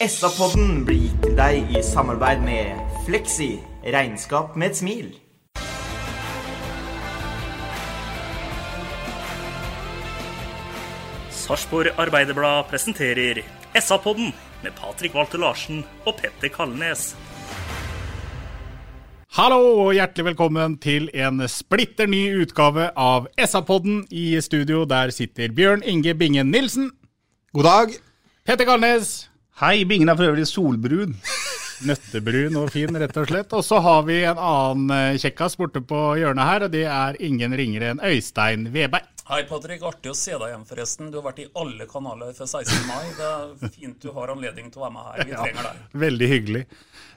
SA-podden 0.00 0.86
blir 0.88 0.96
gitt 0.96 1.16
til 1.20 1.34
deg 1.36 1.74
i 1.76 1.80
samarbeid 1.84 2.40
med 2.40 2.78
Fleksi. 3.04 3.58
Regnskap 3.84 4.54
med 4.56 4.70
et 4.70 4.78
smil. 4.78 5.10
Sarpsborg 11.28 11.92
Arbeiderblad 12.00 12.70
presenterer 12.72 13.42
SA-podden 13.76 14.32
med 14.64 14.72
Patrik 14.80 15.12
Walter 15.12 15.44
Larsen 15.44 15.84
og 16.06 16.16
Petter 16.16 16.48
Kalnes. 16.48 17.10
Hallo 19.36 19.60
og 19.84 19.94
hjertelig 20.00 20.30
velkommen 20.32 20.80
til 20.80 21.12
en 21.12 21.44
splitter 21.44 22.08
ny 22.08 22.24
utgave 22.40 22.88
av 22.96 23.28
SA-podden. 23.36 24.06
I 24.08 24.40
studio 24.40 24.86
der 24.88 25.12
sitter 25.12 25.52
Bjørn 25.52 25.84
Inge 25.84 26.16
Bingen 26.16 26.48
Nilsen. 26.48 26.88
God 27.52 27.68
dag. 27.68 28.00
Petter 28.48 28.64
Kalnes. 28.64 29.29
Hei, 29.60 29.84
Bingen 29.84 30.08
er 30.08 30.16
for 30.16 30.30
øvrig 30.30 30.46
solbrun. 30.48 31.14
Nøttebrun 31.88 32.56
og 32.60 32.70
fin, 32.72 32.96
rett 33.00 33.16
og 33.20 33.28
slett. 33.28 33.52
Og 33.56 33.64
så 33.64 33.80
har 33.84 34.02
vi 34.08 34.22
en 34.28 34.40
annen 34.40 34.92
eh, 34.96 35.18
kjekkas 35.20 35.56
borte 35.60 35.82
på 35.84 35.98
hjørnet 36.20 36.48
her, 36.48 36.64
og 36.66 36.72
det 36.74 36.86
er 36.88 37.18
ingen 37.24 37.52
ringere 37.56 37.90
enn 37.94 38.00
Øystein 38.04 38.68
Veberg. 38.72 39.06
Hei, 39.30 39.42
Patrick. 39.46 39.84
Artig 39.86 40.10
å 40.10 40.14
se 40.16 40.32
deg 40.34 40.46
igjen, 40.48 40.64
forresten. 40.66 41.10
Du 41.12 41.20
har 41.20 41.26
vært 41.28 41.42
i 41.44 41.46
alle 41.60 41.84
kanaler 41.88 42.32
før 42.34 42.48
16. 42.50 42.80
mai. 42.88 43.04
Det 43.18 43.28
er 43.28 43.74
fint 43.76 44.00
du 44.02 44.08
har 44.16 44.32
anledning 44.32 44.72
til 44.72 44.80
å 44.80 44.86
være 44.88 44.94
med 44.96 45.10
her. 45.10 45.28
Vi 45.28 45.36
trenger 45.44 45.68
deg. 45.68 45.84
Veldig 46.04 46.30
hyggelig. 46.32 46.62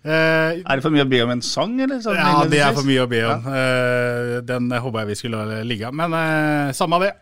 Eh, 0.04 0.60
Er 0.60 0.68
det 0.68 0.84
for 0.86 0.94
mye 0.94 1.08
å 1.08 1.12
be 1.16 1.24
om 1.26 1.32
en 1.34 1.42
sang, 1.48 1.74
eller? 1.88 2.04
Sånn 2.04 2.20
ja, 2.20 2.36
det 2.52 2.60
er 2.68 2.76
for 2.76 2.88
mye 2.92 3.08
å 3.08 3.10
be 3.16 3.24
om. 3.32 3.48
Eh, 3.56 4.34
den 4.52 4.68
håper 4.76 5.00
jeg 5.06 5.12
vi 5.14 5.18
skulle 5.24 5.42
la 5.48 5.64
ligge. 5.66 5.90
Men 5.96 6.20
eh, 6.20 6.76
samme 6.78 7.00
av 7.00 7.08
det. 7.08 7.14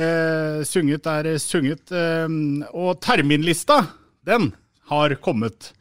Eh, 0.00 0.64
sunget 0.66 1.12
er 1.12 1.30
sunget. 1.44 1.92
Eh, 1.92 2.26
og 2.72 2.98
terminlista, 3.04 3.78
den 4.26 4.50
har 4.90 5.14
kommet. 5.22 5.72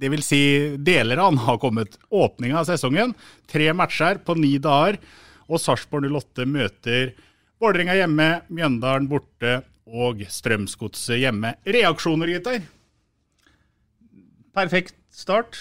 Det 0.00 0.08
vil 0.08 0.22
si, 0.24 0.42
deler 0.80 1.20
av 1.20 1.32
den 1.32 1.42
har 1.44 1.58
kommet. 1.60 1.98
Åpninga 2.08 2.62
av 2.62 2.68
sesongen. 2.68 3.14
Tre 3.50 3.72
matcher 3.76 4.22
på 4.24 4.36
ni 4.38 4.54
dager. 4.62 5.00
Og 5.50 5.60
Sarpsborg 5.60 6.06
08 6.08 6.46
møter 6.48 7.12
Vålerenga 7.60 7.92
hjemme, 7.98 8.28
Mjøndalen 8.48 9.08
borte 9.10 9.58
og 9.84 10.22
Strømsgodset 10.32 11.18
hjemme. 11.20 11.52
Reaksjoner, 11.68 12.30
gutter? 12.32 12.62
Perfekt 14.56 14.96
start. 15.12 15.58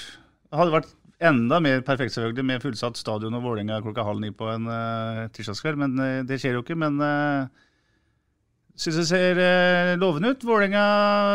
Hadde 0.56 0.78
vært 0.78 0.94
enda 1.20 1.60
mer 1.60 1.82
perfekt 1.84 2.16
selvfølgelig 2.16 2.46
med 2.48 2.64
fullsatt 2.64 3.00
stadion 3.00 3.36
og 3.36 3.44
Vålerenga 3.44 3.82
klokka 3.84 4.06
halv 4.08 4.24
ni 4.24 4.32
på 4.32 4.48
en 4.48 4.70
uh, 4.72 5.26
tirsdagskveld, 5.36 5.82
men 5.82 6.00
uh, 6.00 6.22
det 6.28 6.40
skjer 6.40 6.56
jo 6.56 6.64
ikke. 6.64 6.80
Men 6.80 7.02
uh, 7.04 7.52
syns 8.80 9.02
det 9.02 9.08
ser 9.10 9.42
uh, 9.44 9.94
lovende 10.00 10.32
ut. 10.32 10.48
Vålerenga 10.48 10.86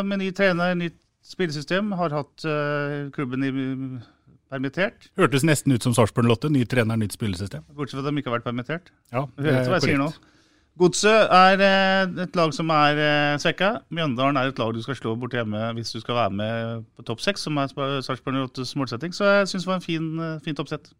med 0.08 0.22
ny 0.22 0.30
trener, 0.32 0.72
nytt 0.78 0.96
spillesystem, 1.24 1.94
har 1.98 2.12
hatt 2.14 2.44
uh, 2.48 3.08
klubben 3.14 3.46
i 3.46 3.52
permittert. 4.52 5.08
Hørtes 5.18 5.44
nesten 5.46 5.74
ut 5.74 5.84
som 5.84 5.94
Sarpsborg 5.96 6.28
08. 6.30 6.52
Ny 6.52 6.64
trener, 6.70 7.00
nytt 7.00 7.16
spillesystem. 7.16 7.64
Bortsett 7.74 7.98
fra 7.98 8.06
at 8.06 8.12
de 8.12 8.22
ikke 8.22 8.30
har 8.30 8.38
vært 8.38 8.46
permittert. 8.46 8.94
Ja, 9.14 9.26
det 9.38 9.50
hører 9.50 9.72
hva 9.72 9.80
jeg 9.80 9.88
sier 9.88 10.00
nå. 10.00 10.12
korrekt. 10.12 10.30
Godset 10.74 11.30
er 11.30 11.60
eh, 11.62 12.22
et 12.24 12.34
lag 12.34 12.50
som 12.50 12.70
er 12.74 12.98
eh, 12.98 13.36
svekka. 13.38 13.68
Mjøndalen 13.94 14.40
er 14.40 14.50
et 14.50 14.58
lag 14.58 14.72
du 14.74 14.80
skal 14.82 14.96
slå 14.98 15.12
borte 15.22 15.38
hjemme 15.38 15.68
hvis 15.76 15.94
du 15.94 16.00
skal 16.02 16.18
være 16.18 16.34
med 16.34 16.88
på 16.98 17.04
topp 17.06 17.22
seks, 17.22 17.44
som 17.46 17.60
er 17.62 17.70
Sarpsborg 18.02 18.40
08s 18.50 18.74
målsetting. 18.80 19.14
Så 19.14 19.28
jeg 19.28 19.52
syns 19.52 19.68
det 19.68 19.70
var 19.70 19.78
en 19.78 19.84
fin, 19.86 20.08
fint 20.42 20.62
oppsett. 20.62 20.90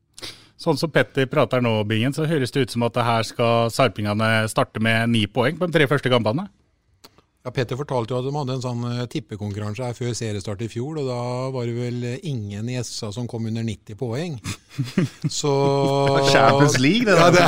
Sånn 0.62 0.78
som 0.78 0.92
Petter 0.94 1.26
prater 1.26 1.64
nå, 1.64 1.72
Bingen, 1.91 2.14
så 2.14 2.28
høres 2.30 2.54
det 2.54 2.62
ut 2.62 2.76
som 2.76 2.86
at 2.86 3.00
her 3.02 3.26
skal 3.26 3.72
sarpingene 3.74 4.46
starte 4.52 4.78
med 4.82 5.10
ni 5.10 5.24
poeng 5.26 5.58
på 5.58 5.66
de 5.66 5.74
tre 5.74 5.88
første 5.91 6.12
kampene. 6.12 6.46
Ja, 7.44 7.50
Petter 7.53 7.77
fortalte 7.77 8.15
jo 8.15 8.22
at 8.22 8.25
de 8.25 8.31
hadde 8.32 8.55
en 8.56 8.62
sånn 8.65 8.84
eh, 8.88 9.03
tippekonkurranse 9.12 9.84
her 9.84 9.97
før 9.97 10.15
seriestart 10.16 10.62
i 10.65 10.69
fjor, 10.72 10.97
og 11.03 11.10
da 11.10 11.16
var 11.53 11.66
det 11.69 11.75
vel 11.77 12.06
ingen 12.25 12.71
i 12.72 12.78
SA 12.81 13.10
som 13.12 13.27
kom 13.28 13.44
under 13.50 13.66
90 13.66 13.99
poeng. 14.00 14.38
Så 15.41 15.53
Champions 16.31 16.78
League, 16.81 17.04
det 17.04 17.19
ja, 17.21 17.28
det. 17.34 17.44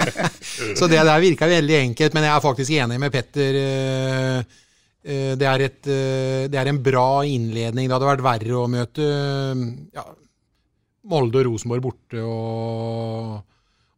Så 0.80 0.88
det 0.88 1.02
der 1.04 1.20
virka 1.20 1.50
veldig 1.52 1.76
enkelt, 1.82 2.16
men 2.16 2.24
jeg 2.24 2.32
er 2.32 2.46
faktisk 2.46 2.78
enig 2.78 2.96
med 3.02 3.12
Petter. 3.12 3.60
eh, 3.60 4.56
eh, 5.04 5.36
Det 5.36 5.50
er, 5.52 5.66
et, 5.68 5.82
det 6.48 6.62
er 6.62 6.72
en 6.72 6.80
bra 6.88 7.20
innledning. 7.28 7.90
Det 7.90 7.98
hadde 7.98 8.08
vært 8.14 8.24
verre 8.24 8.56
å 8.56 8.66
møte 8.72 9.04
ja, 9.04 10.06
Molde 11.12 11.42
og 11.42 11.50
Rosenborg 11.50 11.84
borte 11.90 12.24
og, 12.24 13.36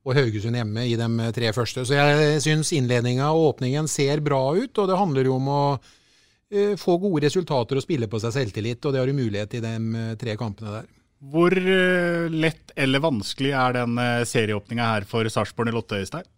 og 0.03 0.17
Haugesund 0.19 0.59
hjemme 0.59 0.87
i 0.89 0.97
de 0.99 1.33
tre 1.35 1.53
første. 1.55 1.85
Så 1.87 1.97
jeg 1.97 2.41
syns 2.43 2.73
innledninga 2.75 3.31
og 3.31 3.53
åpningen 3.53 3.89
ser 3.91 4.23
bra 4.25 4.41
ut, 4.57 4.75
og 4.79 4.91
det 4.91 4.99
handler 4.99 5.29
jo 5.29 5.37
om 5.37 5.51
å 5.53 5.63
eh, 5.77 6.75
få 6.81 6.99
gode 7.03 7.25
resultater 7.27 7.79
og 7.79 7.85
spille 7.85 8.11
på 8.11 8.21
seg 8.23 8.35
selvtillit, 8.35 8.83
og 8.83 8.95
det 8.95 9.03
har 9.03 9.11
du 9.11 9.17
mulighet 9.19 9.59
i 9.59 9.63
de 9.63 9.73
eh, 9.79 10.13
tre 10.21 10.37
kampene 10.41 10.81
der. 10.81 10.91
Hvor 11.33 11.55
eh, 11.55 12.27
lett 12.35 12.75
eller 12.75 13.05
vanskelig 13.05 13.55
er 13.55 13.79
den 13.79 13.99
serieåpninga 14.27 14.93
her 14.97 15.07
for 15.07 15.29
Sarpsborg 15.31 15.71
08, 15.71 16.03
Øystein? 16.03 16.31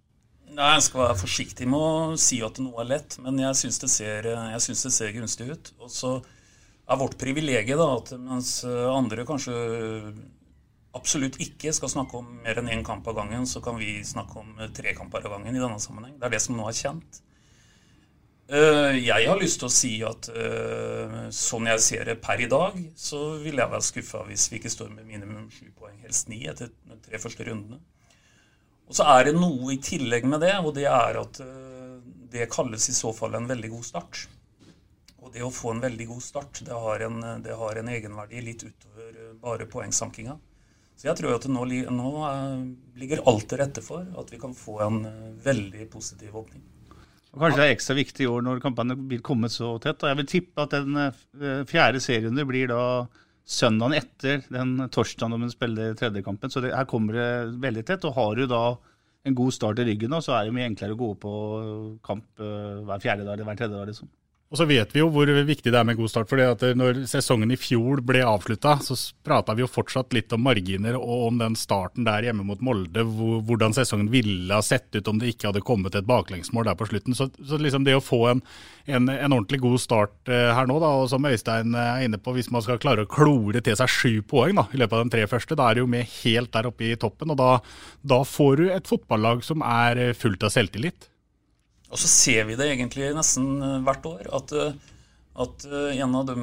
Nei, 0.54 0.74
Jeg 0.76 0.84
skal 0.86 1.00
være 1.02 1.18
forsiktig 1.18 1.66
med 1.66 1.82
å 1.82 2.18
si 2.20 2.38
at 2.46 2.60
noe 2.62 2.84
er 2.84 2.92
lett, 2.92 3.16
men 3.24 3.40
jeg 3.42 3.58
syns 3.58 3.80
det, 3.82 3.90
synes 3.96 4.84
det 4.86 4.92
ser 4.94 5.14
gunstig 5.16 5.48
ut. 5.50 5.72
Og 5.82 5.90
så 5.90 6.18
er 6.84 7.00
vårt 7.00 7.16
privilegium 7.20 7.82
at 7.86 8.12
mens 8.20 8.58
eh, 8.68 8.84
andre 8.92 9.24
kanskje 9.28 9.54
absolutt 10.94 11.38
ikke 11.42 11.72
skal 11.74 11.90
snakke 11.92 12.18
om 12.20 12.32
mer 12.44 12.60
enn 12.60 12.70
én 12.72 12.84
kamp 12.86 13.06
av 13.10 13.18
gangen, 13.18 13.46
så 13.50 13.62
kan 13.64 13.78
vi 13.80 13.98
snakke 14.06 14.40
om 14.40 14.58
eh, 14.58 14.72
tre 14.74 14.94
kamper 14.96 15.26
av 15.26 15.36
gangen 15.36 15.54
i 15.54 15.62
denne 15.62 15.80
sammenheng. 15.82 16.18
Det 16.18 16.28
er 16.28 16.36
det 16.36 16.42
som 16.44 16.58
nå 16.58 16.66
er 16.70 16.78
kjent. 16.78 17.20
Eh, 18.48 19.00
Jeg 19.00 19.28
har 19.30 19.40
lyst 19.40 19.62
til 19.62 19.70
å 19.70 19.74
si 19.74 19.94
at 20.06 20.28
eh, 20.30 21.18
sånn 21.34 21.70
jeg 21.72 21.82
ser 21.82 22.10
det 22.10 22.20
per 22.22 22.44
i 22.44 22.50
dag, 22.50 22.78
så 22.96 23.22
vil 23.42 23.58
jeg 23.58 23.72
være 23.74 23.88
skuffa 23.88 24.22
hvis 24.28 24.46
vi 24.52 24.60
ikke 24.60 24.72
står 24.72 24.92
med 24.94 25.08
minimum 25.08 25.50
sju 25.50 25.66
poeng, 25.74 25.98
helst 26.04 26.30
ni, 26.32 26.44
etter 26.50 26.70
de 26.70 27.00
tre 27.08 27.20
første 27.22 27.48
rundene. 27.48 27.80
Og 28.84 28.98
så 28.98 29.06
er 29.16 29.30
det 29.30 29.38
noe 29.38 29.72
i 29.72 29.80
tillegg 29.80 30.26
med 30.28 30.44
det, 30.44 30.54
og 30.60 30.74
det 30.76 30.84
er 30.90 31.16
at 31.16 31.38
det 32.34 32.50
kalles 32.52 32.84
i 32.90 32.92
så 32.92 33.14
fall 33.16 33.32
en 33.38 33.46
veldig 33.48 33.70
god 33.72 33.86
start. 33.88 34.26
Og 35.24 35.30
det 35.32 35.40
å 35.40 35.48
få 35.48 35.72
en 35.72 35.80
veldig 35.80 36.06
god 36.10 36.20
start, 36.20 36.60
det 36.66 36.80
har 36.84 37.04
en, 37.06 37.22
det 37.40 37.54
har 37.56 37.80
en 37.80 37.88
egenverdi 37.88 38.42
litt 38.44 38.66
utover 38.66 39.30
bare 39.40 39.64
poengsankinga. 39.72 40.36
Så 41.04 41.10
jeg 41.10 41.18
tror 41.18 41.34
at 41.36 41.44
nå, 41.52 41.62
nå 41.92 42.10
eh, 42.24 42.60
ligger 42.96 43.26
alt 43.28 43.44
til 43.50 43.58
rette 43.60 43.82
for 43.84 44.06
at 44.16 44.30
vi 44.32 44.38
kan 44.40 44.54
få 44.56 44.78
en 44.86 45.02
eh, 45.04 45.34
veldig 45.44 45.84
positiv 45.92 46.38
åpning. 46.40 46.62
Og 47.34 47.42
Kanskje 47.42 47.58
det 47.58 47.66
er 47.66 47.74
ekstra 47.74 47.96
viktig 47.98 48.24
i 48.24 48.28
år 48.30 48.46
når 48.46 48.62
kampene 48.64 48.96
blir 48.96 49.20
kommet 49.20 49.52
så 49.52 49.74
tett. 49.84 50.00
Og 50.00 50.08
jeg 50.08 50.18
vil 50.22 50.30
tippe 50.32 50.64
at 50.64 50.72
den 50.72 50.96
eh, 51.02 51.60
fjerde 51.68 52.00
serien 52.00 52.40
blir 52.48 52.72
da 52.72 52.86
søndagen 53.44 53.98
etter 53.98 54.48
den 54.48 54.78
torsdagen 54.88 55.36
når 55.36 55.42
man 55.42 55.52
spiller 55.52 56.00
tredje 56.00 56.24
kampen. 56.24 56.48
Så 56.48 56.64
det, 56.64 56.72
her 56.72 56.88
kommer 56.88 57.20
det 57.20 57.28
veldig 57.66 57.84
tett. 57.84 58.08
Og 58.08 58.16
har 58.16 58.40
du 58.40 58.48
da 58.48 58.64
en 59.28 59.36
god 59.36 59.52
start 59.58 59.84
i 59.84 59.88
ryggen, 59.90 60.08
nå, 60.08 60.24
så 60.24 60.38
er 60.38 60.48
det 60.48 60.56
mye 60.56 60.70
enklere 60.70 60.96
å 60.96 61.02
gå 61.04 61.10
på 61.20 61.34
kamp 62.04 62.40
hver 62.40 63.04
fjerde 63.04 63.28
dag 63.28 63.36
eller 63.36 63.50
hver 63.50 63.60
tredje 63.60 63.76
dag. 63.76 63.92
liksom. 63.92 64.08
Og 64.54 64.58
så 64.60 64.68
vet 64.70 64.92
vi 64.94 65.00
jo 65.00 65.08
hvor 65.10 65.26
viktig 65.26 65.72
det 65.74 65.78
er 65.80 65.86
med 65.88 65.96
god 65.98 66.12
start. 66.12 66.28
fordi 66.30 66.44
at 66.46 66.60
når 66.78 67.00
sesongen 67.10 67.50
i 67.50 67.56
fjor 67.58 67.98
ble 68.06 68.20
avslutta, 68.22 68.76
så 68.86 68.94
prata 69.26 69.50
vi 69.58 69.64
jo 69.64 69.66
fortsatt 69.66 70.14
litt 70.14 70.30
om 70.36 70.44
marginer 70.46 70.94
og 70.94 71.24
om 71.26 71.40
den 71.40 71.56
starten 71.58 72.06
der 72.06 72.28
hjemme 72.28 72.44
mot 72.46 72.60
Molde. 72.62 73.02
Hvordan 73.02 73.74
sesongen 73.74 74.12
ville 74.12 74.54
ha 74.54 74.62
sett 74.62 74.94
ut 74.94 75.08
om 75.10 75.18
det 75.18 75.32
ikke 75.32 75.48
hadde 75.48 75.64
kommet 75.66 75.98
et 75.98 76.06
baklengsmål 76.06 76.68
der 76.68 76.78
på 76.78 76.86
slutten. 76.86 77.16
Så, 77.18 77.26
så 77.34 77.58
liksom 77.58 77.82
det 77.82 77.96
å 77.98 78.04
få 78.04 78.20
en, 78.30 78.42
en, 78.86 79.10
en, 79.10 79.34
ordentlig 79.34 79.58
god 79.64 79.82
start 79.82 80.30
eh, 80.30 80.52
her 80.54 80.70
nå, 80.70 80.76
da, 80.84 80.92
og 81.00 81.10
som 81.10 81.26
Øystein 81.26 81.74
er 81.74 82.04
inne 82.06 82.20
på, 82.22 82.36
hvis 82.36 82.52
man 82.54 82.62
skal 82.62 82.78
klare 82.78 83.08
å 83.08 83.10
klore 83.10 83.58
til 83.58 83.74
seg 83.80 83.90
sju 83.90 84.12
poeng 84.22 84.54
da, 84.60 84.68
i 84.70 84.78
løpet 84.78 85.00
av 85.00 85.02
de 85.02 85.16
tre 85.16 85.24
første, 85.34 85.58
da 85.58 85.66
er 85.66 85.80
du 85.80 85.82
jo 85.82 85.90
med 85.96 86.06
helt 86.20 86.54
der 86.54 86.70
oppe 86.70 86.92
i 86.92 86.94
toppen. 86.94 87.34
Og 87.34 87.42
da, 87.42 87.50
da 88.06 88.22
får 88.22 88.62
du 88.62 88.70
et 88.70 88.86
fotballag 88.86 89.42
som 89.42 89.66
er 89.66 90.06
fullt 90.14 90.46
av 90.46 90.54
selvtillit. 90.54 91.10
Og 91.94 92.00
så 92.00 92.10
ser 92.10 92.48
vi 92.48 92.56
det 92.58 92.72
egentlig 92.72 93.12
nesten 93.14 93.62
eh, 93.62 93.78
hvert 93.86 94.06
år. 94.10 94.26
At, 94.34 94.52
eh, 94.58 94.72
at 95.44 95.66
eh, 95.68 96.00
en 96.02 96.16
av 96.18 96.26
de 96.26 96.34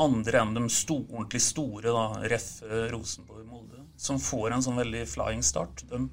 andre 0.00 0.40
enn 0.40 0.56
de 0.56 0.64
store, 0.72 1.10
ordentlig 1.12 1.42
store, 1.44 1.92
da, 1.92 2.06
ref. 2.32 2.48
Rosenborg 2.94 3.44
Molde, 3.44 3.84
som 4.00 4.20
får 4.20 4.54
en 4.56 4.64
sånn 4.64 4.80
veldig 4.80 5.04
flying 5.10 5.44
start, 5.44 5.84
de, 5.92 6.06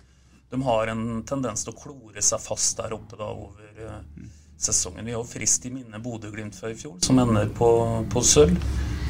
de, 0.52 0.62
har 0.68 0.92
en 0.92 1.24
tendens 1.28 1.64
til 1.64 1.72
å 1.72 1.80
klore 1.80 2.24
seg 2.26 2.44
fast 2.44 2.84
der 2.84 2.92
oppe 2.98 3.16
da 3.20 3.32
over 3.32 3.80
uh, 3.80 4.28
sesongen. 4.60 5.08
Vi 5.08 5.16
har 5.16 5.24
frist 5.28 5.66
i 5.66 5.72
minne 5.74 6.04
Bodø-Glimt 6.04 6.60
fra 6.60 6.74
i 6.74 6.78
fjor, 6.78 7.00
som 7.04 7.20
ender 7.24 7.48
på, 7.56 7.72
på 8.12 8.24
sølv. 8.28 8.60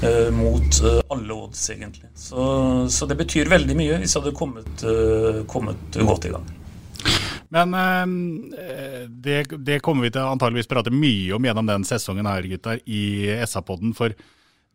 Uh, 0.01 0.29
mot 0.33 0.81
uh, 0.85 1.01
alle 1.13 1.35
odds, 1.35 1.65
egentlig. 1.73 2.09
Så, 2.17 2.45
så, 2.89 3.09
det 3.09 3.17
betyr 3.19 3.49
veldig 3.49 3.75
mye 3.77 3.99
hvis 4.01 4.13
det 4.13 4.21
hadde 4.21 4.37
kommet, 4.37 4.89
kommet 5.49 6.01
godt 6.05 6.29
i 6.29 6.37
gang. 6.37 6.49
Men 7.51 7.73
eh, 8.55 9.07
det, 9.07 9.39
det, 9.59 9.81
kommer 9.83 10.07
vi 10.07 10.13
til 10.15 10.23
antageligvis 10.23 10.69
prate 10.71 10.93
mye 10.93 11.33
om 11.35 11.47
gjennom 11.47 11.67
den 11.67 11.87
sesongen 11.87 12.29
her, 12.29 12.47
gutter, 12.47 12.79
i 12.87 13.27
SA-podden. 13.43 13.91
For 13.97 14.15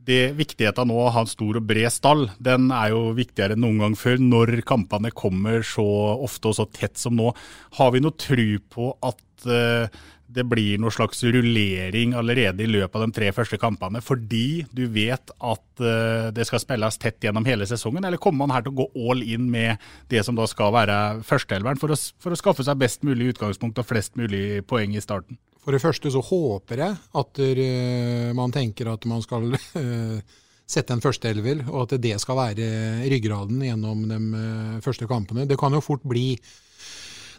det 0.07 0.37
viktigheten 0.39 0.91
nå 0.91 0.99
å 1.01 1.13
ha 1.15 1.25
en 1.25 1.31
stor 1.31 1.59
og 1.59 1.67
bred 1.67 1.91
stall, 1.91 2.29
den 2.39 2.69
er 2.75 2.93
jo 2.93 3.15
viktigere 3.17 3.57
enn 3.57 3.65
noen 3.65 3.81
gang 3.83 3.97
før. 3.99 4.21
Når 4.23 4.61
kampene 4.69 5.13
kommer 5.15 5.65
så 5.67 5.87
ofte 6.15 6.53
og 6.53 6.59
så 6.61 6.69
tett 6.71 7.01
som 7.01 7.17
nå. 7.19 7.33
Har 7.81 7.95
vi 7.95 8.05
noe 8.05 8.15
tru 8.21 8.61
på 8.71 8.93
at 9.01 9.49
uh, 9.49 10.05
det 10.27 10.45
blir 10.49 10.81
noe 10.83 10.93
slags 10.95 11.23
rullering 11.25 12.15
allerede 12.19 12.65
i 12.65 12.69
løpet 12.71 12.99
av 12.99 13.05
de 13.05 13.15
tre 13.15 13.31
første 13.35 13.59
kampene, 13.61 14.03
fordi 14.05 14.65
du 14.75 14.85
vet 14.93 15.31
at 15.31 15.83
uh, 15.83 16.29
det 16.35 16.47
skal 16.49 16.63
spilles 16.63 16.99
tett 17.03 17.23
gjennom 17.23 17.47
hele 17.47 17.69
sesongen? 17.69 18.05
Eller 18.05 18.21
kommer 18.23 18.45
man 18.45 18.57
her 18.57 18.67
til 18.67 18.75
å 18.75 18.81
gå 18.83 19.11
all 19.11 19.23
in 19.23 19.49
med 19.53 19.83
det 20.13 20.25
som 20.27 20.39
da 20.39 20.49
skal 20.51 20.75
være 20.75 20.99
førsteelveren, 21.27 21.81
for, 21.81 21.95
for, 22.23 22.35
å 22.35 22.41
skaffe 22.41 22.67
seg 22.67 22.81
best 22.83 23.07
mulig 23.07 23.35
utgangspunkt 23.35 23.79
og 23.83 23.89
flest 23.89 24.19
mulig 24.19 24.65
poeng 24.69 24.97
i 24.97 25.05
starten? 25.05 25.39
For 25.63 25.75
det 25.75 25.83
første 25.83 26.11
så 26.15 26.23
håper 26.23 26.83
jeg 26.83 26.99
at 27.23 27.43
uh, 27.47 28.35
man 28.39 28.55
tenker 28.55 28.91
at 28.93 29.07
man 29.11 29.23
skal 29.25 29.55
uh, 29.55 30.37
sette 30.67 30.95
en 30.95 31.03
førsteelver, 31.03 31.69
og 31.71 31.87
at 31.87 31.99
det 32.03 32.17
skal 32.19 32.41
være 32.41 32.69
ryggraden 33.07 33.63
gjennom 33.63 34.07
de 34.11 34.47
første 34.83 35.07
kampene. 35.07 35.47
Det 35.47 35.59
kan 35.61 35.75
jo 35.75 35.85
fort 35.85 36.03
bli 36.03 36.33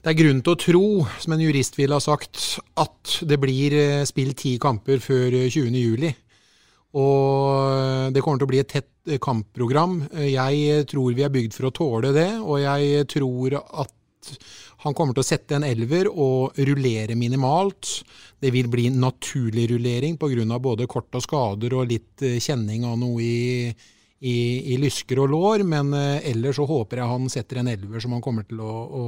det 0.03 0.11
er 0.11 0.19
grunn 0.19 0.43
til 0.45 0.53
å 0.53 0.59
tro, 0.61 0.87
som 1.21 1.33
en 1.33 1.41
jurist 1.41 1.77
ville 1.79 1.97
ha 1.97 2.03
sagt, 2.03 2.59
at 2.77 3.17
det 3.27 3.39
blir 3.41 3.75
eh, 3.77 4.05
spilt 4.07 4.37
ti 4.43 4.55
kamper 4.61 5.01
før 5.03 5.33
20.07. 5.49 6.05
Eh, 6.07 6.17
og 6.97 7.73
eh, 7.73 8.05
det 8.13 8.23
kommer 8.23 8.41
til 8.41 8.47
å 8.47 8.51
bli 8.53 8.61
et 8.61 8.71
tett 8.77 9.17
kampprogram. 9.23 10.01
Jeg 10.27 10.85
tror 10.91 11.15
vi 11.15 11.25
er 11.25 11.33
bygd 11.33 11.55
for 11.55 11.69
å 11.69 11.75
tåle 11.75 12.13
det, 12.15 12.29
og 12.43 12.59
jeg 12.61 13.07
tror 13.13 13.57
at 13.63 13.93
han 14.83 14.93
kommer 14.93 15.15
til 15.15 15.23
å 15.23 15.27
sette 15.27 15.55
en 15.55 15.65
elver 15.65 16.09
og 16.11 16.57
rullere 16.67 17.15
minimalt. 17.17 18.01
Det 18.37 18.51
vil 18.53 18.67
bli 18.69 18.89
naturlig 18.93 19.69
rullering 19.71 20.17
pga. 20.19 20.59
både 20.59 20.87
kort 20.87 21.15
og 21.15 21.23
skader 21.23 21.73
og 21.73 21.87
litt 21.89 22.25
kjenning 22.43 22.85
av 22.85 22.99
noe 22.99 23.23
i 23.23 23.71
i, 24.19 24.73
i, 24.73 24.77
lysker 24.81 25.19
og 25.21 25.29
lår, 25.29 25.63
men 25.67 25.93
eh, 25.93 26.29
ellers 26.31 26.57
så 26.57 26.65
håper 26.65 27.03
jeg 27.03 27.09
han 27.11 27.27
setter 27.29 27.59
en 27.61 27.69
elver 27.69 28.01
som 28.01 28.15
han 28.15 28.23
kommer 28.25 28.47
til 28.49 28.63
å, 28.65 28.71
å, 28.73 29.03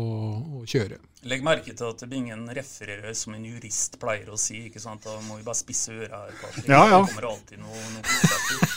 å 0.60 0.66
kjøre. 0.70 1.00
Legg 1.30 1.42
merke 1.46 1.74
til 1.74 1.90
at 1.90 2.04
Bingen 2.12 2.46
refererer 2.54 3.18
som 3.18 3.34
en 3.34 3.48
jurist 3.48 3.98
pleier 4.02 4.30
å 4.30 4.38
si. 4.38 4.68
ikke 4.70 4.82
sant? 4.84 5.08
Da 5.08 5.18
må 5.26 5.40
vi 5.40 5.48
bare 5.48 5.58
spisse 5.58 5.96
øra 5.98 6.28
her. 6.28 6.38
Patrick. 6.44 6.70
Ja, 6.70 6.84
ja. 6.94 7.02
Det 7.02 7.16
kommer 7.16 7.30
alltid 7.32 7.64
noe, 7.64 7.82
noe 7.96 8.70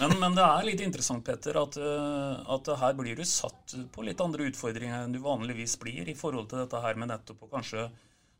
men, 0.00 0.16
men, 0.18 0.36
det 0.36 0.44
er 0.48 0.66
litt 0.66 0.82
interessant, 0.82 1.22
Petter, 1.24 1.60
at, 1.60 1.78
eh, 1.78 2.52
at, 2.56 2.74
her 2.82 2.98
blir 2.98 3.18
du 3.20 3.24
satt 3.28 3.78
på 3.94 4.04
litt 4.06 4.20
andre 4.24 4.50
utfordringer 4.50 5.04
enn 5.04 5.14
du 5.14 5.22
vanligvis 5.22 5.78
blir 5.82 6.08
i 6.10 6.18
forhold 6.18 6.50
til 6.50 6.64
dette 6.64 6.82
her 6.82 6.98
med 6.98 7.12
nettopp 7.12 7.46
og 7.46 7.58
kanskje 7.58 7.90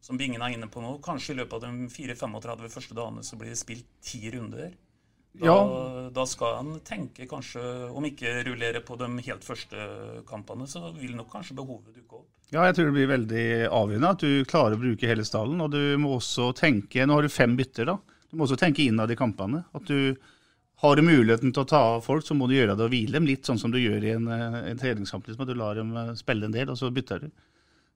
som 0.01 0.17
Bingen 0.17 0.43
er 0.43 0.55
inne 0.57 0.67
på 0.73 0.81
nå, 0.81 0.95
kanskje 1.05 1.35
i 1.35 1.43
løpet 1.43 1.61
av 1.61 1.67
de 1.69 1.91
4-35 1.93 2.71
første 2.73 2.97
dagene 2.97 3.25
så 3.27 3.37
blir 3.39 3.53
det 3.53 3.61
spilt 3.61 3.91
ti 4.03 4.23
runder. 4.33 4.73
Da, 5.33 5.47
ja. 5.47 5.57
da, 6.11 6.25
skal 6.27 6.57
han 6.59 6.73
tenke 6.85 7.27
kanskje, 7.31 7.63
om 7.95 8.05
ikke 8.09 8.41
rullere 8.49 8.83
på 8.83 8.97
de 8.99 9.09
helt 9.29 9.47
første 9.47 9.87
kampene, 10.29 10.67
så 10.69 10.91
vil 10.97 11.15
nok 11.15 11.31
kanskje 11.33 11.55
behovet 11.61 11.95
dukke 11.95 12.19
opp. 12.19 12.29
Ja, 12.51 12.65
jeg 12.67 12.75
tror 12.77 12.89
det 12.89 12.97
blir 12.97 13.13
veldig 13.13 13.45
avgjørende 13.71 14.11
at 14.11 14.25
du 14.27 14.49
klarer 14.51 14.75
å 14.75 14.83
bruke 14.83 15.07
hele 15.07 15.25
stallen. 15.27 15.63
Og 15.63 15.71
du 15.71 15.95
må 16.03 16.17
også 16.17 16.51
tenke 16.59 17.07
Nå 17.07 17.21
har 17.21 17.27
du 17.27 17.31
fem 17.31 17.55
bytter, 17.59 17.93
da. 17.93 17.97
Du 18.31 18.39
må 18.39 18.47
også 18.47 18.59
tenke 18.59 18.83
innad 18.83 19.11
i 19.15 19.19
kampene. 19.19 19.63
At 19.77 19.87
du 19.87 20.19
har 20.81 20.97
du 20.97 21.05
muligheten 21.05 21.53
til 21.53 21.63
å 21.63 21.69
ta 21.69 21.81
av 21.95 22.03
folk, 22.07 22.25
så 22.27 22.35
må 22.35 22.49
du 22.49 22.57
gjøre 22.57 22.75
det 22.75 22.87
og 22.87 22.91
hvile 22.95 23.19
dem 23.19 23.29
litt, 23.29 23.45
sånn 23.47 23.59
som 23.61 23.71
du 23.71 23.79
gjør 23.79 24.07
i 24.07 24.15
en, 24.17 24.27
en 24.33 24.81
treningskamp. 24.81 25.27
Liksom, 25.29 25.45
at 25.45 25.53
du 25.53 25.59
lar 25.61 25.79
dem 25.79 25.95
eh, 25.95 26.15
spille 26.19 26.49
en 26.49 26.55
del, 26.55 26.73
og 26.73 26.79
så 26.81 26.91
bytter 26.95 27.27
du. 27.27 27.31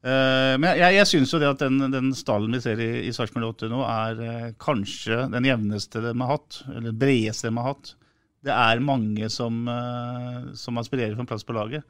Uh, 0.05 0.61
men 0.61 0.75
jeg, 0.77 0.99
jeg 0.99 1.09
syns 1.09 1.31
jo 1.33 1.39
det 1.41 1.49
at 1.49 1.63
den, 1.63 1.81
den 1.89 2.11
stallen 2.13 2.53
vi 2.53 2.61
ser 2.61 2.81
i, 2.83 3.07
i 3.09 3.13
Sarpsborg 3.17 3.55
8 3.55 3.71
nå, 3.73 3.79
er 3.89 4.19
uh, 4.21 4.51
kanskje 4.61 5.23
den 5.33 5.49
jevneste 5.49 6.03
de 6.05 6.13
har 6.21 6.33
hatt, 6.35 6.59
eller 6.75 6.99
bredeste 7.01 7.49
de 7.49 7.57
har 7.57 7.71
hatt. 7.71 7.95
Det 8.45 8.53
er 8.53 8.83
mange 8.85 9.31
som, 9.33 9.63
uh, 9.65 10.53
som 10.61 10.81
aspirerer 10.83 11.15
for 11.15 11.25
en 11.25 11.31
plass 11.31 11.47
på 11.49 11.57
laget. 11.57 11.89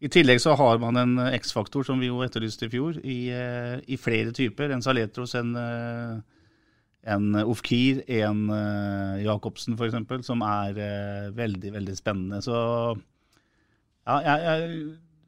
I 0.00 0.12
tillegg 0.14 0.38
så 0.40 0.54
har 0.56 0.78
man 0.80 0.96
en 0.96 1.18
X-faktor 1.40 1.82
som 1.84 1.98
vi 2.00 2.08
jo 2.08 2.22
etterlyste 2.24 2.68
i 2.68 2.72
fjor, 2.72 3.02
i, 3.02 3.18
i 3.84 3.98
flere 4.00 4.32
typer. 4.32 4.70
En 4.72 4.80
Saletros, 4.80 5.34
en, 5.36 5.50
en 7.04 7.26
Ofkir, 7.42 8.00
en 8.22 8.40
Jacobsen 9.20 9.76
f.eks., 9.76 10.24
som 10.24 10.40
er 10.46 10.80
veldig, 11.36 11.74
veldig 11.76 11.98
spennende. 11.98 12.40
Så 12.40 12.56
ja, 14.08 14.16
jeg, 14.24 14.40
jeg 14.46 14.80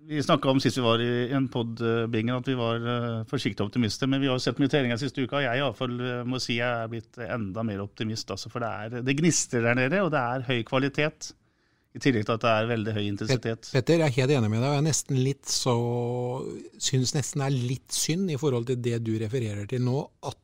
vi 0.08 0.22
snakka 0.22 0.50
om 0.50 0.60
sist 0.60 0.78
vi 0.78 0.84
var 0.84 1.02
i 1.02 1.10
en 1.34 1.46
pod, 1.52 1.80
Bingen, 2.10 2.36
at 2.36 2.48
vi 2.48 2.56
var 2.58 2.82
uh, 2.82 3.26
forsiktige 3.30 3.66
optimister. 3.66 4.10
Men 4.10 4.22
vi 4.22 4.30
har 4.30 4.40
sett 4.42 4.58
mye 4.60 4.70
treninger 4.72 4.98
siste 5.00 5.22
uka. 5.22 5.42
Jeg 5.44 5.60
i 5.60 5.62
hvert 5.62 5.78
fall, 5.78 5.94
uh, 6.00 6.24
må 6.28 6.40
si 6.42 6.58
jeg 6.58 6.66
er 6.66 6.90
blitt 6.90 7.20
enda 7.22 7.64
mer 7.66 7.84
optimist. 7.84 8.30
Altså, 8.34 8.50
for 8.52 8.64
det, 8.64 8.72
er, 8.72 9.06
det 9.06 9.16
gnister 9.20 9.62
der 9.64 9.78
nede, 9.78 10.02
og 10.02 10.10
det 10.14 10.22
er 10.22 10.46
høy 10.48 10.60
kvalitet. 10.68 11.32
I 11.92 12.00
tillegg 12.00 12.24
til 12.24 12.38
at 12.38 12.44
det 12.44 12.52
er 12.52 12.70
veldig 12.70 12.92
høy 12.96 13.02
intensitet. 13.04 13.68
Petter, 13.74 14.00
jeg 14.00 14.08
er 14.08 14.14
helt 14.16 14.34
enig 14.38 14.48
med 14.48 14.62
deg. 14.62 14.70
og 14.70 14.78
Jeg 14.78 14.86
nesten 14.86 15.18
litt 15.20 15.50
så, 15.52 15.74
syns 16.80 17.12
nesten 17.16 17.42
det 17.42 17.50
er 17.50 17.66
litt 17.72 17.92
synd 17.92 18.32
i 18.32 18.38
forhold 18.40 18.70
til 18.70 18.80
det 18.80 19.02
du 19.04 19.12
refererer 19.20 19.68
til 19.68 19.84
nå, 19.84 19.98
at 20.30 20.38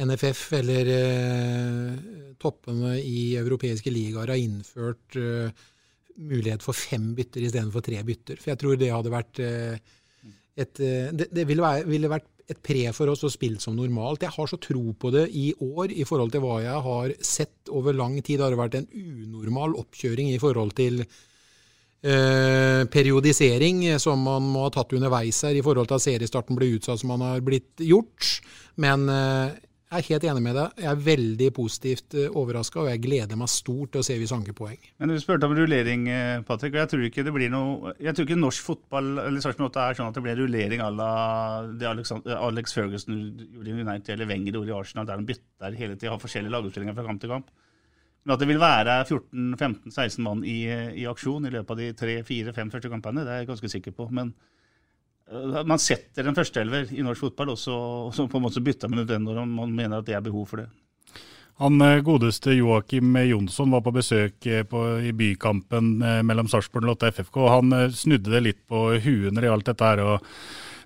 NFF 0.00 0.44
eller 0.60 0.90
eh, 0.94 1.96
toppene 2.40 2.94
i 3.02 3.34
europeiske 3.40 3.90
ligaer 3.92 4.30
har 4.32 4.40
innført 4.40 5.18
eh, 5.18 5.66
mulighet 6.16 6.64
for 6.64 6.76
fem 6.76 7.12
bytter 7.16 7.46
istedenfor 7.46 7.84
tre 7.84 8.02
bytter. 8.06 8.40
For 8.40 8.52
jeg 8.52 8.60
tror 8.60 8.78
det 8.80 8.92
hadde 8.92 9.12
vært 9.12 9.40
eh, 9.44 9.96
et 10.60 10.82
eh, 10.82 11.08
Det, 11.12 11.30
det 11.32 11.46
ville, 11.48 11.62
være, 11.64 11.86
ville, 11.88 12.10
vært 12.10 12.28
et 12.50 12.60
pre 12.66 12.82
for 12.96 13.12
oss 13.12 13.22
å 13.24 13.30
spille 13.30 13.62
som 13.62 13.76
normalt. 13.78 14.24
Jeg 14.26 14.34
har 14.34 14.50
så 14.50 14.58
tro 14.60 14.92
på 14.98 15.12
det 15.14 15.28
i 15.38 15.52
år 15.54 15.94
i 15.94 16.06
forhold 16.08 16.34
til 16.34 16.42
hva 16.44 16.60
jeg 16.64 16.84
har 16.86 17.14
sett 17.22 17.70
over 17.70 17.94
lang 17.96 18.18
tid. 18.20 18.40
Det 18.40 18.48
har 18.48 18.58
vært 18.58 18.80
en 18.80 18.90
unormal 18.90 19.76
oppkjøring 19.78 20.32
i 20.32 20.40
forhold 20.42 20.74
til 20.80 21.04
eh, 21.04 22.82
periodisering 22.90 23.84
som 24.02 24.26
man 24.26 24.50
må 24.50 24.66
ha 24.66 24.74
tatt 24.74 24.96
underveis 24.98 25.44
her, 25.46 25.54
i 25.54 25.64
forhold 25.64 25.90
til 25.90 26.00
at 26.00 26.06
seriestarten 26.08 26.58
ble 26.58 26.74
utsatt 26.76 27.02
som 27.02 27.14
man 27.14 27.22
har 27.28 27.44
blitt 27.46 27.84
gjort. 27.86 28.40
Men 28.82 29.06
eh, 29.12 29.58
jeg 29.90 30.04
er 30.04 30.06
helt 30.06 30.24
enig 30.30 30.42
med 30.44 30.54
deg. 30.54 30.74
Jeg 30.84 30.86
er 30.86 31.00
veldig 31.02 31.46
positivt 31.56 32.14
eh, 32.14 32.34
overraska, 32.38 32.78
og 32.84 32.90
jeg 32.92 33.00
gleder 33.02 33.38
meg 33.38 33.50
stort 33.50 33.90
til 33.90 34.02
å 34.02 34.06
se 34.06 34.14
hvis 34.20 34.30
han 34.30 34.44
poeng. 34.54 34.78
Men 35.02 35.10
Du 35.10 35.16
spurte 35.18 35.48
om 35.48 35.54
rullering, 35.58 36.04
eh, 36.08 36.42
Patrick. 36.46 36.76
og 36.76 36.78
Jeg 36.78 36.90
tror 36.92 37.06
ikke 37.08 37.24
det 37.26 37.32
blir 37.34 37.50
noe 37.50 37.94
Jeg 37.98 38.14
tror 38.14 38.28
ikke 38.28 38.38
norsk 38.38 38.62
fotball 38.62 39.18
eller 39.24 39.40
Sarpsborg 39.42 39.72
8 39.72 39.88
er 39.88 39.98
sånn 39.98 40.12
at 40.12 40.14
det 40.14 40.22
blir 40.22 40.38
rullering 40.38 40.80
à 40.80 40.90
la 40.94 41.66
det 41.66 41.88
Alex, 41.90 42.72
Ferguson 42.72 43.18
gjorde 43.50 43.66
i 43.66 43.80
United 43.82 44.14
eller 44.14 44.30
Wenger 44.30 44.52
gjorde 44.52 44.70
i 44.70 44.78
Arsenal, 44.78 45.06
der 45.06 45.16
de 45.18 45.26
bytter 45.32 45.74
hele 45.74 45.96
tida, 45.96 46.14
har 46.14 46.22
forskjellige 46.22 46.54
lagoppstillinger 46.54 46.94
fra 46.94 47.08
kamp 47.08 47.20
til 47.20 47.30
kamp. 47.30 47.50
Men 48.24 48.34
at 48.34 48.38
det 48.38 48.48
vil 48.48 48.62
være 48.62 49.04
14-15-16 49.08 50.22
mann 50.22 50.44
i, 50.44 50.68
i, 50.70 51.06
aksjon 51.08 51.46
i 51.46 51.50
løpet 51.50 51.70
av 51.70 51.82
de 51.82 51.92
tre-fire-fem 51.98 52.70
første 52.70 52.92
kampene, 52.92 53.24
det 53.24 53.32
er 53.32 53.42
jeg 53.42 53.50
ganske 53.50 53.74
sikker 53.74 53.96
på. 53.96 54.06
Men 54.12 54.34
Eh, 54.36 54.59
man 55.66 55.78
setter 55.78 56.26
en 56.26 56.36
førsteelver 56.36 56.92
i 56.96 57.04
norsk 57.06 57.28
fotball, 57.28 57.52
og 57.54 57.58
så, 57.60 57.74
og 58.10 58.30
på 58.30 58.38
en 58.38 58.46
måte 58.46 58.62
bytter 58.64 58.90
man 58.90 59.04
ut 59.04 59.10
den 59.10 59.26
når 59.26 59.44
man 59.46 59.74
mener 59.74 60.00
at 60.00 60.08
det 60.08 60.16
er 60.18 60.24
behov 60.24 60.48
for 60.50 60.62
det. 60.62 60.70
Han 61.60 61.76
eh, 61.84 62.00
godeste 62.04 62.54
Joakim 62.56 63.18
Jonsson 63.28 63.70
var 63.74 63.84
på 63.84 63.92
besøk 63.94 64.46
eh, 64.48 64.64
på, 64.66 64.82
i 65.04 65.12
bykampen 65.12 65.98
mellom 66.26 66.48
Sarpsborg 66.48 66.86
og 66.86 66.94
Lotte 66.94 67.12
FFK. 67.12 67.38
Han 67.52 67.76
snudde 67.92 68.32
det 68.32 68.42
litt 68.46 68.60
på 68.70 68.88
huet 68.96 69.30
når 69.30 69.44
det 69.44 69.50
gjaldt 69.52 69.72
dette 69.72 69.92
her. 69.92 70.04
og 70.06 70.34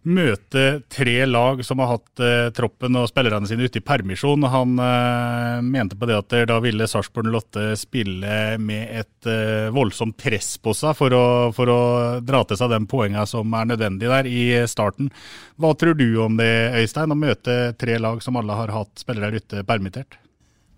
møte 0.04 0.82
tre 0.92 1.14
lag 1.26 1.62
som 1.64 1.80
har 1.80 1.94
hatt 1.94 2.22
eh, 2.22 2.48
troppen 2.56 2.96
og 3.00 3.08
spillerne 3.08 3.48
sine 3.48 3.64
ute 3.64 3.80
i 3.80 3.84
permisjon. 3.84 4.44
Han 4.52 4.76
eh, 4.82 5.60
mente 5.64 5.96
på 5.96 6.08
det 6.08 6.18
at 6.18 6.34
da 6.50 6.58
ville 6.64 6.88
Sarpsborg 6.90 7.30
Lotte 7.32 7.70
spille 7.80 8.58
med 8.60 8.92
et 9.00 9.30
eh, 9.30 9.70
voldsomt 9.74 10.18
press 10.20 10.54
på 10.60 10.74
seg 10.76 10.96
for 10.98 11.16
å, 11.16 11.24
for 11.56 11.72
å 11.72 11.80
dra 12.24 12.42
til 12.44 12.60
seg 12.60 12.74
den 12.74 12.88
poengene 12.90 13.24
som 13.28 13.56
er 13.56 13.70
nødvendig 13.72 14.10
der 14.12 14.28
i 14.28 14.44
starten. 14.70 15.08
Hva 15.56 15.72
tror 15.78 15.96
du 15.96 16.06
om 16.24 16.36
det, 16.40 16.52
Øystein, 16.82 17.14
å 17.14 17.18
møte 17.18 17.72
tre 17.80 17.96
lag 18.02 18.20
som 18.24 18.36
alle 18.40 18.60
har 18.60 18.74
hatt 18.74 19.00
spillere 19.00 19.40
ute 19.40 19.64
permittert? 19.66 20.20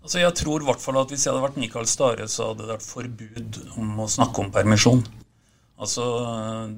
Altså 0.07 0.21
jeg 0.21 0.39
tror 0.39 0.63
i 0.63 0.67
hvert 0.69 0.79
fall 0.79 1.01
at 1.01 1.09
Hvis 1.11 1.25
jeg 1.25 1.33
hadde 1.33 1.43
vært 1.43 1.57
Mikael 1.59 1.87
Stare, 1.91 2.29
så 2.31 2.53
hadde 2.53 2.63
det 2.63 2.77
vært 2.77 2.85
forbud 2.87 3.57
om 3.75 3.97
å 3.99 4.07
snakke 4.07 4.45
om 4.45 4.53
permisjon. 4.55 5.03
Altså, 5.77 6.05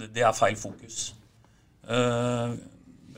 Det 0.02 0.26
er 0.26 0.34
feil 0.34 0.58
fokus. 0.58 1.12
Eh, 1.90 2.50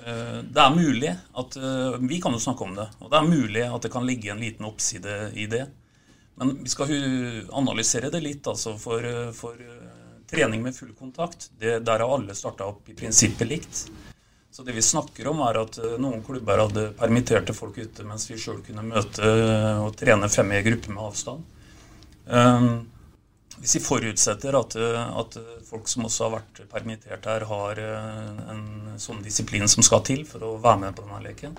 eh, 0.05 0.39
det 0.43 0.61
er 0.63 0.75
mulig 0.75 1.11
at 1.11 1.55
eh, 1.59 1.97
Vi 1.99 2.21
kan 2.21 2.31
jo 2.31 2.39
snakke 2.39 2.63
om 2.63 2.75
det. 2.75 2.87
Og 2.99 3.11
det 3.11 3.19
er 3.19 3.31
mulig 3.31 3.65
at 3.67 3.83
det 3.83 3.91
kan 3.93 4.07
ligge 4.07 4.31
en 4.31 4.43
liten 4.43 4.67
oppside 4.67 5.31
i 5.35 5.47
det. 5.51 5.65
Men 6.39 6.55
vi 6.63 6.71
skal 6.71 6.93
analysere 7.51 8.11
det 8.13 8.21
litt. 8.23 8.47
altså 8.47 8.77
For, 8.79 9.03
for 9.35 9.59
trening 10.31 10.63
med 10.63 10.75
full 10.75 10.93
kontakt, 10.97 11.49
det, 11.59 11.81
der 11.85 11.99
har 11.99 12.15
alle 12.15 12.35
starta 12.37 12.69
opp 12.71 12.87
i 12.89 12.95
prinsippet 12.97 13.49
likt. 13.49 13.81
Så 14.51 14.63
det 14.67 14.73
vi 14.75 14.83
snakker 14.83 15.27
om, 15.31 15.43
er 15.45 15.59
at 15.61 15.77
noen 16.01 16.23
klubber 16.23 16.59
hadde 16.63 16.89
permitterte 16.99 17.53
folk 17.55 17.77
ute, 17.77 18.03
mens 18.07 18.25
vi 18.31 18.39
sjøl 18.39 18.59
kunne 18.65 18.83
møte 18.83 19.27
og 19.83 19.93
trene 19.99 20.27
fem 20.31 20.51
i 20.55 20.63
gruppe 20.65 20.91
med 20.91 21.03
avstand. 21.03 21.45
Hvis 23.61 23.75
vi 23.77 23.83
forutsetter 23.85 24.55
at, 24.57 24.75
at, 25.21 25.35
folk 25.67 25.89
som 25.89 26.07
også 26.07 26.25
har 26.25 26.31
vært 26.39 26.61
permittert 26.71 27.27
her, 27.29 27.45
har 27.45 27.81
eh, 27.81 28.39
en 28.55 28.63
sånn 28.99 29.21
disiplin 29.21 29.69
som 29.69 29.85
skal 29.85 30.01
til 30.07 30.23
for 30.25 30.41
å 30.47 30.55
være 30.61 30.87
med 30.87 30.97
på 30.97 31.05
denne 31.05 31.21
leken, 31.27 31.53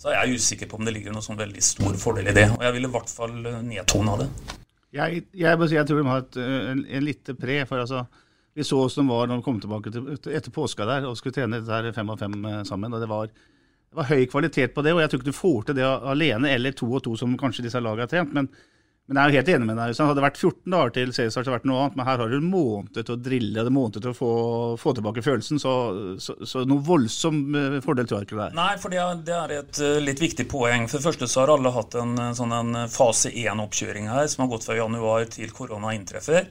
så 0.00 0.12
er 0.12 0.18
jeg 0.18 0.40
usikker 0.40 0.68
på 0.68 0.76
om 0.76 0.84
det 0.84 0.92
ligger 0.96 1.16
noen 1.16 1.24
sånn 1.24 1.40
veldig 1.40 1.62
stor 1.64 1.96
fordel 2.00 2.28
i 2.28 2.36
det. 2.36 2.46
Og 2.54 2.64
jeg 2.64 2.76
ville 2.76 2.88
i 2.88 2.92
hvert 2.92 3.12
fall 3.12 3.34
nedtona 3.64 4.18
det. 4.20 4.28
Jeg, 4.90 5.22
jeg, 5.38 5.60
jeg, 5.70 5.86
tror 5.86 6.00
de 6.00 6.08
har 6.08 6.24
et, 6.24 6.40
en, 6.40 6.82
en 6.84 7.04
lite 7.04 7.34
pre. 7.38 7.60
for 7.68 7.82
altså, 7.82 8.04
Vi 8.56 8.64
så 8.66 8.80
hvordan 8.80 9.06
det 9.06 9.14
var 9.14 9.28
når 9.30 9.40
de 9.40 9.46
kom 9.46 9.60
tilbake 9.62 9.92
til, 9.94 10.08
etter 10.32 10.54
påska 10.54 10.88
der 10.88 11.06
og 11.08 11.16
skulle 11.16 11.36
trene 11.36 11.60
dette 11.60 11.72
her 11.72 11.92
fem 11.96 12.12
og 12.12 12.18
fem 12.20 12.36
eh, 12.44 12.62
sammen. 12.68 12.92
og 12.92 13.00
det 13.00 13.08
var, 13.08 13.30
det 13.30 14.00
var 14.00 14.10
høy 14.10 14.26
kvalitet 14.28 14.74
på 14.74 14.84
det, 14.84 14.92
og 14.96 15.00
jeg 15.00 15.12
tror 15.12 15.22
ikke 15.22 15.32
du 15.32 15.40
får 15.40 15.62
til 15.68 15.78
det 15.80 15.86
alene 15.86 16.52
eller 16.52 16.76
to 16.76 16.88
og 16.90 17.04
to, 17.06 17.14
som 17.16 17.36
kanskje 17.38 17.64
disse 17.68 17.80
lagene 17.80 18.08
har 18.08 18.12
trent. 18.12 18.34
men 18.36 18.50
men 19.10 19.18
jeg 19.18 19.26
er 19.26 19.32
jo 19.32 19.38
helt 19.40 19.48
enig 19.50 19.66
med 19.66 19.78
deg. 19.80 19.90
Hvis 19.90 19.98
det 19.98 20.04
hadde 20.06 20.22
vært 20.22 20.36
14 20.38 20.74
dager 20.74 20.92
til 20.94 21.12
seriestart, 21.16 21.40
hadde 21.42 21.50
det 21.50 21.56
vært 21.56 21.64
noe 21.66 21.78
annet. 21.82 21.96
Men 21.98 22.06
her 22.06 22.20
har 22.22 22.30
du 22.30 22.36
en 22.36 22.52
måned 22.52 22.92
til 22.94 23.10
å 23.10 23.16
drille, 23.18 23.64
en 23.64 23.74
måned 23.74 23.96
til 23.96 24.12
å 24.12 24.14
få, 24.14 24.28
få 24.78 24.92
tilbake 24.94 25.24
følelsen. 25.26 25.58
Så, 25.58 25.72
så, 26.22 26.36
så, 26.46 26.62
noen 26.62 26.84
voldsom 26.86 27.40
eh, 27.58 27.78
fordel 27.82 28.06
tror 28.06 28.20
jeg 28.20 28.28
ikke 28.28 28.38
det 28.38 28.44
er. 28.44 28.54
Nei, 28.60 28.68
for 28.78 28.94
det 28.94 29.00
er, 29.02 29.24
det 29.26 29.34
er 29.34 29.56
et 29.56 29.82
uh, 29.82 29.96
litt 30.06 30.22
viktig 30.22 30.46
poeng. 30.52 30.86
For 30.86 31.02
det 31.02 31.08
første 31.08 31.30
så 31.32 31.42
har 31.42 31.54
alle 31.56 31.74
hatt 31.74 31.98
en, 31.98 32.14
sånn 32.38 32.54
en 32.54 32.84
fase 32.92 33.34
1-oppkjøring 33.34 34.06
her, 34.12 34.30
som 34.30 34.44
har 34.44 34.52
gått 34.54 34.70
fra 34.70 34.78
januar 34.78 35.26
til 35.34 35.50
korona 35.58 35.90
inntreffer. 35.98 36.46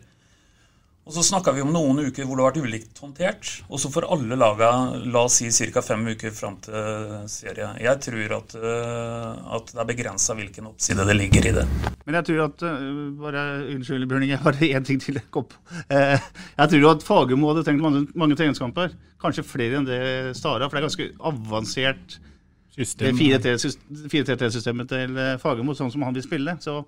Og 1.09 1.13
Så 1.15 1.23
snakka 1.25 1.55
vi 1.55 1.63
om 1.65 1.71
noen 1.73 2.03
uker 2.05 2.27
hvor 2.27 2.37
det 2.37 2.43
har 2.43 2.51
vært 2.51 2.67
ulikt 2.69 2.99
håndtert. 3.01 3.47
Og 3.65 3.79
så 3.81 3.89
får 3.89 4.05
alle 4.13 4.35
laga 4.37 4.67
la 5.09 5.23
oss 5.25 5.39
si 5.39 5.71
ca. 5.73 5.81
fem 5.81 6.03
uker 6.05 6.29
fram 6.37 6.59
til 6.61 7.23
serie. 7.33 7.71
Jeg 7.81 7.97
tror 8.05 8.35
at, 8.35 8.53
uh, 8.61 9.55
at 9.57 9.73
det 9.73 9.81
er 9.81 9.87
begrensa 9.89 10.35
hvilken 10.37 10.69
oppside 10.69 11.07
det 11.09 11.15
ligger 11.17 11.49
i 11.49 11.55
det. 11.55 11.65
Men 12.05 12.19
jeg 12.19 12.27
tror 12.29 12.43
at 12.43 12.61
uh, 12.61 13.09
bare, 13.23 13.47
Unnskyld, 13.73 14.05
Bjørning, 14.05 14.35
jeg 14.35 14.43
har 14.43 14.61
én 14.69 14.85
ting 14.85 15.01
til. 15.01 15.17
Kopp. 15.33 15.57
Uh, 15.89 16.21
jeg 16.59 16.75
tror 16.75 16.87
at 16.91 17.09
Fagermo 17.09 17.49
hadde 17.55 17.65
tenkt 17.65 17.81
mange, 17.81 18.05
mange 18.13 18.37
treningskamper. 18.37 18.93
Kanskje 19.17 19.47
flere 19.49 19.81
enn 19.81 19.89
det 19.89 20.01
Stara. 20.37 20.69
For 20.69 20.77
det 20.77 20.83
er 20.83 20.89
ganske 20.91 21.11
avansert 21.31 22.19
System. 22.79 23.17
4-3-systemet 23.17 24.93
til 24.93 25.17
Fagermo, 25.41 25.73
sånn 25.75 25.89
som 25.91 26.05
han 26.05 26.13
vil 26.15 26.23
spille. 26.23 26.53
Så 26.63 26.83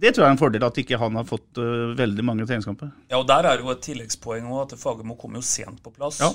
det 0.00 0.14
tror 0.14 0.24
jeg 0.24 0.30
er 0.30 0.36
en 0.36 0.40
fordel 0.40 0.64
at 0.64 0.78
ikke 0.80 0.98
han 1.00 1.18
har 1.18 1.26
fått 1.28 1.58
uh, 1.60 1.90
veldig 1.98 2.24
mange 2.24 2.46
treningskamper. 2.48 2.92
Ja, 3.10 3.18
og 3.20 3.26
Der 3.28 3.48
er 3.50 3.60
jo 3.60 3.72
et 3.72 3.82
tilleggspoeng 3.84 4.46
også, 4.48 4.62
at 4.62 4.84
Fagermo 4.84 5.16
kommer 5.20 5.42
jo 5.42 5.46
sent 5.46 5.82
på 5.84 5.92
plass. 5.92 6.22
Ja. 6.22 6.30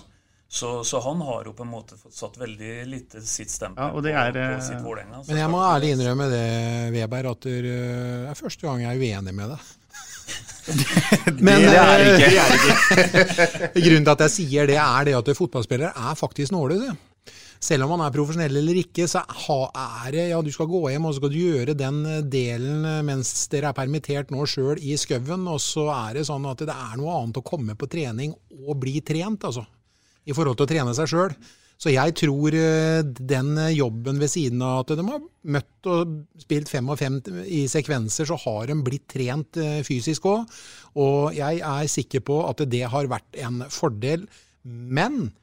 Så, 0.48 0.84
så, 0.86 1.00
han 1.02 1.24
har 1.26 1.48
jo 1.50 1.56
på 1.58 1.66
en 1.66 1.72
måte 1.72 1.98
fått 1.98 2.14
satt 2.16 2.38
veldig 2.38 2.74
lite 2.88 3.22
sitt 3.26 3.50
stempel 3.52 3.82
ja, 3.82 3.90
på, 3.92 4.04
er, 4.06 4.36
på, 4.36 4.62
sitt 4.64 4.78
eh, 4.78 4.84
Vålerenga. 4.86 5.24
Men 5.26 5.40
jeg 5.42 5.52
må 5.52 5.64
ærlig 5.66 5.90
innrømme 5.96 6.28
det, 6.32 6.46
Weber, 6.94 7.32
at 7.32 7.48
det 7.50 7.74
er 8.30 8.38
første 8.38 8.68
gang 8.68 8.86
jeg 8.86 8.94
er 8.94 9.02
uenig 9.02 9.34
med 9.36 9.56
deg. 9.56 9.74
Men, 11.46 11.66
det 11.66 11.82
er 11.82 12.06
ikke. 12.14 13.74
grunnen 13.88 14.06
til 14.06 14.14
at 14.14 14.24
jeg 14.28 14.36
sier 14.38 14.70
det, 14.70 14.78
er 14.82 15.10
det 15.10 15.18
at 15.18 15.36
fotballspillere 15.38 15.92
er 16.12 16.22
faktisk 16.22 16.54
nåløse 16.54 16.94
selv 17.66 17.86
om 17.86 17.96
man 17.96 18.04
er 18.06 18.14
profesjonell 18.14 18.60
eller 18.60 18.78
ikke, 18.84 19.08
så 19.10 19.24
er 19.26 20.14
det 20.14 20.28
ja, 20.30 20.40
du 20.44 20.52
skal 20.54 20.70
gå 20.70 20.84
hjem 20.92 21.08
og 21.08 21.16
så 21.16 21.22
skal 21.22 21.34
du 21.34 21.40
gjøre 21.40 21.78
den 21.78 22.02
eh, 22.10 22.22
delen 22.22 22.86
eh, 22.86 23.04
mens 23.06 23.32
dere 23.52 23.72
er 23.72 23.78
permittert 23.78 24.34
nå 24.34 24.46
sjøl 24.50 24.82
i 24.82 24.98
skauen. 25.02 25.48
Og 25.50 25.62
så 25.64 25.88
er 25.94 26.20
det 26.20 26.28
sånn 26.30 26.46
at 26.50 26.62
det 26.66 26.76
er 26.76 26.98
noe 27.00 27.20
annet 27.20 27.42
å 27.42 27.46
komme 27.46 27.78
på 27.78 27.90
trening 27.92 28.36
og 28.62 28.78
bli 28.82 29.00
trent, 29.06 29.48
altså. 29.50 29.66
I 30.26 30.34
forhold 30.34 30.58
til 30.58 30.66
å 30.66 30.72
trene 30.72 30.94
seg 30.98 31.10
sjøl. 31.10 31.34
Så 31.82 31.92
jeg 31.92 32.14
tror 32.22 32.56
eh, 32.56 33.02
den 33.04 33.50
jobben 33.76 34.22
ved 34.22 34.32
siden 34.32 34.62
av 34.64 34.84
at 34.84 34.94
de 34.96 35.06
har 35.10 35.24
møtt 35.56 35.90
og 35.92 36.14
spilt 36.42 36.70
fem 36.72 36.88
og 36.90 37.00
fem 37.02 37.18
i 37.46 37.66
sekvenser, 37.72 38.30
så 38.30 38.38
har 38.46 38.70
de 38.70 38.78
blitt 38.86 39.08
trent 39.12 39.60
fysisk 39.88 40.30
òg. 40.32 40.46
Og 41.02 41.34
jeg 41.36 41.66
er 41.66 41.90
sikker 41.92 42.24
på 42.26 42.44
at 42.46 42.62
det 42.70 42.86
har 42.94 43.10
vært 43.12 43.42
en 43.44 43.66
fordel. 43.74 44.30
Men 44.64 45.34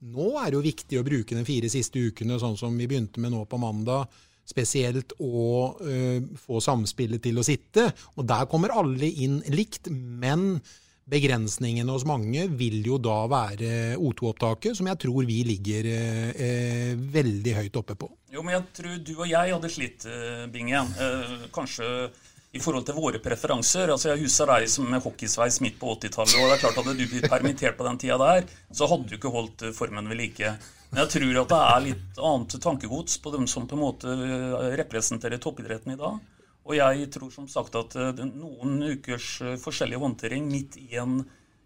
nå 0.00 0.32
er 0.40 0.50
det 0.50 0.58
jo 0.58 0.64
viktig 0.64 1.00
å 1.00 1.06
bruke 1.06 1.36
de 1.36 1.46
fire 1.46 1.70
siste 1.72 2.00
ukene, 2.00 2.38
sånn 2.40 2.58
som 2.58 2.76
vi 2.78 2.88
begynte 2.88 3.20
med 3.22 3.34
nå 3.34 3.44
på 3.48 3.60
mandag, 3.60 4.08
spesielt 4.48 5.14
å 5.22 5.46
uh, 5.78 6.20
få 6.40 6.60
samspillet 6.64 7.22
til 7.22 7.38
å 7.38 7.46
sitte. 7.46 7.90
Og 8.18 8.26
der 8.28 8.48
kommer 8.50 8.74
alle 8.74 9.10
inn 9.10 9.40
likt, 9.52 9.90
men 9.90 10.62
begrensningene 11.10 11.90
hos 11.90 12.04
mange 12.06 12.44
vil 12.54 12.84
jo 12.86 12.96
da 13.02 13.24
være 13.30 13.98
O2-opptaket, 13.98 14.76
som 14.78 14.88
jeg 14.90 15.00
tror 15.04 15.26
vi 15.28 15.40
ligger 15.46 15.90
uh, 15.90 17.04
veldig 17.18 17.54
høyt 17.60 17.78
oppe 17.82 17.98
på. 18.00 18.10
Jo, 18.30 18.42
men 18.46 18.56
jeg 18.56 18.66
tror 18.80 18.98
du 19.04 19.14
og 19.18 19.28
jeg 19.30 19.54
hadde 19.54 19.72
slitt, 19.72 20.08
uh, 20.08 20.46
Bingen. 20.50 20.90
kanskje 21.54 22.10
i 22.50 22.58
forhold 22.58 22.86
til 22.86 22.98
våre 22.98 23.20
preferanser. 23.22 23.92
Altså 23.92 24.10
Jeg 24.10 24.24
husker 24.24 24.50
deg 24.50 24.66
som 24.70 24.88
med 24.90 25.02
hockeysveis 25.04 25.60
midt 25.62 25.78
på 25.78 25.94
80-tallet. 25.94 26.34
og 26.40 26.48
det 26.48 26.56
er 26.56 26.62
klart 26.64 26.80
Hadde 26.80 26.96
du 26.98 27.06
blitt 27.06 27.30
permittert 27.30 27.78
på 27.78 27.86
den 27.86 28.00
tida 28.02 28.18
der, 28.18 28.46
så 28.74 28.88
hadde 28.90 29.06
du 29.06 29.16
ikke 29.18 29.34
holdt 29.34 29.66
eh, 29.66 29.74
formen 29.76 30.10
ved 30.10 30.18
like. 30.18 30.54
Men 30.90 31.04
jeg 31.04 31.12
tror 31.14 31.40
at 31.44 31.52
det 31.54 31.62
er 31.62 31.86
litt 31.86 32.20
annet 32.30 32.58
tankegods 32.64 33.20
på 33.22 33.34
dem 33.36 33.46
som 33.50 33.68
på 33.70 33.78
en 33.78 33.84
måte 33.84 34.10
eh, 34.10 34.68
representerer 34.82 35.42
toppidretten 35.42 35.94
i 35.94 36.00
dag. 36.00 36.18
Og 36.66 36.76
jeg 36.76 37.06
tror 37.14 37.30
som 37.34 37.46
sagt 37.50 37.78
at 37.78 37.94
eh, 37.94 38.24
noen 38.26 38.80
ukers 38.96 39.36
forskjellig 39.62 40.02
håndtering 40.02 40.50
midt 40.50 40.80
i 40.82 40.98
en, 40.98 41.20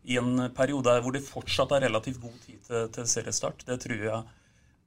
i 0.05 0.21
en 0.21 0.51
periode 0.53 1.01
hvor 1.01 1.17
det 1.17 1.25
fortsatt 1.25 1.73
er 1.73 1.89
relativt 1.89 2.21
god 2.21 2.37
tid 2.45 2.61
til, 2.69 2.89
til 2.93 3.09
seriestart, 3.09 3.65
det 3.65 3.81
tror 3.87 4.09
jeg 4.11 4.25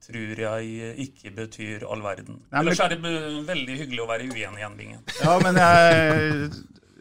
tror 0.04 0.40
jeg 0.44 0.92
ikke 1.04 1.32
betyr 1.36 1.86
all 1.88 2.02
verden. 2.04 2.40
Nei, 2.48 2.62
Ellers 2.62 2.80
er 2.84 2.94
det 2.94 3.00
veldig 3.48 3.78
hyggelig 3.82 4.04
å 4.04 4.08
være 4.08 4.28
uenig 4.28 4.62
igjen, 4.62 4.76
Bingen. 4.78 5.02
Ja, 5.20 5.34
men 5.42 5.58
jeg, 5.60 6.48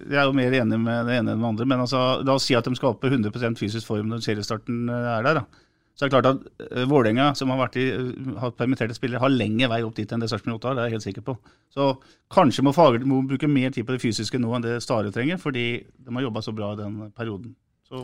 jeg, 0.02 0.18
er 0.18 0.26
jo 0.26 0.36
mer 0.38 0.58
enig 0.62 0.82
med 0.82 1.08
det 1.10 1.20
ene 1.20 1.36
enn 1.36 1.46
det 1.46 1.52
andre. 1.52 1.70
Men 1.70 1.86
altså, 1.86 2.02
la 2.26 2.36
oss 2.38 2.48
si 2.50 2.58
at 2.58 2.68
de 2.68 2.76
skal 2.78 2.94
opp 2.94 3.02
på 3.04 3.12
100% 3.12 3.60
fysisk 3.60 3.88
form 3.88 4.12
når 4.12 4.26
seriestarten 4.26 4.92
eh, 4.92 5.10
er 5.18 5.30
der. 5.30 5.42
da. 5.42 5.64
Så 5.98 6.06
det 6.06 6.12
er 6.12 6.14
klart 6.14 6.28
at 6.30 6.42
uh, 6.78 6.84
Vålerenga, 6.86 7.32
som 7.34 7.50
har, 7.50 7.58
vært 7.64 7.80
i, 7.82 7.88
uh, 7.90 8.36
har 8.38 8.52
permitterte 8.54 8.94
spillere, 8.94 9.22
har 9.24 9.34
lenge 9.34 9.66
vei 9.72 9.80
opp 9.82 9.96
dit 9.98 10.12
enn 10.14 10.22
det 10.22 10.30
Sarpsborg 10.30 10.60
8 10.60 10.70
har. 10.70 10.78
Det 10.78 10.84
er 10.84 10.92
jeg 10.92 10.98
helt 11.00 11.06
sikker 11.08 11.26
på. 11.26 11.34
Så 11.74 11.88
kanskje 12.34 12.66
må 12.68 12.74
Fagermo 12.76 13.24
bruke 13.26 13.50
mer 13.50 13.74
tid 13.74 13.88
på 13.88 13.96
det 13.96 14.04
fysiske 14.04 14.38
nå 14.42 14.52
enn 14.54 14.66
det 14.66 14.76
Stare 14.86 15.10
trenger, 15.14 15.42
fordi 15.42 15.66
de 15.82 16.14
har 16.20 16.28
jobba 16.28 16.44
så 16.46 16.54
bra 16.54 16.76
i 16.76 16.82
den 16.84 17.00
perioden. 17.18 17.56
Så 17.90 18.04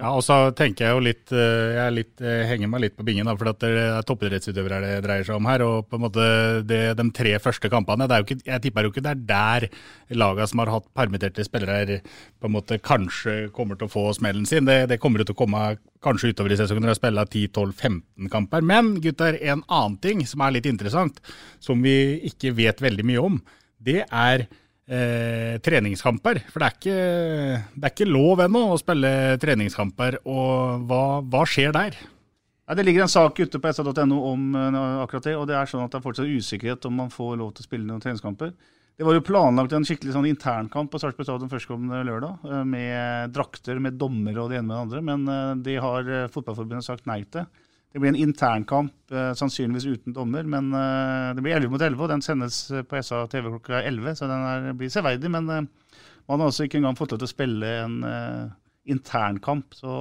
ja, 0.00 0.08
og 0.16 0.22
så 0.24 0.36
tenker 0.56 0.86
Jeg 0.86 0.96
jo 0.96 1.02
litt, 1.04 1.32
eh, 1.36 1.74
jeg 1.76 1.92
litt, 1.92 2.12
jeg 2.24 2.46
henger 2.48 2.70
meg 2.72 2.80
litt 2.80 2.94
på 2.96 3.04
bingen, 3.04 3.28
da, 3.28 3.34
for 3.36 3.50
det 3.50 3.68
er 3.68 4.06
toppidrettsutøvere 4.08 4.78
det 4.80 4.92
dreier 5.04 5.26
seg 5.28 5.36
om 5.36 5.48
her. 5.50 5.60
og 5.66 5.90
på 5.90 5.98
en 5.98 6.04
måte 6.06 6.24
det, 6.64 6.96
De 6.96 7.04
tre 7.12 7.34
første 7.38 7.68
kampene 7.68 8.08
det 8.08 8.16
er 8.16 8.22
jo 8.22 8.26
ikke, 8.26 8.46
Jeg 8.46 8.62
tipper 8.62 8.82
jo 8.82 8.90
ikke 8.90 9.04
det 9.04 9.12
er 9.12 9.20
der 9.28 9.68
lagene 10.16 10.48
som 10.48 10.62
har 10.64 10.72
hatt 10.72 10.88
permitterte 10.96 11.44
spillere, 11.44 12.00
på 12.40 12.48
en 12.48 12.56
måte 12.56 12.80
kanskje 12.80 13.52
kommer 13.52 13.76
til 13.76 13.86
å 13.86 13.92
få 13.92 14.06
smellen 14.16 14.46
sin. 14.46 14.64
Det, 14.64 14.88
det 14.88 14.98
kommer 14.98 15.22
til 15.22 15.36
å 15.36 15.40
komme 15.44 15.76
kanskje 16.02 16.32
utover 16.32 16.52
i 16.52 16.56
sesongen 16.56 16.82
når 16.82 16.94
de 16.94 16.96
har 16.96 17.00
spilt 17.02 17.36
10-12-15 17.54 18.32
kamper. 18.32 18.64
Men 18.64 18.96
gutter, 19.04 19.36
en 19.42 19.62
annen 19.68 20.00
ting 20.00 20.24
som 20.26 20.40
er 20.40 20.56
litt 20.56 20.66
interessant, 20.66 21.20
som 21.60 21.84
vi 21.84 22.16
ikke 22.32 22.56
vet 22.56 22.80
veldig 22.80 23.04
mye 23.04 23.28
om, 23.28 23.42
det 23.82 24.06
er 24.08 24.48
eh, 24.88 25.58
treningskamper. 25.62 26.42
For 26.52 26.62
det 26.62 26.68
er, 26.68 26.78
ikke, 26.78 26.96
det 27.76 27.86
er 27.86 27.94
ikke 27.94 28.10
lov 28.10 28.42
ennå 28.44 28.64
å 28.72 28.80
spille 28.80 29.12
treningskamper. 29.42 30.22
Og 30.24 30.84
hva, 30.88 31.04
hva 31.22 31.44
skjer 31.48 31.74
der? 31.76 31.98
Ja, 32.68 32.76
det 32.78 32.86
ligger 32.86 33.04
en 33.04 33.12
sak 33.12 33.40
ute 33.42 33.58
på 33.60 33.72
sa.no 33.74 34.20
om 34.30 34.52
uh, 34.54 35.02
akkurat 35.02 35.26
det. 35.26 35.34
og 35.36 35.48
Det 35.50 35.56
er 35.58 35.68
sånn 35.68 35.82
at 35.84 35.92
det 35.92 35.98
er 35.98 36.06
fortsatt 36.06 36.30
usikkerhet 36.30 36.86
om 36.88 37.02
man 37.02 37.10
får 37.12 37.34
lov 37.40 37.50
til 37.56 37.64
å 37.64 37.68
spille 37.68 37.88
noen 37.88 38.02
treningskamper. 38.02 38.54
Det 38.96 39.06
var 39.08 39.16
jo 39.16 39.24
planlagt 39.24 39.72
en 39.74 39.86
skikkelig 39.88 40.14
sånn 40.14 40.28
internkamp 40.28 40.90
på 40.92 41.00
Sarpsborg 41.00 41.26
stadion 41.26 41.50
førstkommende 41.50 42.04
lørdag. 42.06 42.46
Med 42.68 43.32
drakter, 43.34 43.80
med 43.82 43.96
dommer 43.98 44.36
og 44.38 44.52
det 44.52 44.60
ene 44.60 44.68
med 44.68 44.76
det 44.76 44.82
andre. 44.86 45.02
Men 45.10 45.28
uh, 45.28 45.60
det 45.64 45.76
har 45.82 46.10
Fotballforbundet 46.32 46.86
sagt 46.86 47.08
nei 47.10 47.22
til. 47.34 47.48
Det 47.92 48.00
blir 48.00 48.08
en 48.12 48.22
internkamp, 48.24 48.94
eh, 49.12 49.32
sannsynligvis 49.36 49.86
uten 49.86 50.14
dommer. 50.16 50.46
Men 50.48 50.72
eh, 50.72 51.34
det 51.36 51.44
blir 51.44 51.58
11 51.58 51.72
mot 51.74 51.82
11, 51.82 52.00
og 52.00 52.12
den 52.12 52.24
sendes 52.24 52.64
på 52.88 53.02
SA 53.04 53.26
TV 53.32 53.50
klokka 53.50 53.82
11, 53.84 54.16
så 54.16 54.28
den 54.30 54.46
er, 54.48 54.72
blir 54.78 54.92
severdig. 54.92 55.30
Men 55.32 55.50
eh, 55.52 55.66
man 56.28 56.40
har 56.40 56.48
altså 56.48 56.64
ikke 56.66 56.80
engang 56.80 56.96
fått 56.96 57.12
lov 57.12 57.20
til 57.22 57.28
å 57.28 57.34
spille 57.34 57.72
en 57.82 57.98
eh, 58.08 58.46
internkamp, 58.94 59.76
så 59.76 59.96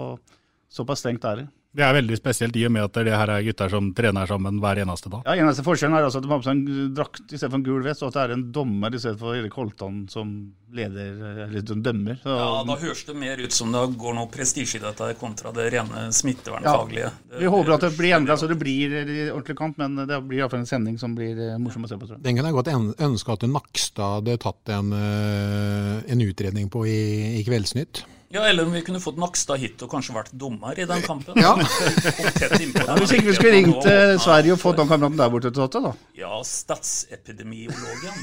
såpass 0.71 1.03
strengt 1.03 1.27
er 1.27 1.43
det. 1.43 1.48
Det 1.71 1.85
er 1.87 1.93
veldig 1.95 2.17
spesielt 2.19 2.57
i 2.59 2.65
og 2.67 2.71
med 2.75 2.83
at 2.83 2.97
det 3.07 3.13
her 3.15 3.29
er 3.31 3.43
gutter 3.45 3.69
som 3.71 3.85
trener 3.95 4.27
sammen 4.27 4.57
hver 4.59 4.81
eneste 4.83 5.07
dag. 5.07 5.21
Ja, 5.23 5.37
Eneste 5.39 5.63
forskjellen 5.63 5.95
er 5.95 6.03
altså 6.03 6.19
at 6.19 6.25
de 6.25 6.31
har 6.33 6.41
på 6.41 6.47
seg 6.49 6.57
en 6.57 6.89
drakt 6.97 7.21
istedenfor 7.31 7.61
en 7.61 7.63
gul 7.63 7.85
vest, 7.85 8.03
og 8.03 8.09
at 8.11 8.17
det 8.17 8.23
er 8.25 8.33
en 8.35 8.43
dommer 8.57 8.97
istedenfor 8.97 9.37
Erik 9.37 9.55
Holtan 9.55 10.01
som 10.11 10.33
leder, 10.75 11.15
eller 11.45 11.63
som 11.67 11.79
dømmer. 11.85 12.19
Så, 12.25 12.35
Ja, 12.35 12.49
Da 12.67 12.75
høres 12.83 13.05
det 13.07 13.15
mer 13.15 13.39
ut 13.39 13.55
som 13.55 13.71
det 13.71 13.85
går 14.03 14.19
noe 14.19 14.27
prestisje 14.27 14.81
i 14.81 14.83
dette 14.83 15.09
kontra 15.23 15.55
det 15.55 15.69
rene 15.71 16.09
smittevernfaglige. 16.11 17.07
Ja, 17.31 17.39
vi 17.39 17.51
håper 17.55 17.77
at 17.77 17.87
det 17.87 17.95
blir 17.95 18.17
endra 18.19 18.35
så 18.35 18.51
det 18.51 18.59
blir 18.59 18.91
ordentlig 19.31 19.55
kamp, 19.63 19.79
men 19.79 19.95
det 19.95 20.21
blir 20.27 20.43
iallfall 20.43 20.65
en 20.65 20.67
sending 20.67 20.99
som 20.99 21.15
blir 21.15 21.39
eh, 21.39 21.57
morsom 21.57 21.87
å 21.87 21.91
se 21.91 21.95
på. 21.95 22.03
tror 22.07 22.17
jeg. 22.19 22.25
Den 22.27 22.35
kan 22.35 22.51
jeg 22.51 22.59
godt 22.59 22.99
ønske 22.99 23.31
at 23.39 23.47
Nakstad 23.47 24.17
hadde 24.19 24.37
tatt 24.43 24.75
en, 24.75 24.91
eh, 24.91 26.01
en 26.11 26.27
utredning 26.27 26.67
på 26.67 26.83
i, 26.83 27.39
i 27.39 27.45
Kveldsnytt. 27.47 28.03
Ja, 28.31 28.45
Eller 28.47 28.65
om 28.65 28.71
vi 28.71 28.81
kunne 28.81 29.00
fått 29.03 29.17
Nakstad 29.19 29.59
hit 29.59 29.81
og 29.83 29.91
kanskje 29.91 30.13
vært 30.15 30.31
dommer 30.39 30.77
i 30.79 30.85
den 30.88 31.01
kampen. 31.03 31.35
Ja. 31.41 31.51
Ja, 31.59 32.95
hvis 32.97 33.11
ikke 33.15 33.27
vi 33.27 33.35
skulle 33.35 33.55
ringt 33.57 33.88
eh, 33.89 34.13
Sverige 34.21 34.55
og 34.55 34.61
fått 34.61 34.79
den 34.79 34.88
kameraten 34.89 35.19
der 35.19 35.31
borte 35.33 35.51
til 35.51 35.59
Totte, 35.59 35.81
da. 35.83 35.91
Ja, 36.17 36.39
statsepidemiologen. 36.47 38.21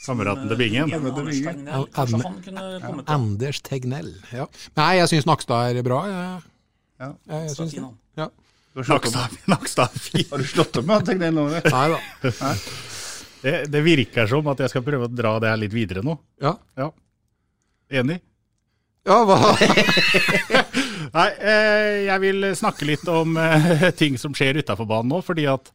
Kameraten 0.00 0.48
til 0.48 0.56
Bingen. 0.56 0.94
Anders 0.96 1.40
Tegnell. 1.44 1.84
Kanskje 1.92 2.20
han 2.24 2.38
kunne 2.46 2.62
kommet 2.86 3.04
til. 3.04 3.14
Anders 3.16 3.60
Tegnell. 3.66 4.12
Ja. 4.32 4.46
Nei, 4.80 4.92
jeg 5.00 5.12
syns 5.12 5.28
Nakstad 5.28 5.76
er 5.76 5.84
bra. 5.84 6.00
Ja. 6.08 7.10
jeg, 7.34 7.52
syns 7.58 7.76
det. 7.76 7.84
Ja. 8.20 8.30
Nakstad, 8.80 9.36
Nakstad 9.50 9.92
er 9.92 10.06
fin. 10.06 10.24
Har 10.30 10.40
du 10.40 10.48
slått 10.48 10.80
opp 10.80 10.88
med 10.88 10.96
han 10.96 11.06
Tegnell 11.10 11.36
nå? 11.36 11.46
Nei 11.52 11.84
da. 11.92 12.00
Det, 13.40 13.54
det 13.72 13.80
virker 13.84 14.28
som 14.28 14.48
at 14.52 14.60
jeg 14.64 14.72
skal 14.72 14.82
prøve 14.84 15.06
å 15.08 15.12
dra 15.12 15.36
det 15.40 15.52
her 15.52 15.60
litt 15.60 15.72
videre 15.72 16.04
nå. 16.04 16.16
Ja. 16.44 16.56
Enig? 17.90 18.20
Ja, 19.08 19.22
hva? 19.24 19.36
Nei, 21.16 21.28
eh, 21.40 21.94
jeg 22.04 22.22
vil 22.22 22.50
snakke 22.58 22.88
litt 22.88 23.06
om 23.08 23.38
eh, 23.40 23.88
ting 23.96 24.18
som 24.20 24.34
skjer 24.36 24.60
utafor 24.60 24.88
banen 24.88 25.08
nå, 25.14 25.22
fordi 25.24 25.46
at 25.50 25.70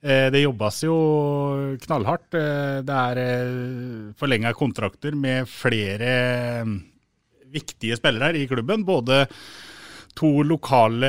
eh, 0.00 0.30
det 0.32 0.42
jobbes 0.46 0.80
jo 0.86 0.96
knallhardt. 1.84 2.30
Det 2.88 2.96
er 3.02 3.20
forlenga 4.18 4.54
kontrakter 4.56 5.16
med 5.18 5.50
flere 5.50 6.64
viktige 7.54 8.00
spillere 8.00 8.32
her 8.32 8.40
i 8.40 8.48
klubben. 8.50 8.82
Både 8.88 9.26
to 10.14 10.28
lokale 10.46 11.08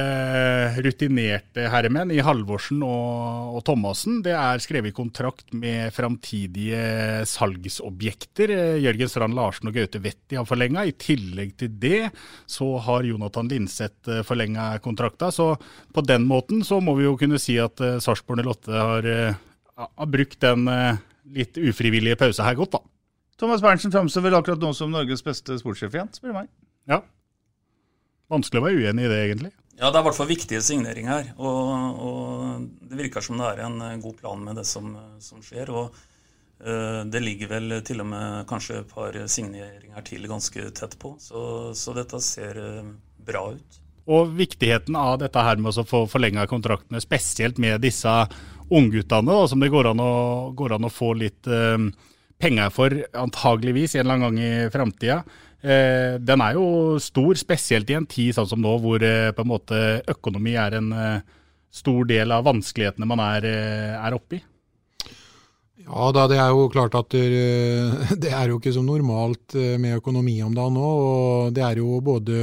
rutinerte 0.81 1.67
herremenn 1.69 2.09
i 2.13 2.21
Halvorsen 2.25 2.81
og, 2.85 3.55
og 3.57 3.63
Thomassen. 3.67 4.21
Det 4.25 4.33
er 4.33 4.61
skrevet 4.63 4.95
kontrakt 4.97 5.53
med 5.53 5.93
framtidige 5.93 7.25
salgsobjekter. 7.29 8.53
Eh, 8.55 8.79
Jørgen 8.81 9.11
Strand 9.11 9.37
Larsen 9.37 9.69
og 9.69 9.77
Gaute 9.77 10.01
Wetti 10.01 10.39
har 10.39 10.47
forlenga. 10.49 10.87
I 10.89 10.95
tillegg 10.97 11.53
til 11.61 11.77
det 11.81 12.01
så 12.49 12.71
har 12.87 13.05
Jonathan 13.05 13.51
Linseth 13.51 14.23
forlenga 14.25 14.71
kontrakta. 14.83 15.31
Så 15.31 15.53
på 15.93 16.01
den 16.05 16.25
måten 16.27 16.63
så 16.65 16.81
må 16.81 16.97
vi 16.97 17.05
jo 17.07 17.15
kunne 17.19 17.39
si 17.41 17.59
at 17.61 17.81
eh, 17.83 17.99
Sarpsborg 18.03 18.41
08 18.45 18.75
har, 18.75 19.09
eh, 19.09 19.41
har 19.85 20.11
brukt 20.11 20.39
den 20.43 20.67
eh, 20.71 21.01
litt 21.35 21.57
ufrivillige 21.57 22.19
pausa 22.19 22.45
her 22.47 22.57
godt, 22.59 22.77
da. 22.77 22.83
Thomas 23.35 23.63
Berntsen 23.63 23.91
framstår 23.91 24.23
vel 24.23 24.37
akkurat 24.37 24.61
nå 24.61 24.71
som 24.75 24.93
Norges 24.93 25.23
beste 25.25 25.57
sportssjef 25.59 25.95
igjen, 25.97 26.11
spør 26.15 26.31
du 26.31 26.37
meg. 26.37 26.51
Ja. 26.87 27.01
Vanskelig 28.31 28.61
å 28.61 28.65
være 28.65 28.81
uenig 28.81 29.05
i 29.05 29.11
det, 29.11 29.21
egentlig. 29.27 29.53
Ja, 29.75 29.89
det 29.91 29.99
er 29.99 30.03
i 30.05 30.07
hvert 30.07 30.17
fall 30.17 30.29
viktige 30.29 30.63
signeringer 30.63 31.11
her. 31.11 31.31
Og, 31.35 32.01
og 32.07 32.67
det 32.87 32.99
virker 32.99 33.23
som 33.23 33.39
det 33.41 33.47
er 33.51 33.65
en 33.65 33.81
eh, 33.83 33.97
god 34.01 34.19
plan 34.21 34.43
med 34.43 34.59
det 34.61 34.65
som, 34.69 34.93
som 35.19 35.43
skjer. 35.43 35.71
Og 35.75 35.97
uh, 36.63 37.01
det 37.11 37.23
ligger 37.23 37.51
vel 37.57 37.79
til 37.87 38.03
og 38.03 38.09
med 38.13 38.45
kanskje 38.49 38.79
et 38.81 38.93
par 38.93 39.17
signeringer 39.31 40.07
til 40.07 40.29
ganske 40.31 40.69
tett 40.79 40.95
på. 41.01 41.15
Så, 41.19 41.73
så 41.75 41.95
dette 41.97 42.23
ser 42.23 42.61
eh, 42.61 42.93
bra 43.27 43.49
ut. 43.57 43.81
Og 44.05 44.35
viktigheten 44.37 44.95
av 44.95 45.17
dette 45.19 45.43
her 45.43 45.59
med 45.59 45.75
å 45.75 45.87
få 45.87 46.05
forlenga 46.07 46.45
kontraktene, 46.47 47.01
spesielt 47.01 47.59
med 47.59 47.81
disse 47.83 48.11
ungguttene, 48.69 49.39
som 49.49 49.61
det 49.61 49.73
går 49.73 49.91
an 49.91 50.01
å, 50.01 50.13
går 50.55 50.77
an 50.77 50.87
å 50.87 50.93
få 50.93 51.11
litt 51.19 51.49
uh, 51.51 51.77
penger 52.39 52.71
for, 52.71 52.95
antageligvis 53.11 53.97
en 53.97 54.05
eller 54.05 54.15
annen 54.15 54.29
gang 54.29 54.39
i 54.45 54.71
framtida. 54.71 55.19
Eh, 55.65 56.15
den 56.21 56.41
er 56.45 56.57
jo 56.57 56.99
stor, 57.01 57.33
spesielt 57.39 57.89
i 57.89 57.95
en 57.97 58.05
tid 58.05 58.35
sånn 58.37 58.49
som 58.51 58.61
nå, 58.61 58.75
hvor 58.83 59.01
eh, 59.01 59.31
på 59.33 59.41
en 59.41 59.49
måte 59.49 59.79
økonomi 60.11 60.53
er 60.61 60.77
en 60.77 60.91
eh, 60.93 61.37
stor 61.73 62.05
del 62.09 62.33
av 62.35 62.45
vanskelighetene 62.45 63.07
man 63.09 63.23
er, 63.23 63.47
eh, 63.49 63.95
er 63.97 64.17
oppi. 64.17 64.41
Ja 65.85 66.09
da, 66.15 66.25
det 66.29 66.37
er 66.41 66.49
jo 66.53 66.65
klart 66.73 66.95
at 66.97 67.13
det, 67.13 67.25
det 68.23 68.33
er 68.33 68.49
jo 68.49 68.59
ikke 68.59 68.73
som 68.75 68.87
normalt 68.87 69.57
eh, 69.57 69.75
med 69.81 69.99
økonomi 69.99 70.37
om 70.45 70.53
dagen 70.55 70.77
nå. 70.77 70.91
Og 71.09 71.55
det 71.55 71.65
er 71.65 71.81
jo 71.81 72.01
både 72.05 72.41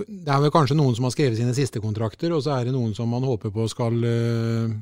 Det 0.00 0.30
er 0.32 0.40
vel 0.40 0.52
kanskje 0.52 0.78
noen 0.78 0.96
som 0.96 1.04
har 1.08 1.14
skrevet 1.14 1.36
sine 1.36 1.56
siste 1.56 1.82
kontrakter, 1.84 2.32
og 2.32 2.44
så 2.44 2.56
er 2.56 2.68
det 2.68 2.76
noen 2.76 2.94
som 2.96 3.10
man 3.12 3.26
håper 3.28 3.52
på 3.52 3.68
skal 3.68 4.00
eh, 4.08 4.78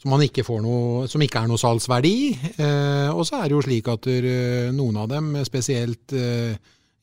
som, 0.00 0.10
man 0.12 0.24
ikke 0.24 0.44
får 0.46 0.60
noe, 0.64 1.06
som 1.10 1.22
ikke 1.22 1.44
er 1.44 1.50
noe 1.50 1.60
salgsverdi. 1.60 2.16
Eh, 2.56 3.08
og 3.12 3.22
så 3.28 3.40
er 3.40 3.48
det 3.48 3.56
jo 3.56 3.64
slik 3.68 3.90
at 3.92 4.08
der, 4.08 4.28
noen 4.76 5.00
av 5.02 5.10
dem, 5.12 5.32
spesielt 5.46 6.16
eh, 6.16 6.56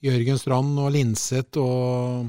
Jørgen 0.05 0.41
Strand 0.41 0.77
og 0.81 0.93
Linseth 0.93 1.61
og 1.61 2.27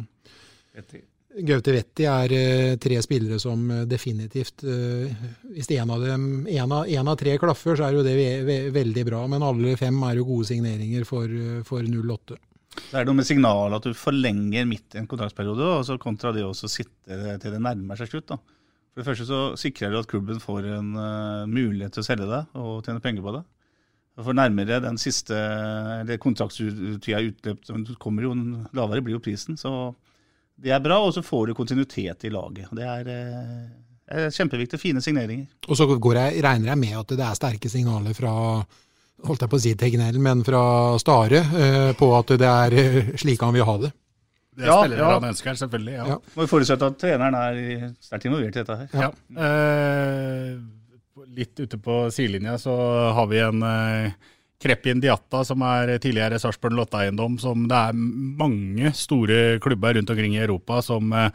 Gaute 1.39 1.73
Wetti 1.75 2.07
er 2.09 2.33
eh, 2.35 2.77
tre 2.81 2.99
spillere 3.05 3.39
som 3.43 3.63
eh, 3.71 3.85
definitivt 3.87 4.65
eh, 4.65 5.13
Hvis 5.53 5.71
en 5.77 5.93
av 5.95 6.03
dem, 6.03 6.47
en 6.49 6.73
av, 6.73 6.89
en 6.89 7.11
av 7.13 7.17
tre 7.21 7.37
klaffer, 7.39 7.77
så 7.79 7.87
er 7.87 7.99
jo 7.99 8.05
det 8.07 8.17
ve 8.17 8.29
ve 8.47 8.59
veldig 8.75 9.05
bra. 9.07 9.23
Men 9.31 9.45
alle 9.47 9.77
fem 9.79 9.99
er 10.09 10.19
jo 10.19 10.29
gode 10.33 10.49
signeringer 10.51 11.07
for, 11.09 11.29
eh, 11.29 11.63
for 11.69 11.87
08. 11.87 12.39
Det 12.79 13.01
er 13.01 13.07
noe 13.09 13.19
med 13.19 13.27
signalet 13.27 13.79
at 13.79 13.89
du 13.91 13.99
forlenger 13.99 14.67
midt 14.69 14.95
i 14.95 15.03
en 15.03 15.09
kontraktsperiode, 15.11 15.67
og 15.79 15.87
så 15.87 15.99
kontra 16.01 16.33
det 16.35 16.45
også 16.47 16.69
å 16.69 16.73
sitte 16.73 17.39
til 17.43 17.55
det 17.55 17.63
nærmer 17.63 17.99
seg 17.99 18.11
slutt. 18.13 18.29
da. 18.35 18.39
For 18.99 19.05
det 19.05 19.13
første 19.13 19.29
så 19.29 19.41
sikrer 19.55 19.93
det 19.95 20.01
at 20.03 20.09
klubben 20.11 20.41
får 20.43 20.65
en 20.75 20.89
uh, 20.99 21.47
mulighet 21.47 21.95
til 21.95 22.03
å 22.03 22.07
selge 22.09 22.27
det 22.27 22.41
og 22.59 22.81
tjene 22.83 23.03
penger 23.05 23.23
på 23.23 23.35
det. 23.37 23.45
For 24.19 24.35
nærmere 24.35 24.81
den 24.83 24.97
siste 24.99 25.37
eller 25.39 26.19
kontraktstida 26.19 27.21
utløpt, 27.23 27.93
kommer 28.03 28.27
jo 28.27 28.33
lavere 28.75 29.05
blir 29.07 29.15
jo 29.15 29.23
prisen. 29.23 29.55
Så 29.55 29.71
det 30.59 30.73
er 30.75 30.83
bra, 30.83 30.97
og 30.99 31.13
så 31.15 31.23
får 31.23 31.47
du 31.47 31.55
kontinuitet 31.55 32.27
i 32.27 32.33
laget. 32.35 32.73
Det 32.75 32.83
er, 32.83 33.13
er 34.11 34.35
kjempeviktig. 34.35 34.83
Fine 34.83 35.05
signeringer. 35.05 35.47
Og 35.69 35.79
så 35.79 35.87
jeg, 35.87 36.43
regner 36.43 36.73
jeg 36.73 36.83
med 36.83 36.99
at 36.99 37.15
det 37.15 37.29
er 37.29 37.39
sterke 37.39 37.71
signaler 37.71 38.19
fra 38.19 38.35
holdt 39.23 39.47
jeg 39.47 39.53
på 39.53 39.59
å 39.61 39.63
si 39.63 39.77
Tegnell, 39.79 40.19
men 40.23 40.43
fra 40.47 40.65
Stare 40.99 41.45
eh, 41.47 41.93
på 41.99 42.11
at 42.19 42.35
det 42.43 42.51
er 42.51 43.15
slik 43.23 43.47
han 43.47 43.55
vil 43.55 43.71
ha 43.71 43.79
det. 43.87 43.95
Det 44.59 44.65
er 44.67 44.73
Ja, 44.73 44.79
spillere 44.83 45.05
ja. 45.05 45.11
han 45.21 45.29
ønsker, 45.31 45.55
selvfølgelig. 45.61 45.93
ja. 45.95 46.07
Ja. 46.11 46.17
Må 46.35 46.43
vi 46.43 46.51
forutsette 46.51 46.87
at 46.91 46.97
treneren 46.99 47.35
er 47.39 47.61
i- 47.63 47.91
sterkt 48.03 48.25
involvert 48.27 48.57
i 48.57 48.63
dette 48.65 48.77
her. 48.81 48.89
Ja. 49.05 49.11
Eh, 49.47 50.57
litt 51.39 51.61
ute 51.63 51.79
på 51.79 51.99
sidelinja 52.15 52.57
så 52.59 52.75
har 53.15 53.27
vi 53.31 53.39
en 53.45 53.63
eh, 53.63 54.13
Krepin 54.59 54.99
Diatta, 54.99 55.45
som 55.47 55.63
er 55.63 55.93
tidligere 56.03 56.39
Sarpsborg 56.43 56.75
Lotte-eiendom, 56.75 57.37
som 57.39 57.69
det 57.71 57.79
er 57.79 57.95
mange 57.95 58.91
store 58.99 59.61
klubber 59.63 59.95
rundt 59.95 60.11
omkring 60.11 60.35
i 60.35 60.41
Europa 60.43 60.81
som 60.83 61.13
eh, 61.15 61.29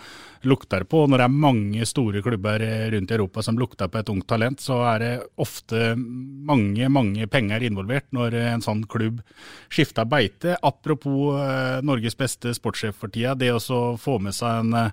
lukter 0.43 0.83
på. 0.83 1.05
Og 1.05 1.11
når 1.11 1.21
det 1.21 1.27
er 1.29 1.37
mange 1.45 1.87
store 1.87 2.23
klubber 2.25 2.65
eh, 2.67 2.89
rundt 2.91 3.13
i 3.13 3.15
Europa 3.15 3.45
som 3.47 3.59
lukter 3.59 3.87
på 3.87 4.01
et 4.01 4.11
ungt 4.11 4.27
talent, 4.27 4.59
så 4.59 4.81
er 4.91 4.99
det 4.99 5.13
ofte 5.39 5.93
mange, 5.95 6.89
mange 6.91 7.29
penger 7.31 7.63
involvert 7.63 8.11
når 8.11 8.35
eh, 8.41 8.51
en 8.57 8.65
sånn 8.65 8.83
klubb 8.91 9.23
skifter 9.71 10.03
beite. 10.03 10.57
Apropos 10.59 11.39
Norges 11.87 12.19
beste 12.19 12.51
sportssjef 12.57 12.99
for 12.99 13.13
tida, 13.13 13.37
det 13.39 13.53
å 13.55 13.93
få 13.95 14.19
med 14.19 14.35
seg 14.35 14.65
en 14.65 14.91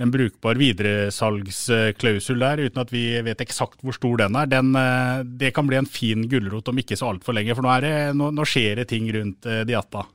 en 0.00 0.12
brukbar 0.12 0.56
videresalgsklausul 0.56 2.40
der, 2.40 2.62
uten 2.64 2.80
at 2.80 2.92
vi 2.92 3.04
vet 3.24 3.42
eksakt 3.44 3.82
hvor 3.84 3.96
stor 3.96 4.22
den 4.22 4.38
er. 4.38 4.48
Den, 4.48 4.72
eh, 4.78 5.20
det 5.42 5.52
kan 5.56 5.68
bli 5.68 5.76
en 5.76 5.88
fin 5.88 6.24
gulrot 6.30 6.70
om 6.72 6.80
ikke 6.80 6.96
så 6.96 7.10
altfor 7.12 7.36
lenge, 7.36 7.54
for 7.56 7.66
nå, 7.66 7.74
det, 7.84 7.92
nå, 8.16 8.30
nå 8.32 8.46
skjer 8.48 8.80
det 8.80 8.88
ting 8.92 9.10
rundt 9.16 9.48
eh, 9.48 9.64
Diatta. 9.68 10.06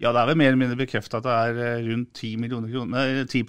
Ja, 0.00 0.12
det 0.12 0.20
er 0.20 0.30
vel 0.30 0.40
mer 0.40 0.52
eller 0.52 0.60
mindre 0.60 0.80
bekrefta 0.80 1.20
at 1.20 1.28
det 1.28 1.38
er 1.38 1.62
eh, 1.64 1.86
rundt 1.88 2.12
10 2.20 2.34
millioner 2.42 2.72
kroner, 2.72 3.22
10 3.24 3.42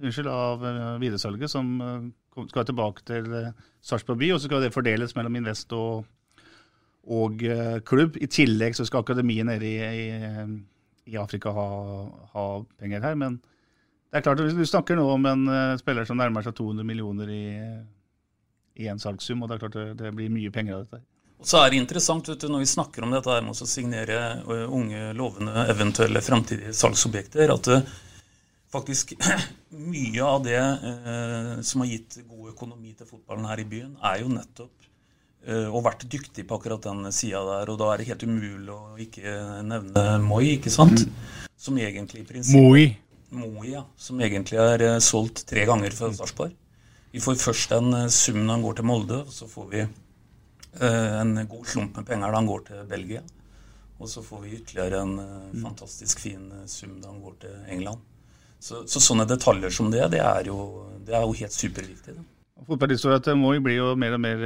unnskyld, 0.00 0.30
av 0.32 0.64
videresalget 1.02 1.52
som 1.52 1.76
skal 2.48 2.64
tilbake 2.64 3.04
til 3.04 3.28
Sarpsborg 3.84 4.22
by, 4.22 4.32
og 4.32 4.40
så 4.40 4.48
skal 4.48 4.64
det 4.64 4.72
fordeles 4.72 5.12
mellom 5.18 5.36
Invest 5.36 5.74
og, 5.76 6.06
og 7.04 7.44
klubb. 7.84 8.16
I 8.16 8.30
tillegg 8.32 8.78
så 8.78 8.88
skal 8.88 9.04
akademiet 9.04 9.44
nede 9.50 9.68
i, 9.68 9.76
i, 9.84 11.12
i 11.12 11.20
Afrika 11.20 11.52
ha, 11.52 11.68
ha 12.32 12.46
penger 12.80 13.04
her. 13.04 13.18
Men 13.20 13.42
det 14.10 14.18
er 14.18 14.26
klart, 14.26 14.42
du 14.42 14.66
snakker 14.66 14.98
nå 14.98 15.06
om 15.12 15.26
en 15.30 15.46
eh, 15.46 15.78
spiller 15.78 16.08
som 16.08 16.18
nærmer 16.18 16.42
seg 16.42 16.56
200 16.58 16.86
millioner 16.86 17.30
i, 17.30 17.44
i 18.82 18.90
en 18.90 18.98
salgssum, 18.98 19.44
og 19.44 19.50
det 19.50 19.56
er 19.56 19.64
klart 19.64 19.78
det, 19.78 19.86
det 20.00 20.12
blir 20.16 20.32
mye 20.34 20.50
penger 20.54 20.76
av 20.76 20.84
dette. 20.86 21.02
Og 21.40 21.48
så 21.48 21.62
er 21.62 21.70
det 21.72 21.78
interessant 21.80 22.26
vet 22.28 22.42
du, 22.42 22.50
når 22.52 22.64
vi 22.64 22.68
snakker 22.68 23.06
om 23.06 23.14
dette 23.14 23.32
her 23.32 23.44
med 23.46 23.56
å 23.56 23.68
signere 23.68 24.16
ø, 24.44 24.58
unge, 24.76 25.06
lovende, 25.16 25.64
eventuelle 25.72 26.20
fremtidige 26.20 26.74
salgsobjekter, 26.76 27.52
at 27.54 27.70
ø, 27.72 27.78
faktisk 28.74 29.14
mye 29.94 30.26
av 30.26 30.42
det 30.44 30.58
eh, 30.58 31.54
som 31.64 31.84
har 31.84 31.90
gitt 31.94 32.20
god 32.26 32.52
økonomi 32.52 32.92
til 32.98 33.08
fotballen 33.08 33.48
her 33.48 33.62
i 33.62 33.68
byen, 33.70 33.94
er 34.04 34.20
jo 34.20 34.32
nettopp 34.34 34.90
eh, 35.46 35.68
og 35.70 35.86
vært 35.86 36.04
dyktig 36.12 36.44
på 36.50 36.58
akkurat 36.58 36.90
den 36.90 37.08
sida 37.14 37.40
der. 37.46 37.72
Og 37.72 37.80
da 37.80 37.92
er 37.92 38.02
det 38.02 38.10
helt 38.10 38.26
umulig 38.26 38.74
å 38.74 38.98
ikke 39.00 39.36
nevne 39.64 40.04
Moi, 40.26 40.42
ikke 40.58 40.74
sant? 40.74 41.06
Som 41.60 41.80
egentlig 41.80 42.24
i 42.24 42.28
prinsippet 42.28 42.68
Moi. 42.68 42.90
Moi, 43.30 43.68
ja. 43.70 43.84
Som 43.96 44.20
egentlig 44.20 44.58
er 44.58 44.82
eh, 44.86 44.98
solgt 45.04 45.44
tre 45.50 45.66
ganger 45.68 45.94
for 45.94 46.14
Sarpsborg. 46.16 46.56
Vi 47.10 47.20
får 47.20 47.40
først 47.42 47.72
en 47.74 47.92
eh, 48.04 48.08
sum 48.14 48.38
når 48.44 48.54
han 48.54 48.64
går 48.64 48.78
til 48.78 48.86
Molde, 48.86 49.20
og 49.24 49.34
så 49.34 49.48
får 49.50 49.68
vi 49.72 49.82
eh, 49.82 51.14
en 51.18 51.34
god 51.50 51.66
slump 51.66 51.96
med 51.98 52.06
penger 52.06 52.30
da 52.30 52.38
han 52.38 52.50
går 52.50 52.66
til 52.68 52.82
Belgia. 52.90 53.22
Og 54.00 54.08
så 54.08 54.22
får 54.24 54.44
vi 54.44 54.56
ytterligere 54.60 55.00
en 55.02 55.16
eh, 55.18 55.62
fantastisk 55.64 56.22
fin 56.22 56.44
sum 56.70 57.00
da 57.02 57.10
han 57.10 57.22
går 57.22 57.38
til 57.46 57.56
England. 57.74 58.04
Så, 58.60 58.84
så 58.90 59.02
sånne 59.02 59.26
detaljer 59.26 59.72
som 59.74 59.88
det, 59.90 60.04
det 60.12 60.20
er 60.22 60.50
jo, 60.50 60.60
det 61.06 61.16
er 61.16 61.24
jo 61.24 61.34
helt 61.40 61.56
superviktig. 61.56 62.14
Da. 62.14 62.26
Fotballhistoria 62.68 63.22
til 63.24 63.38
Moi 63.40 63.56
blir 63.64 63.78
jo 63.78 63.94
mer 63.98 64.14
og 64.14 64.20
mer 64.20 64.42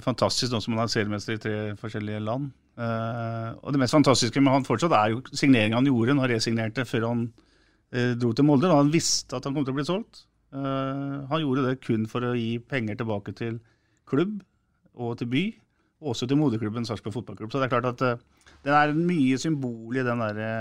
fantastisk 0.00 0.52
nå 0.54 0.60
som 0.62 0.76
han 0.76 0.84
er 0.84 0.92
seriemester 0.92 1.34
i 1.34 1.40
tre 1.42 1.54
forskjellige 1.80 2.20
land. 2.22 2.52
Og 2.78 3.74
det 3.74 3.80
mest 3.82 3.96
fantastiske 3.96 4.38
med 4.38 4.54
han 4.54 4.66
fortsatt 4.68 4.94
er 4.94 5.10
jo 5.10 5.24
signeringa 5.32 5.80
han 5.80 5.88
gjorde. 5.90 6.14
Han 6.14 6.30
resignerte 6.30 6.86
før 6.86 7.08
han 7.08 7.24
dro 7.90 8.34
til 8.36 8.44
Molde. 8.44 8.68
Da 8.68 8.80
han 8.80 8.92
visste 8.92 9.38
at 9.38 9.46
han 9.48 9.54
kom 9.56 9.64
til 9.64 9.74
å 9.74 9.78
bli 9.78 9.86
solgt. 9.88 10.24
Eh, 10.48 11.16
han 11.28 11.42
gjorde 11.42 11.66
det 11.66 11.80
kun 11.84 12.06
for 12.08 12.24
å 12.24 12.36
gi 12.36 12.56
penger 12.64 12.96
tilbake 13.00 13.34
til 13.36 13.58
klubb 14.08 14.38
og 14.98 15.18
til 15.20 15.28
by, 15.30 15.44
og 16.00 16.14
også 16.14 16.28
til 16.28 16.40
moderklubben 16.40 16.86
Sarpsborg 16.88 17.18
fotballklubb. 17.18 17.52
Så 17.52 17.60
det 17.60 17.68
er 17.68 17.74
klart 17.74 17.90
at 17.92 18.04
eh, 18.06 18.22
det 18.64 18.74
er 18.74 18.96
mye 18.96 19.38
symbol 19.40 19.98
i 19.98 20.06
den 20.06 20.24
derre 20.24 20.52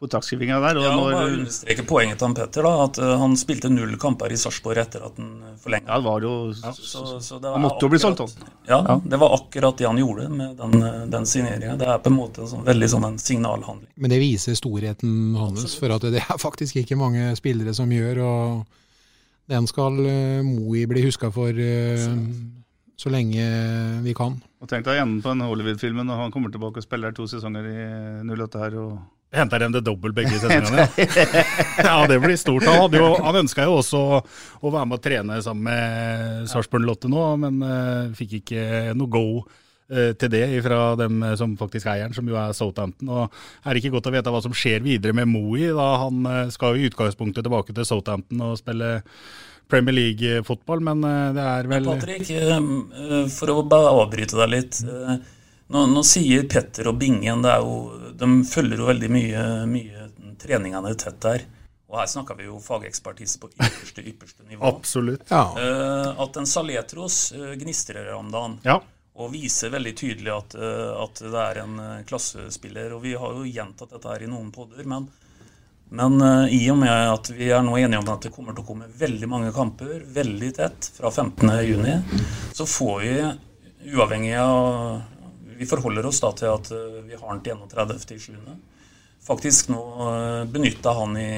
kontraktskrivinga 0.00 0.56
der. 0.60 0.76
Og 0.80 0.84
Ja, 0.84 0.92
når, 0.96 1.12
bare 1.14 1.32
understreke 1.38 1.84
poenget 1.86 2.18
til 2.18 2.26
han 2.26 2.34
Petter, 2.34 2.66
da, 2.66 2.72
at 2.84 2.98
uh, 2.98 3.12
han 3.20 3.36
spilte 3.38 3.70
null 3.70 3.94
kamper 4.02 4.32
i 4.34 4.36
Sarpsborg 4.40 4.80
etter 4.82 5.04
at 5.06 5.16
han 5.20 5.56
forlenga. 5.62 5.86
Ja, 5.86 5.98
det 6.00 6.04
var 6.08 6.20
jo 6.26 6.32
så, 6.54 7.04
så 7.22 7.38
det 7.40 7.52
Han 7.54 7.62
måtte 7.62 7.76
måtte 7.76 7.86
jo 7.86 7.90
bli 7.94 8.00
solgt, 8.02 8.20
akkurat- 8.20 8.42
han. 8.42 8.56
Ja, 8.68 8.80
Ja. 8.88 8.96
det 9.14 9.20
var 9.22 9.34
akkurat 9.38 9.78
det 9.78 9.86
han 9.86 10.00
gjorde 10.02 10.28
med 10.28 10.56
den, 10.58 10.82
eh, 10.82 11.06
den 11.14 11.26
signeringa. 11.26 11.76
Det 11.78 11.86
er 11.88 11.98
på 11.98 12.10
en 12.12 12.16
måte 12.18 12.42
en 12.42 12.50
sånn, 12.50 12.64
veldig 12.66 12.88
sånn 12.90 13.06
en 13.06 13.18
signalhandling. 13.18 13.88
Men 13.96 14.10
det 14.10 14.18
viser 14.20 14.54
storheten 14.58 15.36
hans, 15.38 15.74
for 15.78 15.90
at 15.94 16.02
det 16.02 16.20
er 16.24 16.38
faktisk 16.42 16.76
ikke 16.82 16.98
mange 16.98 17.30
spillere 17.38 17.74
som 17.74 17.88
gjør. 17.90 18.18
og 18.24 18.66
Den 19.48 19.66
skal 19.66 19.92
uh, 20.00 20.42
Moi 20.42 20.86
bli 20.86 21.02
huska 21.06 21.30
for 21.32 21.48
uh, 21.52 22.18
så 22.96 23.10
lenge 23.10 24.02
vi 24.02 24.12
kan. 24.14 24.40
Og 24.62 24.68
tenk 24.68 24.84
deg 24.86 25.00
enden 25.02 25.20
på 25.22 25.28
den 25.34 25.40
Hollywood-filmen 25.44 26.08
og 26.10 26.16
han 26.16 26.30
kommer 26.32 26.50
tilbake 26.50 26.78
og 26.80 26.82
spiller 26.86 27.12
to 27.12 27.26
sesonger 27.26 27.66
i 27.68 28.22
08 28.24 28.58
her. 28.58 28.76
og 28.80 28.98
Henter 29.34 29.64
dem 29.64 29.74
det 29.74 29.82
dobbelt 29.84 30.14
begge 30.16 30.38
sesongene. 30.38 30.86
ja, 31.88 31.96
det 32.10 32.20
blir 32.22 32.36
stort. 32.38 32.66
Han, 32.68 32.94
jo, 32.94 33.10
han 33.24 33.40
ønska 33.42 33.66
jo 33.66 33.80
også 33.80 34.00
å 34.20 34.70
være 34.70 34.86
med 34.90 34.98
å 34.98 35.02
trene 35.02 35.40
sammen 35.44 35.68
med 35.68 36.48
Sarpsborg 36.50 36.86
Lotte 36.86 37.10
nå, 37.10 37.26
men 37.42 37.60
uh, 37.64 38.14
fikk 38.16 38.38
ikke 38.40 38.94
noe 38.96 39.10
go 39.10 39.26
eh, 39.90 40.12
til 40.18 40.30
det 40.32 40.44
fra 40.64 40.94
dem 40.98 41.24
som 41.40 41.56
faktisk 41.60 41.90
eier 41.90 42.06
den, 42.06 42.16
som 42.16 42.28
jo 42.30 42.38
er 42.40 42.54
Southampton. 42.56 43.10
Og 43.10 43.24
er 43.64 43.74
det 43.74 43.82
ikke 43.82 43.96
godt 43.96 44.10
å 44.10 44.14
vite 44.14 44.34
hva 44.34 44.42
som 44.44 44.54
skjer 44.56 44.84
videre 44.84 45.16
med 45.16 45.30
Moey, 45.30 45.72
han 45.74 46.30
eh, 46.30 46.52
skal 46.54 46.74
jo 46.74 46.84
i 46.84 46.92
utgangspunktet 46.92 47.46
tilbake 47.46 47.76
til 47.76 47.88
Southampton 47.88 48.46
og 48.46 48.58
spille 48.60 48.96
Premier 49.70 49.96
League-fotball, 49.96 50.82
men 50.84 51.00
det 51.34 51.40
er 51.40 51.68
vel 51.70 51.86
Patrick, 51.88 52.28
for 53.32 53.50
å 53.54 53.62
bare 53.64 53.94
avbryte 54.02 54.36
deg 54.36 54.50
litt. 54.52 54.82
Nå, 55.74 55.86
nå 55.90 56.04
sier 56.06 56.44
Petter 56.46 56.86
og 56.86 57.00
Bingen 57.00 57.42
det 57.42 57.50
er 57.50 57.64
jo, 57.64 58.12
De 58.14 58.28
følger 58.46 58.78
jo 58.78 58.86
veldig 58.86 59.10
mye, 59.10 59.42
mye 59.66 60.08
treningene 60.38 60.92
tett 61.00 61.18
der. 61.24 61.46
Og 61.90 61.98
her 61.98 62.08
snakker 62.10 62.38
vi 62.38 62.46
jo 62.46 62.60
fagekspertise 62.62 63.40
på 63.42 63.50
ypperste, 63.50 64.02
ypperste 64.02 64.46
nivå. 64.46 64.62
Absolutt. 64.66 65.24
Ja. 65.30 65.44
Uh, 65.54 66.22
at 66.22 66.36
en 66.38 66.46
Saletros 66.46 67.32
uh, 67.34 67.52
gnistrer 67.58 68.12
om 68.14 68.30
dagen. 68.30 68.56
Ja. 68.66 68.80
Og 69.14 69.30
viser 69.30 69.70
veldig 69.70 69.92
tydelig 69.98 70.32
at, 70.34 70.56
uh, 70.58 70.94
at 71.04 71.22
det 71.22 71.42
er 71.42 71.60
en 71.62 71.76
klassespiller. 72.06 72.94
Og 72.94 73.02
vi 73.06 73.14
har 73.18 73.34
jo 73.38 73.46
gjentatt 73.46 73.94
dette 73.94 74.10
her 74.10 74.26
i 74.26 74.30
noen 74.30 74.50
podder, 74.54 74.82
men, 74.90 75.06
men 75.94 76.18
i 76.50 76.60
og 76.70 76.78
med 76.82 76.94
at 77.14 77.30
vi 77.34 77.50
er 77.54 77.62
nå 77.66 77.78
enige 77.78 78.02
om 78.02 78.12
at 78.14 78.26
det 78.26 78.34
kommer 78.34 78.54
til 78.54 78.62
å 78.62 78.68
komme 78.68 78.90
veldig 78.90 79.30
mange 79.30 79.54
kamper 79.54 80.06
veldig 80.18 80.52
tett 80.58 80.90
fra 80.96 81.10
15.6, 81.14 82.54
så 82.58 82.66
får 82.66 83.02
vi, 83.02 83.16
uavhengig 83.94 84.34
av 84.42 85.02
Vi 85.58 85.66
forholder 85.66 86.06
oss 86.06 86.20
da 86.22 86.32
til 86.36 86.50
at 86.52 86.70
eh, 86.74 87.00
vi 87.08 87.18
har 87.18 87.40
den 87.44 87.44
til 87.44 87.78
31.7. 87.78 88.34
Faktisk 89.24 89.70
nå 89.72 89.80
eh, 90.08 90.42
benytta 90.50 90.94
han 90.98 91.16
i 91.20 91.30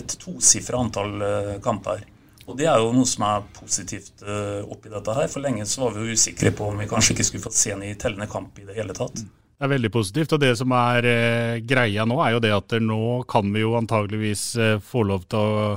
et 0.00 0.16
tosifra 0.22 0.80
antall 0.80 1.26
eh, 1.26 1.52
kamper. 1.64 2.06
Og 2.46 2.56
det 2.58 2.66
er 2.66 2.80
jo 2.82 2.94
noe 2.94 3.06
som 3.06 3.22
er 3.28 3.44
positivt 3.54 4.24
oppi 4.24 4.90
dette 4.90 5.12
her. 5.14 5.28
For 5.30 5.44
lenge 5.44 5.62
så 5.70 5.84
var 5.84 5.92
vi 5.94 6.08
jo 6.08 6.16
usikre 6.18 6.50
på 6.56 6.66
om 6.66 6.80
vi 6.82 6.88
kanskje 6.90 7.14
ikke 7.14 7.26
skulle 7.28 7.44
fått 7.44 7.58
se 7.60 7.70
ham 7.70 7.84
i 7.86 7.92
tellende 7.94 8.26
kamp 8.26 8.58
i 8.58 8.64
det 8.66 8.74
hele 8.74 8.96
tatt. 8.96 9.20
Det 9.20 9.68
er 9.68 9.70
veldig 9.70 9.90
positivt. 9.94 10.34
Og 10.34 10.42
det 10.42 10.50
som 10.58 10.74
er 10.74 11.06
greia 11.62 12.08
nå, 12.10 12.16
er 12.24 12.34
jo 12.34 12.42
det 12.42 12.50
at 12.56 12.74
nå 12.82 13.20
kan 13.30 13.54
vi 13.54 13.62
jo 13.62 13.76
antageligvis 13.78 14.42
få 14.82 15.04
lov 15.06 15.28
til 15.30 15.38
å 15.38 15.70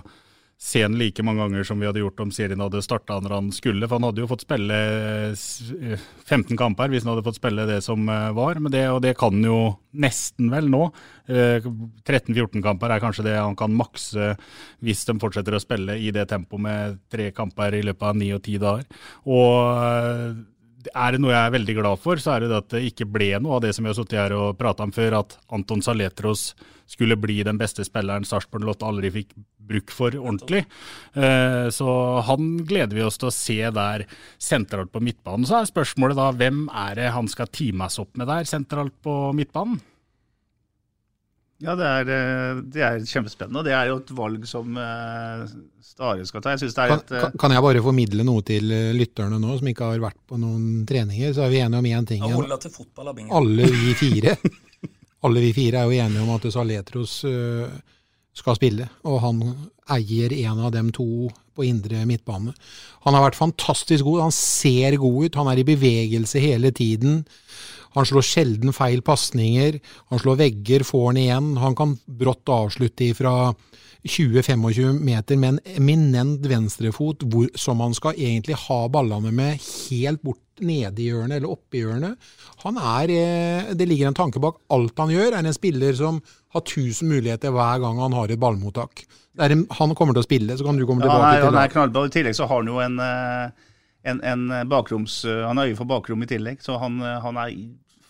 se 0.63 0.80
han 0.86 0.93
like 0.95 1.19
mange 1.28 1.41
ganger 1.43 1.65
som 1.67 1.82
vi 1.82 1.88
hadde 1.89 1.99
gjort 1.99 2.21
om 2.23 2.30
serien 2.32 2.62
hadde 2.63 2.80
starta 2.86 3.17
når 3.19 3.34
han 3.36 3.49
skulle. 3.52 3.84
For 3.84 3.97
han 3.99 4.06
hadde 4.08 4.21
jo 4.23 4.30
fått 4.32 4.45
spille 4.45 4.78
eh, 4.78 5.34
s- 5.36 5.73
eh, 5.76 5.99
15 6.23 6.56
kamper 6.60 6.88
hvis 6.93 7.04
han 7.04 7.12
hadde 7.12 7.26
fått 7.26 7.36
spille 7.41 7.65
det 7.67 7.82
som 7.84 8.08
eh, 8.08 8.30
var. 8.38 8.62
Men 8.63 8.71
det, 8.71 8.86
og 8.93 9.02
det 9.04 9.12
kan 9.19 9.36
han 9.36 9.43
jo 9.49 9.58
nesten 10.06 10.47
vel 10.54 10.69
nå. 10.71 10.86
Eh, 11.28 11.67
13-14 12.08 12.63
kamper 12.63 12.95
er 12.95 13.04
kanskje 13.04 13.26
det 13.28 13.36
han 13.36 13.58
kan 13.60 13.76
makse 13.76 14.38
hvis 14.84 15.04
de 15.10 15.17
fortsetter 15.19 15.58
å 15.60 15.62
spille 15.63 15.99
i 15.99 16.13
det 16.15 16.30
tempoet 16.32 16.63
med 16.63 16.97
tre 17.12 17.28
kamper 17.36 17.76
i 17.76 17.84
løpet 17.84 18.08
av 18.13 18.17
ni 18.23 18.32
og 18.36 18.41
ti 18.47 18.56
dager. 18.63 18.88
Og 19.28 19.84
eh, 19.84 20.41
er 20.91 21.15
det 21.15 21.22
noe 21.24 21.32
jeg 21.34 21.48
er 21.48 21.56
veldig 21.56 21.76
glad 21.80 22.02
for, 22.04 22.19
så 22.22 22.36
er 22.36 22.46
det 22.46 22.58
at 22.58 22.69
det 22.74 22.84
ikke 22.89 23.08
ble 23.10 23.32
noe 23.39 23.58
av 23.58 23.63
det 23.65 23.74
som 23.76 23.86
vi 23.86 23.91
har 23.91 23.98
sittet 23.98 24.19
her 24.19 24.36
og 24.38 24.58
prata 24.60 24.86
om 24.86 24.91
før, 24.96 25.19
at 25.22 25.38
Anton 25.54 25.84
Saletros 25.86 26.52
skulle 26.89 27.15
bli 27.17 27.39
den 27.48 27.58
beste 27.58 27.86
spilleren 27.88 28.26
Sarpsborg 28.28 28.65
Lotte 28.67 28.88
aldri 28.88 29.12
fikk 29.13 29.32
bruk 29.63 29.93
for 29.96 30.12
ordentlig. 30.19 30.65
Eh, 31.15 31.69
Så 31.72 31.88
han 32.28 32.58
gleder 32.67 32.98
vi 32.98 33.06
oss 33.06 33.17
til 33.17 33.30
å 33.30 33.36
se 33.36 33.60
der 33.72 34.06
sentralt 34.38 34.91
på 34.91 35.02
midtbanen. 35.02 35.48
Så 35.48 35.62
er 35.62 35.72
spørsmålet 35.72 36.19
da, 36.19 36.32
hvem 36.36 36.65
er 36.67 37.00
det 37.00 37.13
han 37.15 37.30
skal 37.32 37.48
teames 37.48 37.98
opp 38.04 38.17
med 38.19 38.28
der 38.28 38.43
sentralt 38.50 38.96
på 39.02 39.32
midtbanen? 39.38 39.80
Ja, 41.61 41.75
det 41.79 41.85
er, 41.85 42.09
eh, 42.11 42.61
det 42.73 42.81
er 42.81 42.97
kjempespennende. 43.07 43.59
og 43.61 43.65
Det 43.65 43.73
er 43.73 43.87
jo 43.91 43.97
et 44.01 44.09
valg 44.17 44.47
som 44.49 44.77
eh, 44.77 45.45
Stare 45.83 46.25
skal 46.25 46.41
ta. 46.41 46.55
Jeg 46.55 46.59
det 46.73 46.77
er 46.77 46.87
Kan, 46.89 46.99
et 47.03 47.11
eh, 47.11 47.37
kan- 47.39 47.51
jeg 47.51 47.61
bare 47.61 47.83
formidle 47.85 48.23
noe 48.25 48.41
til 48.41 48.63
lytterne 48.97 49.37
nå, 49.39 49.57
som 49.59 49.67
ikke 49.69 49.85
har 49.91 49.99
vært 49.99 50.17
på 50.27 50.39
noen 50.41 50.85
treninger? 50.89 51.33
Så 51.33 51.43
er 51.45 51.49
vi 51.53 51.61
enige 51.61 51.77
om 51.79 51.85
én 51.85 52.07
ting. 52.07 52.23
Ja, 52.25 52.57
til 52.57 52.71
fotball. 52.71 53.13
Alle 53.29 53.63
vi 53.69 53.93
fire 53.93 54.37
alle 55.23 55.39
vi 55.39 55.53
fire 55.53 55.79
er 55.79 55.85
jo 55.87 56.01
enige 56.03 56.23
om 56.25 56.33
at 56.35 56.41
Saletros 56.51 57.23
skal 58.33 58.55
spille, 58.57 58.89
og 59.05 59.21
han 59.21 59.39
eier 59.93 60.33
en 60.33 60.59
av 60.65 60.71
dem 60.73 60.89
to 60.91 61.29
på 61.55 61.63
indre 61.67 62.01
midtbane. 62.09 62.51
Han 63.05 63.13
har 63.13 63.29
vært 63.29 63.37
fantastisk 63.37 64.03
god, 64.07 64.23
han 64.25 64.33
ser 64.35 64.97
god 64.97 65.27
ut, 65.27 65.35
han 65.37 65.47
er 65.51 65.61
i 65.61 65.65
bevegelse 65.67 66.41
hele 66.41 66.71
tiden. 66.75 67.21
Han 67.93 68.08
slår 68.10 68.25
sjelden 68.25 68.73
feil 68.73 69.03
pasninger, 69.06 69.79
han 70.10 70.21
slår 70.21 70.39
vegger, 70.39 70.84
får 70.88 71.06
han 71.12 71.21
igjen. 71.21 71.53
Han 71.62 71.75
kan 71.77 71.97
brått 72.06 72.49
avslutte 72.49 73.12
fra 73.17 73.53
20-25 74.03 74.99
meter 74.99 75.38
med 75.39 75.49
en 75.53 75.60
eminent 75.77 76.45
venstrefot 76.45 77.23
hvor, 77.23 77.47
som 77.56 77.79
han 77.79 77.93
skal 77.95 78.17
egentlig 78.19 78.58
ha 78.65 78.79
ballene 78.91 79.32
med 79.32 79.62
helt 79.63 80.21
bort 80.25 80.41
nede 80.60 81.01
i 81.01 81.08
hjørnet 81.08 81.39
eller 81.39 81.53
oppe 81.53 81.79
i 81.79 81.84
hjørnet. 81.86 82.32
Han 82.65 82.77
er, 82.77 83.13
eh, 83.13 83.73
det 83.73 83.88
ligger 83.88 84.12
en 84.12 84.17
tanke 84.17 84.41
bak 84.43 84.60
alt 84.75 84.99
han 84.99 85.13
gjør. 85.13 85.32
er 85.38 85.45
en 85.45 85.56
spiller 85.56 85.95
som 85.97 86.21
har 86.53 86.62
tusen 86.67 87.10
muligheter 87.10 87.51
hver 87.56 87.79
gang 87.79 88.01
han 88.03 88.13
har 88.13 88.29
et 88.29 88.39
ballmottak. 88.39 89.06
Det 89.34 89.51
en, 89.51 89.65
han 89.71 89.95
kommer 89.95 90.13
til 90.13 90.21
å 90.21 90.27
spille, 90.27 90.58
så 90.58 90.65
kan 90.67 90.77
du 90.77 90.86
komme 90.86 91.01
ja, 91.01 91.10
tilbake 91.10 91.29
nei, 91.29 91.38
til 91.39 91.47
han 91.47 91.56
er 91.56 91.67
det. 91.67 91.73
knallbra. 91.73 92.06
I 92.06 92.13
tillegg 92.13 92.36
så 92.38 92.45
har 92.49 92.60
han 92.62 92.69
jo 92.69 92.82
en, 92.84 92.99
eh, 92.99 93.71
en, 94.12 94.19
en 94.21 94.69
bakroms... 94.69 95.23
eh, 95.25 95.41
Han 95.47 95.58
har 95.58 95.71
øye 95.71 95.79
for 95.79 95.89
bakrom 95.89 96.21
i 96.27 96.29
tillegg, 96.29 96.62
så 96.62 96.77
han, 96.84 96.99
han 96.99 97.39
er 97.39 97.56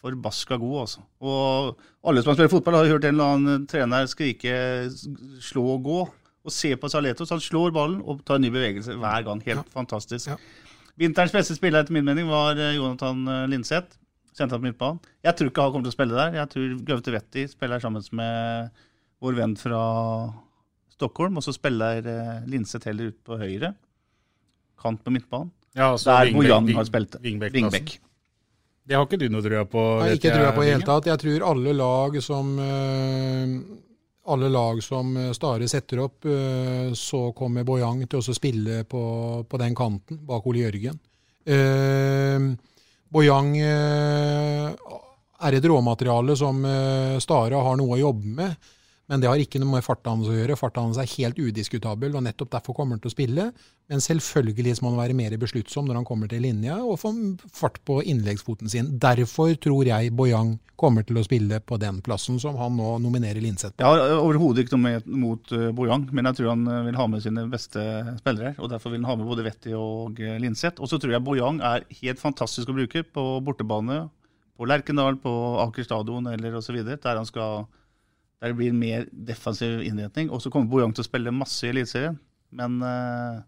forbaska 0.04 0.58
god, 0.60 0.80
altså. 0.84 1.04
Og 1.24 1.80
alle 2.04 2.22
som 2.24 2.34
har 2.34 2.42
spilt 2.42 2.52
fotball, 2.52 2.76
har 2.82 2.92
hørt 2.92 3.08
en 3.08 3.16
eller 3.16 3.38
annen 3.38 3.66
trener 3.72 4.10
skrike 4.12 4.54
'slå 5.39 5.63
og 5.78 5.88
gå'. 5.88 6.04
Og 6.44 6.52
se 6.52 6.74
på 6.76 6.89
Saletos. 6.92 7.30
Han 7.32 7.39
slår 7.39 7.72
ballen 7.72 8.02
og 8.04 8.20
tar 8.28 8.36
en 8.36 8.42
ny 8.44 8.50
bevegelse 8.52 8.98
hver 9.00 9.24
gang. 9.24 9.39
Helt 9.46 9.70
fantastisk. 9.72 10.28
Vinterens 11.00 11.32
beste 11.32 11.56
spiller 11.56 11.80
etter 11.80 11.94
min 11.96 12.04
mening 12.04 12.28
var 12.28 12.60
eh, 12.60 12.76
Jonathan 12.76 13.22
eh, 13.32 13.46
Linseth. 13.48 13.96
Sentralt 14.36 14.60
på 14.62 14.68
midtbanen. 14.68 15.00
Jeg 15.24 15.38
tror 15.38 15.48
ikke 15.50 15.62
han 15.63 15.72
kommer 15.72 15.88
til 15.88 15.94
å 15.94 15.96
spille 15.96 16.18
der. 16.20 16.36
Jeg 16.42 16.50
tror 16.52 16.74
Gaute 16.89 17.13
Vetti 17.16 17.46
spiller 17.48 17.80
sammen 17.80 18.04
med 18.12 18.70
vår 19.24 19.38
venn 19.39 19.56
fra 19.56 19.80
Stockholm, 20.92 21.38
og 21.39 21.46
så 21.46 21.54
spiller 21.56 22.04
eh, 22.04 22.44
Linseth 22.52 22.89
heller 22.92 23.13
ut 23.13 23.20
på 23.24 23.38
høyre. 23.39 23.72
Kant 24.84 25.00
på 25.06 25.13
midtbanen. 25.16 25.52
Ja, 25.74 25.94
altså 25.96 26.12
Der 26.12 26.34
Wing- 26.36 26.76
har 26.76 26.84
spilt. 26.86 27.16
Wingback-plassen. 27.24 27.88
Det 28.84 28.98
har 28.98 29.06
ikke 29.08 29.19
du 29.22 29.30
noe 29.32 29.43
trua 29.46 29.63
på? 29.69 29.82
Nei, 30.02 30.13
ikke 30.17 30.34
jeg 30.34 30.56
på 30.56 30.63
i 30.63 30.67
det 30.67 30.74
hele 30.76 30.88
tatt. 30.88 31.08
Jeg 31.08 31.22
tror 31.22 31.46
alle 31.54 31.74
lag 31.78 32.17
som 32.24 32.52
øh, 32.60 33.54
alle 34.34 34.50
lag 34.52 34.82
som 34.84 35.15
Stare 35.36 35.67
setter 35.72 36.00
opp, 36.04 36.28
så 36.96 37.22
kommer 37.36 37.65
Boyang 37.67 38.06
til 38.08 38.22
å 38.22 38.36
spille 38.36 38.84
på, 38.88 39.04
på, 39.43 39.60
den 39.60 39.76
kanten, 39.76 40.22
bak 40.24 40.46
Ole 40.48 40.62
Jørgen. 40.62 40.96
Boyang 43.12 43.50
er 43.60 45.58
et 45.58 45.67
råmateriale 45.67 46.38
som 46.39 46.63
Stare 47.19 47.60
har 47.67 47.76
noe 47.82 47.98
å 47.98 48.00
jobbe 48.00 48.32
med. 48.39 48.72
Men 49.12 49.20
det 49.20 49.28
har 49.28 49.42
ikke 49.42 49.60
noe 49.60 49.76
med 49.76 49.84
farta 49.84 50.13
hans 50.13 50.30
å 50.32 50.36
gjøre. 50.36 50.56
Farta 50.56 50.84
hans 50.84 50.98
er 51.02 51.10
helt 51.18 51.39
udiskutabel, 51.39 52.13
og 52.16 52.24
nettopp 52.24 52.54
derfor 52.54 52.78
kommer 52.78 52.96
han 52.96 53.02
til 53.04 53.12
å 53.12 53.13
spille. 53.13 53.48
Men 53.92 54.04
selvfølgelig 54.04 54.78
må 54.80 54.94
han 54.94 55.02
være 55.02 55.18
mer 55.18 55.36
besluttsom 55.42 55.89
når 55.89 56.00
han 56.00 56.08
kommer 56.08 56.32
til 56.32 56.46
linja, 56.46 56.78
og 56.80 57.02
få 57.02 57.12
fart 57.52 57.82
på 57.84 58.00
innleggsfoten 58.13 58.72
sin. 58.72 58.94
Derfor 59.04 59.52
tror 59.60 59.89
jeg 59.89 60.13
Boyang 60.16 60.56
kommer 60.80 61.04
til 61.08 61.20
å 61.20 61.26
spille 61.26 61.60
på 61.60 61.78
den 61.82 62.00
plassen 62.04 62.39
som 62.42 62.56
han 62.60 62.80
nå 62.80 62.96
nominerer 63.04 63.44
Linseth 63.44 63.76
på. 63.76 63.84
Jeg 63.84 63.92
har 64.08 64.24
overhodet 64.24 64.63
ikke 64.63 64.80
noe 64.80 65.04
mot 65.20 65.54
uh, 65.56 65.68
Boyang, 65.76 66.08
men 66.16 66.32
jeg 66.32 66.39
tror 66.39 66.54
han 66.54 66.66
uh, 66.72 66.80
vil 66.88 66.98
ha 67.00 67.10
med 67.12 67.28
sine 67.28 67.46
beste 67.52 67.84
spillere. 68.24 68.56
og 68.58 68.72
Derfor 68.72 68.96
vil 68.96 69.04
han 69.04 69.12
ha 69.12 69.20
med 69.20 69.30
både 69.30 69.46
Vetti 69.46 69.76
og 69.78 70.24
uh, 70.24 70.34
Linseth. 70.39 70.80
Og 70.80 70.92
så 70.92 71.00
tror 71.00 71.18
jeg 71.18 71.28
Boyang 71.28 71.60
er 71.60 71.86
helt 72.00 72.24
fantastisk 72.24 72.72
å 72.72 72.80
bruke 72.80 73.04
på 73.04 73.30
bortebane, 73.44 74.06
på 74.56 74.68
Lerkendal, 74.70 75.20
på 75.20 75.32
Aker 75.68 75.86
stadion 75.86 76.32
eller 76.32 76.56
osv., 76.56 76.80
der 76.88 77.20
han 77.20 77.28
skal 77.28 77.66
der 78.43 78.51
det 78.51 78.60
blir 78.60 78.73
mer 78.75 79.06
defensiv 79.12 79.79
innretning. 79.88 80.27
Og 80.27 80.41
så 80.43 80.51
kommer 80.51 80.67
Bojang 80.67 80.91
til 80.91 81.06
å 81.06 81.08
spille 81.08 81.32
masse 81.32 81.63
i 81.63 81.69
Eliteserien. 81.71 82.17
Men 82.51 82.75
uh, 82.84 83.39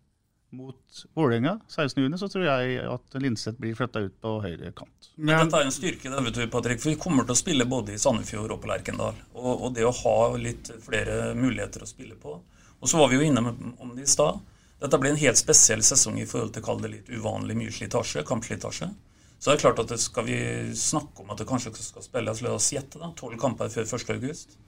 mot 0.56 1.02
Vålerenga 1.14 1.58
16.6 1.68 2.16
så 2.22 2.30
tror 2.32 2.46
jeg 2.48 2.78
at 2.88 3.18
Linseth 3.20 3.60
blir 3.60 3.76
flytta 3.76 4.06
ut 4.06 4.16
på 4.24 4.32
høyre 4.46 4.72
kant. 4.78 5.12
Men 5.20 5.44
Dette 5.44 5.60
er 5.60 5.68
en 5.68 5.76
styrke, 5.76 6.08
det, 6.14 6.24
vet 6.30 6.40
du, 6.40 6.46
Patrick, 6.54 6.80
for 6.80 6.94
vi 6.94 7.02
kommer 7.02 7.28
til 7.28 7.36
å 7.36 7.42
spille 7.42 7.68
både 7.68 7.98
i 7.98 8.00
Sandefjord 8.00 8.56
og 8.56 8.64
på 8.64 8.72
Lerkendal. 8.72 9.20
Og, 9.36 9.52
og, 9.52 9.68
det 9.76 9.84
å 9.84 9.94
ha 10.00 10.18
litt 10.40 10.72
flere 10.86 11.36
muligheter 11.36 11.84
å 11.84 11.92
spille 11.92 12.16
på. 12.16 12.40
Og 12.80 12.88
så 12.88 13.00
var 13.02 13.12
vi 13.12 13.20
jo 13.20 13.28
inne 13.28 13.44
om 13.44 13.92
det 13.98 14.08
i 14.08 14.16
stad. 14.16 14.40
Dette 14.80 15.00
blir 15.02 15.12
en 15.12 15.20
helt 15.20 15.40
spesiell 15.40 15.84
sesong 15.84 16.22
i 16.24 16.28
forhold 16.30 16.56
til 16.56 16.64
å 16.64 16.70
kalle 16.70 16.88
det 16.88 16.94
litt 16.94 17.12
uvanlig 17.12 17.60
mye 17.60 17.76
slitasje, 17.76 18.24
kampslitasje. 18.28 18.94
Så 19.40 19.52
det 19.52 19.58
er 19.58 19.66
klart 19.66 19.84
at 19.84 19.92
det 19.92 20.00
skal 20.00 20.24
vi 20.28 20.40
snakke 20.80 21.24
om 21.24 21.36
at 21.36 21.42
det 21.42 21.48
kanskje 21.50 21.76
skal 21.76 22.04
spilles, 22.04 22.40
la 22.44 22.56
oss 22.56 22.72
gjette, 22.72 23.12
tolv 23.20 23.36
kamper 23.40 23.68
før 23.72 23.92
1.8 24.00 24.64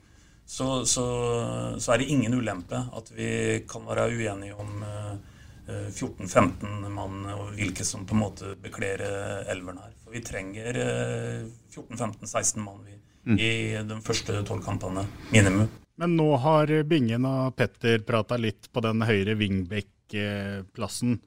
så, 0.48 0.68
så, 0.88 1.04
så, 1.76 1.92
er 1.92 2.00
det 2.00 2.08
ingen 2.08 2.34
ulempe 2.34 2.78
at 2.96 3.10
vi 3.12 3.30
kan 3.68 3.84
være 3.84 4.06
uenige 4.16 4.56
om 4.56 4.78
14-15 5.68 6.64
eh, 6.64 6.88
mann 6.88 7.26
og 7.34 7.50
hvilke 7.58 7.84
som 7.84 8.06
på 8.08 8.16
en 8.16 8.22
måte 8.22 8.54
bekler 8.62 9.04
elveren 9.52 9.82
her. 9.82 9.92
For 10.00 10.16
vi 10.16 10.24
trenger 10.24 10.80
14-15-16 11.74 12.64
mann 12.64 12.80
vi, 12.86 12.96
mm. 13.28 13.36
i 13.36 13.52
de 13.90 14.00
første 14.04 14.40
tolv 14.48 14.64
kampene, 14.64 15.04
minimum. 15.34 15.68
Men 15.98 16.14
nå 16.16 16.28
har 16.40 16.70
Bingen 16.86 17.26
og 17.26 17.56
Petter 17.58 18.00
prata 18.06 18.38
litt 18.38 18.70
på 18.72 18.82
den 18.84 19.02
høyre 19.04 19.34
wingback-plassen. 19.36 21.18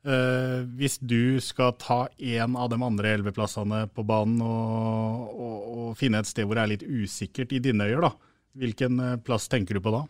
Uh, 0.00 0.64
hvis 0.80 0.96
du 1.00 1.40
skal 1.44 1.74
ta 1.76 2.06
en 2.16 2.54
av 2.56 2.70
de 2.72 2.78
andre 2.80 3.10
elveplassene 3.18 3.82
på 3.92 4.04
banen 4.08 4.38
og, 4.40 5.26
og, 5.28 5.56
og, 5.74 5.90
finne 6.00 6.22
et 6.22 6.30
sted 6.30 6.46
hvor 6.48 6.56
det 6.56 6.62
er 6.62 6.70
litt 6.70 6.86
usikkert 6.88 7.52
i 7.52 7.60
dine 7.60 7.84
øyer, 7.84 8.06
da, 8.06 8.29
Hvilken 8.58 9.00
eh, 9.00 9.16
plass 9.22 9.48
tenker 9.48 9.74
du 9.74 9.80
på 9.80 9.92
da? 9.94 10.04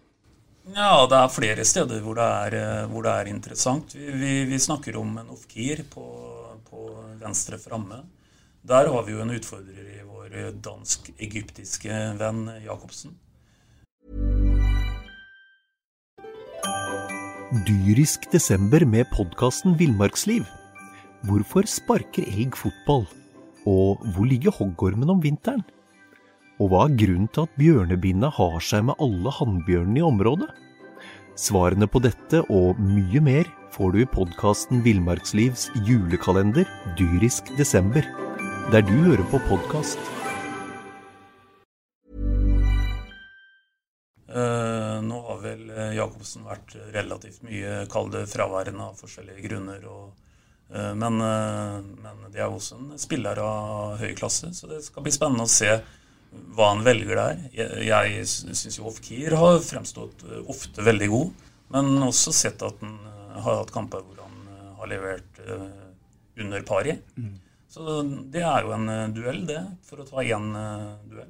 Ja, 0.77 1.07
Det 1.09 1.19
er 1.19 1.33
flere 1.33 1.65
steder 1.65 2.01
hvor 2.05 2.17
det 2.17 2.25
er, 2.25 2.57
eh, 2.57 2.87
hvor 2.89 3.05
det 3.05 3.13
er 3.13 3.33
interessant. 3.33 3.95
Vi, 3.95 4.13
vi, 4.13 4.33
vi, 4.49 4.59
snakker 4.59 4.97
om 5.01 5.19
en 5.21 5.33
Ofkir 5.35 5.85
på, 5.91 6.05
på 6.69 6.87
venstre 7.21 7.59
framme. 7.61 8.03
Der 8.63 8.89
har 8.93 9.05
vi 9.07 9.17
jo 9.17 9.25
en 9.25 9.33
utfordrer 9.33 9.89
i 9.97 10.05
vår 10.05 10.53
dansk-egyptiske 10.63 11.99
venn 12.21 12.47
Jacobsen. 12.65 13.17
Dyrisk 17.67 18.29
desember 18.31 18.85
med 18.87 19.09
podkasten 19.11 19.75
Villmarksliv. 19.81 20.45
Hvorfor 21.27 21.67
sparker 21.67 22.29
elg 22.29 22.57
fotball? 22.57 23.09
Og 23.69 24.05
hvor 24.15 24.29
ligger 24.29 24.55
hoggormen 24.55 25.11
om 25.11 25.21
vinteren? 25.25 25.65
Og 26.61 26.69
hva 26.69 26.81
er 26.85 26.97
grunnen 27.01 27.29
til 27.33 27.47
at 27.47 27.53
bjørnebinna 27.57 28.29
har 28.37 28.59
seg 28.61 28.83
med 28.91 28.99
alle 29.01 29.33
hannbjørnene 29.33 29.97
i 29.97 30.05
området? 30.05 30.49
Svarene 31.41 31.87
på 31.89 32.03
dette 32.05 32.43
og 32.53 32.77
mye 32.85 33.21
mer 33.25 33.47
får 33.73 33.95
du 33.95 34.01
i 34.03 34.09
podkasten 34.13 34.83
Villmarkslivs 34.85 35.71
julekalender 35.87 36.69
dyrisk 36.99 37.49
desember, 37.57 38.05
der 38.75 38.85
du 38.85 38.93
hører 39.07 39.25
på 39.33 39.41
podkast. 39.47 40.03
Uh, 44.29 45.01
nå 45.01 45.21
har 45.31 45.41
vel 45.41 45.63
eh, 45.73 45.95
Jacobsen 45.97 46.45
vært 46.45 46.75
relativt 46.93 47.41
mye 47.47 47.87
kall 47.91 48.13
fraværende 48.29 48.91
av 48.91 49.01
forskjellige 49.01 49.47
grunner. 49.49 49.89
Og, 49.89 50.13
uh, 50.77 50.93
men, 50.93 51.17
men, 52.05 52.21
det 52.29 52.45
er 52.45 52.53
også 52.53 52.77
en 52.77 53.01
spiller 53.01 53.41
av 53.47 53.97
høy 54.05 54.13
klasse, 54.21 54.53
så 54.53 54.69
det 54.69 54.83
skal 54.85 55.09
bli 55.09 55.17
spennende 55.17 55.49
å 55.49 55.55
se 55.55 55.73
hva 56.31 56.71
han 56.73 56.85
velger 56.87 57.19
der. 57.19 57.43
Jeg, 57.55 57.87
jeg 57.89 58.27
syns 58.29 58.79
jo 58.79 58.89
Ofkir 58.91 59.37
har 59.39 59.61
fremstått 59.65 60.25
eh, 60.29 60.43
ofte 60.51 60.85
veldig 60.87 61.11
god, 61.13 61.45
men 61.75 61.93
også 62.07 62.35
sett 62.35 62.63
at 62.67 62.79
han 62.83 62.97
eh, 63.11 63.41
har 63.45 63.61
hatt 63.63 63.75
kamper 63.75 64.05
hvor 64.05 64.23
han 64.25 64.39
eh, 64.55 64.71
har 64.81 64.91
levert 64.91 65.43
under 66.41 66.65
pari. 66.67 66.97
Mm. 67.17 67.37
Så 67.71 68.01
det 68.33 68.43
er 68.43 68.65
jo 68.67 68.73
en 68.75 69.13
duell, 69.15 69.45
det, 69.47 69.61
for 69.87 70.03
å 70.03 70.07
ta 70.09 70.25
én 70.25 70.49
duell. 71.07 71.29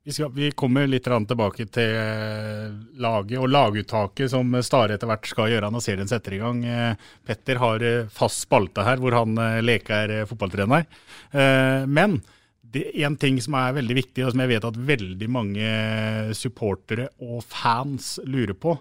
Vi, 0.00 0.14
skal, 0.16 0.30
vi, 0.32 0.48
kommer 0.56 0.86
litt 0.88 1.04
tilbake 1.04 1.66
til 1.68 1.90
laget 3.02 3.36
og 3.36 3.50
laguttaket 3.52 4.32
som 4.32 4.54
Stare 4.64 4.96
etter 4.96 5.10
hvert 5.10 5.28
skal 5.28 5.50
gjøre 5.52 5.68
når 5.68 5.84
serien 5.84 6.08
setter 6.08 6.38
i 6.38 6.40
gang. 6.40 6.62
Petter 7.28 7.60
har 7.60 7.84
fast 8.14 8.46
spalte 8.46 8.86
her 8.86 9.02
hvor 9.02 9.18
han 9.18 9.36
leker 9.60 10.22
fotballtrener. 10.30 10.88
Men 11.84 12.16
en 12.78 13.16
ting 13.18 13.40
som 13.42 13.56
er 13.58 13.76
veldig 13.80 13.96
viktig, 13.98 14.24
og 14.24 14.32
som 14.34 14.42
jeg 14.44 14.52
vet 14.52 14.66
at 14.68 14.80
veldig 14.90 15.28
mange 15.32 15.74
supportere 16.38 17.10
og 17.22 17.42
fans 17.46 18.18
lurer 18.28 18.54
på, 18.54 18.76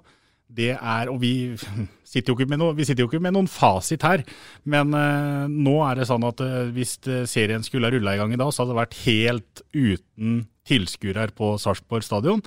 det 0.50 0.74
er 0.74 1.10
Og 1.14 1.20
vi 1.22 1.34
sitter 2.10 2.34
jo 2.34 2.38
ikke 2.38 2.50
med, 2.50 2.64
jo 2.98 3.06
ikke 3.06 3.22
med 3.22 3.36
noen 3.36 3.50
fasit 3.50 4.02
her, 4.02 4.24
men 4.66 4.96
uh, 4.98 5.46
nå 5.46 5.76
er 5.86 6.00
det 6.00 6.08
sånn 6.10 6.26
at 6.26 6.42
uh, 6.42 6.72
hvis 6.74 6.98
serien 7.30 7.62
skulle 7.62 7.86
ha 7.86 7.94
rulla 7.94 8.16
i 8.16 8.22
gang 8.22 8.34
i 8.34 8.40
dag, 8.40 8.50
så 8.50 8.64
hadde 8.64 8.74
det 8.74 8.80
vært 8.80 8.98
helt 9.04 9.62
uten 9.76 10.40
tilskuere 10.70 11.28
på 11.38 11.52
Sarpsborg 11.62 12.06
stadion. 12.06 12.42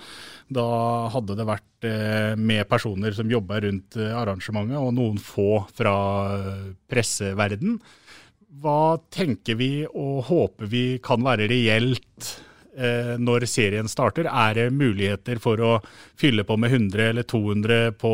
Da 0.50 0.66
hadde 1.14 1.38
det 1.38 1.46
vært 1.46 1.86
uh, 1.86 2.34
med 2.34 2.66
personer 2.70 3.14
som 3.14 3.30
jobba 3.30 3.62
rundt 3.62 3.94
arrangementet, 4.02 4.82
og 4.82 4.96
noen 4.98 5.22
få 5.22 5.62
fra 5.70 5.94
presseverden. 6.90 7.78
Hva 8.60 8.98
tenker 9.08 9.56
vi 9.56 9.86
og 9.88 10.26
håper 10.28 10.68
vi 10.68 10.84
kan 11.04 11.22
være 11.24 11.46
reelt 11.48 12.32
eh, 12.76 13.14
når 13.16 13.46
serien 13.48 13.88
starter? 13.88 14.28
Er 14.28 14.58
det 14.58 14.66
muligheter 14.76 15.40
for 15.40 15.62
å 15.64 15.72
fylle 16.20 16.44
på 16.44 16.58
med 16.60 16.74
100 16.74 17.06
eller 17.14 17.24
200 17.24 17.94
på 18.02 18.12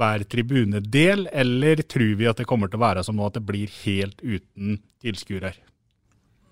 hver 0.00 0.24
tribunedel, 0.28 1.26
eller 1.32 1.82
tror 1.88 2.14
vi 2.16 2.28
at 2.28 2.40
det 2.40 2.48
kommer 2.48 2.70
til 2.70 2.80
å 2.80 2.84
være 2.86 3.04
som 3.04 3.18
nå, 3.18 3.26
at 3.28 3.36
det 3.36 3.44
blir 3.48 3.72
helt 3.82 4.20
uten 4.22 4.78
tilskuere? 5.02 5.52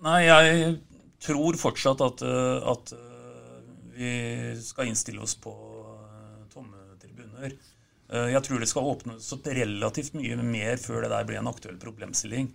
Nei, 0.05 0.19
jeg 0.27 0.75
tror 1.23 1.57
fortsatt 1.59 2.01
at, 2.05 2.21
eh, 2.23 2.69
at, 2.73 2.93
eh, 2.93 3.57
vi 3.99 4.11
skal 4.63 4.87
innstille 4.87 5.21
oss 5.21 5.35
på 5.35 5.51
eh, 5.51 6.45
tomme 6.53 6.77
tribuner. 7.01 7.57
Jeg 8.09 8.41
tror 8.41 8.57
det 8.57 8.65
skal 8.65 8.87
åpnes 8.89 9.27
relativt 9.45 10.15
mye 10.17 10.35
mer 10.41 10.79
før 10.81 11.03
det 11.03 11.11
der 11.11 11.25
blir 11.29 11.37
en 11.37 11.49
aktuell 11.51 11.75
problemstilling. 11.77 12.47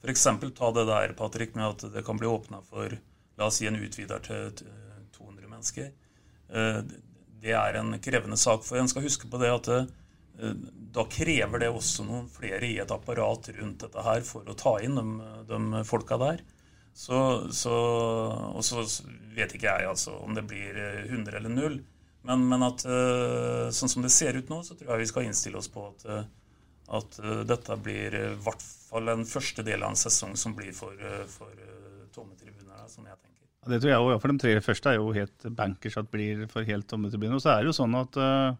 F.eks. 0.00 0.24
ta 0.56 0.72
det 0.72 0.86
der, 0.88 1.12
Patrick, 1.12 1.54
med 1.54 1.66
at 1.66 1.84
det 1.94 2.04
kan 2.06 2.18
bli 2.20 2.28
åpna 2.28 2.62
for 2.64 2.94
la 3.40 3.48
oss 3.48 3.60
si 3.60 3.68
en 3.68 3.76
utvider 3.76 4.20
til 4.24 4.52
200 5.16 5.48
mennesker. 5.48 5.90
Eh, 6.52 6.78
det 7.40 7.56
er 7.56 7.80
en 7.80 7.96
krevende 8.02 8.36
sak. 8.40 8.64
For 8.66 8.80
en 8.80 8.88
skal 8.88 9.04
huske 9.04 9.28
på 9.30 9.40
det 9.40 9.52
at 9.52 9.68
det, 9.70 9.80
da 10.94 11.04
krever 11.04 11.60
det 11.60 11.68
også 11.68 12.06
noen 12.06 12.28
flere 12.32 12.64
i 12.64 12.78
et 12.80 12.92
apparat 12.92 13.50
rundt 13.58 13.84
dette 13.84 14.04
her 14.06 14.24
for 14.24 14.48
å 14.48 14.56
ta 14.56 14.78
inn 14.80 14.96
de, 14.96 15.04
de 15.48 15.84
folka 15.88 16.16
der. 16.20 16.40
Så, 16.96 17.20
så, 17.54 17.74
og 18.50 18.64
så 18.66 18.82
vet 19.36 19.52
ikke 19.54 19.68
jeg 19.68 19.88
altså 19.88 20.16
om 20.24 20.34
det 20.36 20.46
blir 20.48 20.76
100 20.80 21.12
eh, 21.12 21.40
eller 21.40 21.52
0. 21.52 21.80
Men, 22.28 22.42
men 22.50 22.64
at 22.66 22.82
sånn 22.84 23.88
som 23.88 24.02
det 24.04 24.10
ser 24.12 24.36
ut 24.36 24.50
nå, 24.52 24.58
så 24.60 24.74
tror 24.76 24.92
jeg 24.92 25.06
vi 25.06 25.08
skal 25.08 25.24
innstille 25.24 25.56
oss 25.56 25.70
på 25.72 25.86
at, 25.86 26.02
at 26.90 27.18
dette 27.46 27.76
blir 27.82 28.14
i 28.18 28.26
hvert 28.42 28.62
fall 28.90 29.12
en 29.12 29.26
første 29.28 29.62
del 29.66 29.84
av 29.84 29.92
en 29.92 30.00
sesong 30.00 30.36
som 30.38 30.56
blir 30.58 30.72
for, 30.74 30.94
eh, 30.98 31.26
for 31.30 31.52
tomme 32.14 32.34
tribuner. 32.38 32.88
som 32.88 33.04
jeg 33.06 33.14
tenker. 33.14 33.46
Ja, 33.62 33.68
det 33.70 33.82
tror 33.82 33.90
jeg 33.90 34.00
òg. 34.00 34.20
For 34.20 34.32
de 34.32 34.38
tre 34.38 34.60
første 34.60 34.90
er 34.90 34.96
jo 34.96 35.12
helt 35.12 35.44
bankers 35.54 35.96
at 35.96 36.10
blir 36.10 36.48
for 36.50 36.66
helt 36.66 36.88
tomme 36.88 37.10
tribuner. 37.10 37.36
Og 37.36 37.42
så 37.44 37.52
er 37.52 37.62
det 37.62 37.70
jo 37.70 37.76
sånn 37.76 37.94
at 37.94 38.16
uh, 38.16 38.56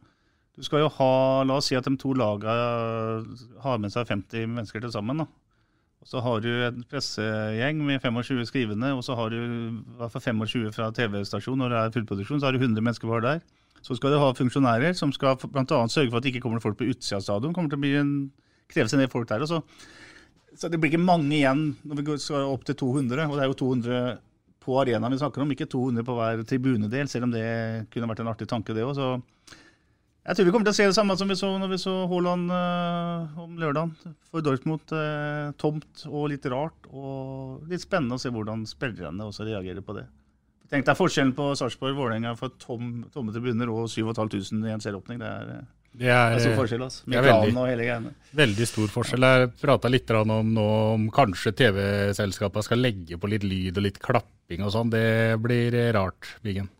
du 0.55 0.62
skal 0.62 0.85
jo 0.85 0.90
ha 0.93 1.43
La 1.49 1.57
oss 1.57 1.71
si 1.71 1.75
at 1.75 1.85
de 1.88 1.97
to 1.97 2.12
lagene 2.14 3.25
har 3.64 3.79
med 3.79 3.90
seg 3.90 4.07
50 4.07 4.47
mennesker 4.47 4.81
til 4.85 4.93
sammen. 4.93 5.25
da. 5.25 5.27
Og 6.01 6.07
Så 6.07 6.23
har 6.23 6.40
du 6.40 6.51
en 6.64 6.85
pressegjeng 6.85 7.81
med 7.85 8.01
25 8.01 8.47
skrivende, 8.47 8.95
og 8.95 9.03
så 9.05 9.16
har 9.16 9.31
du 9.31 9.37
i 9.40 9.97
hvert 9.99 10.12
fall 10.12 10.23
25 10.23 10.71
fra 10.73 10.90
TV-stasjon 10.93 11.59
når 11.59 11.75
det 11.75 11.81
er 11.81 11.97
fullproduksjon. 11.97 12.40
Så 12.40 12.47
har 12.47 12.53
du 12.53 12.62
100 12.62 12.81
mennesker 12.81 13.09
bare 13.09 13.27
der. 13.27 13.43
Så 13.85 13.97
skal 13.97 14.12
du 14.12 14.21
ha 14.21 14.33
funksjonærer 14.37 14.97
som 14.97 15.12
skal 15.14 15.38
bl.a. 15.40 15.64
sørge 15.88 16.11
for 16.11 16.19
at 16.19 16.27
det 16.27 16.35
ikke 16.35 16.45
kommer 16.45 16.62
folk 16.62 16.79
på 16.81 16.90
utsida 16.93 17.21
av 17.21 17.25
stadion. 17.25 17.55
kommer 17.57 17.73
til 17.73 17.81
å 17.81 17.85
bli 17.85 17.95
en, 18.01 18.14
kreves 18.71 18.95
en 18.95 19.03
del 19.03 19.12
folk 19.12 19.29
der. 19.31 19.47
Så, 19.49 19.62
så 20.57 20.69
det 20.69 20.81
blir 20.81 20.93
ikke 20.93 21.03
mange 21.05 21.33
igjen 21.38 21.71
når 21.83 22.03
vi 22.03 22.19
skal 22.21 22.51
opp 22.51 22.66
til 22.69 22.77
200. 22.83 23.25
Og 23.29 23.38
det 23.38 23.47
er 23.47 23.53
jo 23.53 23.61
200 23.64 24.19
på 24.61 24.77
arenaen 24.83 25.14
vi 25.14 25.23
snakker 25.23 25.43
om, 25.43 25.53
ikke 25.55 25.71
200 25.73 26.05
på 26.05 26.14
hver 26.19 26.45
tribunedel, 26.49 27.09
selv 27.09 27.27
om 27.27 27.33
det 27.33 27.45
kunne 27.93 28.11
vært 28.11 28.21
en 28.21 28.33
artig 28.35 28.49
tanke, 28.51 28.77
det 28.77 28.85
òg. 28.85 29.23
Jeg 30.21 30.37
tror 30.37 30.47
vi 30.47 30.53
kommer 30.53 30.69
til 30.69 30.75
å 30.75 30.77
se 30.77 30.85
det 30.90 30.97
samme 30.99 31.14
som 31.16 31.31
vi 31.33 31.35
så 31.38 31.49
når 31.57 31.71
vi 31.73 31.77
så 31.81 31.95
Haaland 32.11 32.53
øh, 32.53 33.38
om 33.40 33.55
lørdagen. 33.59 33.95
For 34.29 34.45
Dortmund 34.45 34.93
øh, 34.93 35.49
tomt 35.59 36.05
og 36.11 36.29
litt 36.31 36.45
rart. 36.53 36.90
Og 36.93 37.64
litt 37.71 37.83
spennende 37.83 38.19
å 38.19 38.21
se 38.21 38.33
hvordan 38.35 38.66
spillerne 38.69 39.27
også 39.27 39.49
reagerer 39.49 39.81
på 39.87 39.97
det. 39.97 40.05
Tenk 40.70 40.87
deg 40.87 40.98
forskjellen 40.98 41.35
på 41.35 41.50
Sarpsborg 41.59 41.96
Vålerenga 41.98 42.37
for 42.38 42.54
tom, 42.62 43.04
tomme 43.11 43.35
tribuner 43.35 43.70
og 43.72 43.88
7500 43.90 44.68
i 44.68 44.74
en 44.76 44.83
serieåpning. 44.85 45.18
Det 45.18 45.30
er, 45.30 45.46
det 45.50 46.06
er, 46.06 46.35
det 46.37 46.37
er 46.37 46.44
stor 46.44 46.59
forskjell. 46.61 46.85
Altså. 46.87 47.06
Med 47.11 47.26
veldig, 47.26 47.54
og 47.56 47.70
hele 47.72 47.87
greiene. 47.88 48.12
Veldig 48.38 48.68
stor 48.70 48.92
forskjell. 48.92 49.26
Jeg 49.26 49.50
prata 49.59 49.90
litt 49.90 50.12
om 50.14 50.52
nå 50.54 50.66
om 50.94 51.09
kanskje 51.14 51.56
TV-selskapene 51.59 52.68
skal 52.68 52.85
legge 52.87 53.18
på 53.18 53.33
litt 53.33 53.46
lyd 53.46 53.80
og 53.80 53.88
litt 53.88 53.98
klapping 54.04 54.62
og 54.62 54.70
sånn. 54.76 54.94
Det 54.94 55.09
blir 55.42 55.74
rart, 55.96 56.37
Biggen. 56.46 56.70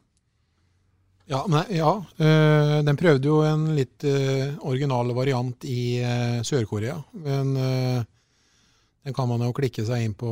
Ja, 1.31 1.44
nei, 1.50 1.62
ja. 1.79 1.90
Uh, 2.18 2.81
den 2.87 2.98
prøvde 2.98 3.29
jo 3.31 3.42
en 3.46 3.68
litt 3.76 4.03
uh, 4.03 4.55
original 4.66 5.11
variant 5.14 5.66
i 5.66 6.03
uh, 6.03 6.40
Sør-Korea. 6.46 6.96
Men 7.26 7.55
den 9.00 9.16
kan 9.16 9.31
man 9.31 9.42
jo 9.46 9.55
klikke 9.57 9.83
seg 9.87 10.07
inn 10.07 10.14
på 10.18 10.31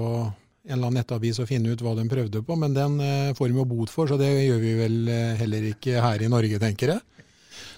en 0.68 0.76
eller 0.76 0.90
annen 0.90 1.00
nettavis 1.00 1.38
og 1.40 1.48
finne 1.48 1.72
ut 1.72 1.82
hva 1.82 1.94
de 1.96 2.04
prøvde 2.10 2.42
på, 2.44 2.56
men 2.60 2.74
den 2.76 2.98
eh, 3.00 3.34
får 3.36 3.48
de 3.48 3.56
jo 3.56 3.68
bot 3.68 3.92
for, 3.92 4.10
så 4.10 4.18
det 4.20 4.28
gjør 4.28 4.58
vi 4.60 4.74
vel 4.76 4.98
eh, 5.12 5.38
heller 5.40 5.70
ikke 5.70 6.02
her 6.04 6.24
i 6.24 6.28
Norge, 6.28 6.60
tenker 6.60 6.92
jeg. 6.92 7.04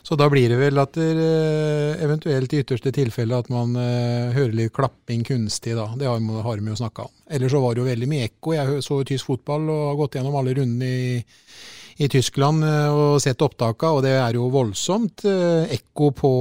Så 0.02 0.16
da 0.16 0.26
blir 0.32 0.48
det 0.50 0.56
vel 0.58 0.80
at 0.80 0.96
det 0.96 1.10
eh, 1.22 2.02
eventuelt 2.02 2.50
i 2.56 2.62
ytterste 2.64 2.90
tilfelle 2.96 3.38
at 3.38 3.50
man 3.52 3.76
hører 3.76 4.56
litt 4.56 4.74
klapping 4.74 5.22
kunstig, 5.28 5.76
da. 5.78 5.86
Det 6.00 6.08
har, 6.08 6.18
vi 6.18 6.72
jo 6.72 6.80
snakka 6.80 7.06
om. 7.06 7.14
Ellers 7.30 7.54
så 7.54 7.60
var 7.62 7.76
det 7.76 7.84
jo 7.84 7.90
veldig 7.92 8.10
mye 8.10 8.30
ekko. 8.30 8.56
Jeg 8.56 8.82
så 8.86 9.02
tysk 9.06 9.30
fotball 9.30 9.70
og 9.70 9.84
har 9.92 10.00
gått 10.00 10.18
gjennom 10.18 10.40
alle 10.40 10.56
rundene 10.58 10.90
i 10.90 11.12
i 12.00 12.08
Tyskland 12.08 12.64
eh, 12.64 12.88
og 12.96 13.20
sett 13.20 13.42
opptakene, 13.44 13.98
og 13.98 14.04
det 14.06 14.14
er 14.16 14.36
jo 14.38 14.46
voldsomt 14.52 15.24
eh, 15.28 15.68
ekko 15.76 16.10
på, 16.16 16.32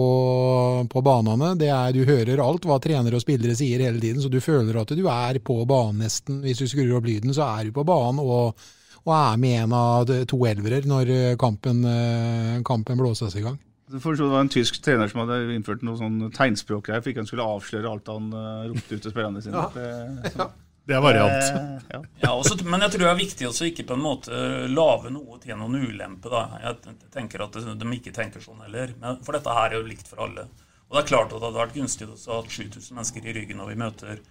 på 0.88 1.02
banene. 1.04 1.52
Det 1.60 1.68
er, 1.68 1.92
du 1.96 2.06
hører 2.08 2.40
alt 2.40 2.68
hva 2.68 2.78
trenere 2.80 3.20
og 3.20 3.24
spillere 3.26 3.58
sier 3.60 3.84
hele 3.84 4.00
tiden, 4.00 4.22
så 4.24 4.32
du 4.32 4.40
føler 4.40 4.80
at 4.80 4.94
du 4.96 5.04
er 5.12 5.42
på 5.44 5.58
banen 5.68 6.06
nesten. 6.06 6.40
Hvis 6.46 6.64
du 6.64 6.70
skrur 6.72 7.02
opp 7.02 7.10
lyden, 7.10 7.36
så 7.36 7.50
er 7.58 7.68
du 7.68 7.74
på 7.76 7.84
banen 7.88 8.22
og, 8.24 8.70
og 9.04 9.12
er 9.18 9.42
med 9.42 9.66
en 9.66 9.76
av 9.76 10.14
to 10.32 10.40
elvere 10.48 10.80
når 10.88 11.12
eh, 11.18 11.36
kampen, 11.42 11.84
kampen 12.64 13.04
blåses 13.04 13.36
i 13.36 13.44
gang. 13.44 13.60
Det 13.90 14.00
var 14.06 14.40
en 14.40 14.54
tysk 14.54 14.80
trener 14.86 15.12
som 15.12 15.26
hadde 15.26 15.42
innført 15.58 15.84
noe 15.84 16.00
sånn 16.00 16.30
tegnspråk 16.32 16.88
her, 16.94 17.04
for 17.04 17.12
ikke 17.12 17.26
han 17.26 17.30
skulle 17.34 17.52
avsløre 17.58 17.92
alt 17.92 18.12
han 18.14 18.32
ropte 18.70 18.96
ut 18.96 19.02
til 19.02 19.12
spillerne 19.12 19.44
sine. 19.44 19.66
Ja. 19.66 20.26
Det. 20.30 20.50
Det 20.90 20.96
er 20.98 21.04
variant. 21.06 21.44
Eh, 21.44 21.82
ja. 21.94 22.00
ja 22.24 22.32
også, 22.34 22.56
men 22.66 22.82
jeg 22.82 22.96
tror 22.96 23.04
det 23.06 23.12
er 23.12 23.20
viktig 23.20 23.46
å 23.46 23.52
ikke 23.68 23.86
på 23.92 23.94
en 23.94 24.02
måte 24.02 24.40
lage 24.72 25.12
noe 25.14 25.38
til 25.44 25.54
noen 25.60 25.84
ulempe. 25.84 26.32
Da. 26.34 26.42
Jeg 26.64 26.96
tenker 27.14 27.44
at 27.46 27.60
de 27.60 27.92
ikke 28.00 28.14
tenker 28.16 28.42
sånn 28.42 28.64
heller. 28.66 28.96
Men, 28.98 29.20
for 29.26 29.38
dette 29.38 29.54
her 29.54 29.70
er 29.70 29.78
jo 29.78 29.86
likt 29.86 30.10
for 30.10 30.24
alle. 30.26 30.48
Og 30.90 30.98
det 30.98 31.04
er 31.04 31.12
klart 31.12 31.30
at 31.30 31.38
det 31.38 31.46
hadde 31.46 31.62
vært 31.62 31.78
gunstig 31.78 32.08
å 32.10 32.16
ha 32.18 32.40
7000 32.42 32.98
mennesker 32.98 33.28
i 33.30 33.36
ryggen 33.38 33.62
når 33.62 33.70
vi 33.70 33.78
møter, 33.84 34.24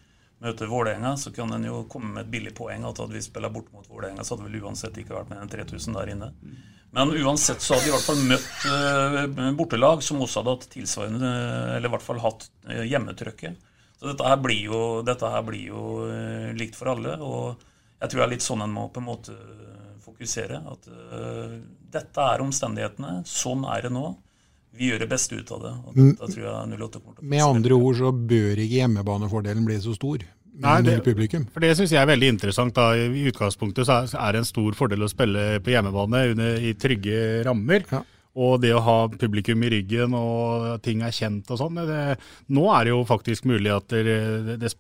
møter 0.43 0.73
Vålerenga. 0.73 1.15
Så 1.23 1.31
kan 1.37 1.55
en 1.55 1.69
jo 1.69 1.85
komme 1.93 2.11
med 2.17 2.27
et 2.27 2.33
billig 2.35 2.57
poeng 2.59 2.89
at 2.91 2.99
hadde 3.05 3.15
vi 3.15 3.23
spiller 3.23 3.55
bort 3.55 3.71
mot 3.71 3.87
Vålerenga, 3.87 4.27
så 4.27 4.35
hadde 4.35 4.49
det 4.49 4.57
vel 4.57 4.67
uansett 4.67 4.99
ikke 4.99 5.15
vært 5.15 5.31
mer 5.31 5.45
enn 5.45 5.55
3000 5.55 6.01
der 6.01 6.13
inne. 6.17 6.33
Men 6.99 7.15
uansett 7.15 7.63
så 7.63 7.77
hadde 7.77 7.87
vi 7.87 7.93
i 7.93 7.95
hvert 7.95 8.09
fall 8.09 8.27
møtt 8.27 8.51
uh, 8.67 9.55
bortelag 9.55 10.03
som 10.03 10.19
også 10.25 10.43
hadde 10.43 10.57
hatt 10.57 10.69
tilsvarende, 10.75 11.33
eller 11.77 11.87
i 11.87 11.95
hvert 11.95 12.09
fall 12.09 12.23
hatt 12.27 12.49
hjemmetrykket. 12.67 13.68
Så 13.99 14.13
dette 14.13 14.29
her 14.31 14.39
blir 14.39 14.69
jo, 14.69 14.81
her 15.03 15.43
blir 15.47 15.73
jo 15.73 15.83
uh, 16.07 16.53
likt 16.59 16.79
for 16.79 16.93
alle. 16.95 17.17
Og 17.19 17.67
jeg 17.99 18.13
tror 18.13 18.21
det 18.21 18.27
er 18.29 18.35
litt 18.37 18.47
sånn 18.47 18.63
en 18.63 18.75
må 18.75 18.87
på 18.95 19.03
en 19.03 19.09
måte 19.09 19.35
fokusere. 20.05 20.63
At 20.71 20.89
uh, 20.93 21.59
dette 21.93 22.31
er 22.33 22.45
omstendighetene. 22.45 23.21
Sånn 23.27 23.67
er 23.67 23.89
det 23.89 23.93
nå. 23.95 24.13
Vi 24.79 24.93
gjør 24.93 25.03
det 25.03 25.11
beste 25.11 25.35
ut 25.35 25.51
av 25.57 25.63
det. 25.65 25.75
og 25.75 25.97
dette 25.99 26.27
tror 26.31 26.45
jeg 26.45 26.79
08 26.79 27.01
kommer 27.01 27.17
til 27.17 27.25
å 27.25 27.31
Med 27.35 27.43
andre 27.43 27.79
ord 27.79 27.97
så 27.99 28.13
bør 28.13 28.61
ikke 28.63 28.83
hjemmebanefordelen 28.83 29.65
bli 29.67 29.79
så 29.83 29.95
stor. 29.97 30.27
Nei, 30.59 30.79
det, 30.83 30.97
for 31.55 31.63
det 31.63 31.71
syns 31.79 31.93
jeg 31.95 32.01
er 32.01 32.09
veldig 32.11 32.31
interessant. 32.35 32.75
da. 32.75 32.91
I 32.99 33.29
utgangspunktet 33.31 33.87
så 33.87 34.03
er 34.19 34.35
det 34.35 34.43
en 34.43 34.49
stor 34.49 34.75
fordel 34.79 35.07
å 35.07 35.11
spille 35.11 35.61
på 35.63 35.71
hjemmebane 35.71 36.23
under, 36.33 36.59
i 36.59 36.73
trygge 36.79 37.45
rammer. 37.47 37.87
Ja. 37.91 38.03
Og 38.39 38.61
det 38.63 38.75
å 38.77 38.83
ha 38.85 38.99
publikum 39.09 39.63
i 39.65 39.71
ryggen 39.73 40.13
og 40.15 40.83
ting 40.85 41.01
er 41.03 41.15
kjent 41.15 41.49
og 41.51 41.59
sånn. 41.61 41.81
Nå 42.55 42.67
er 42.75 42.85
det 42.87 42.93
jo 42.93 43.01
faktisk 43.09 43.49
mulig 43.51 43.73
at 43.75 43.89
det, 43.91 44.05
det, 44.47 44.59
det, 44.63 44.75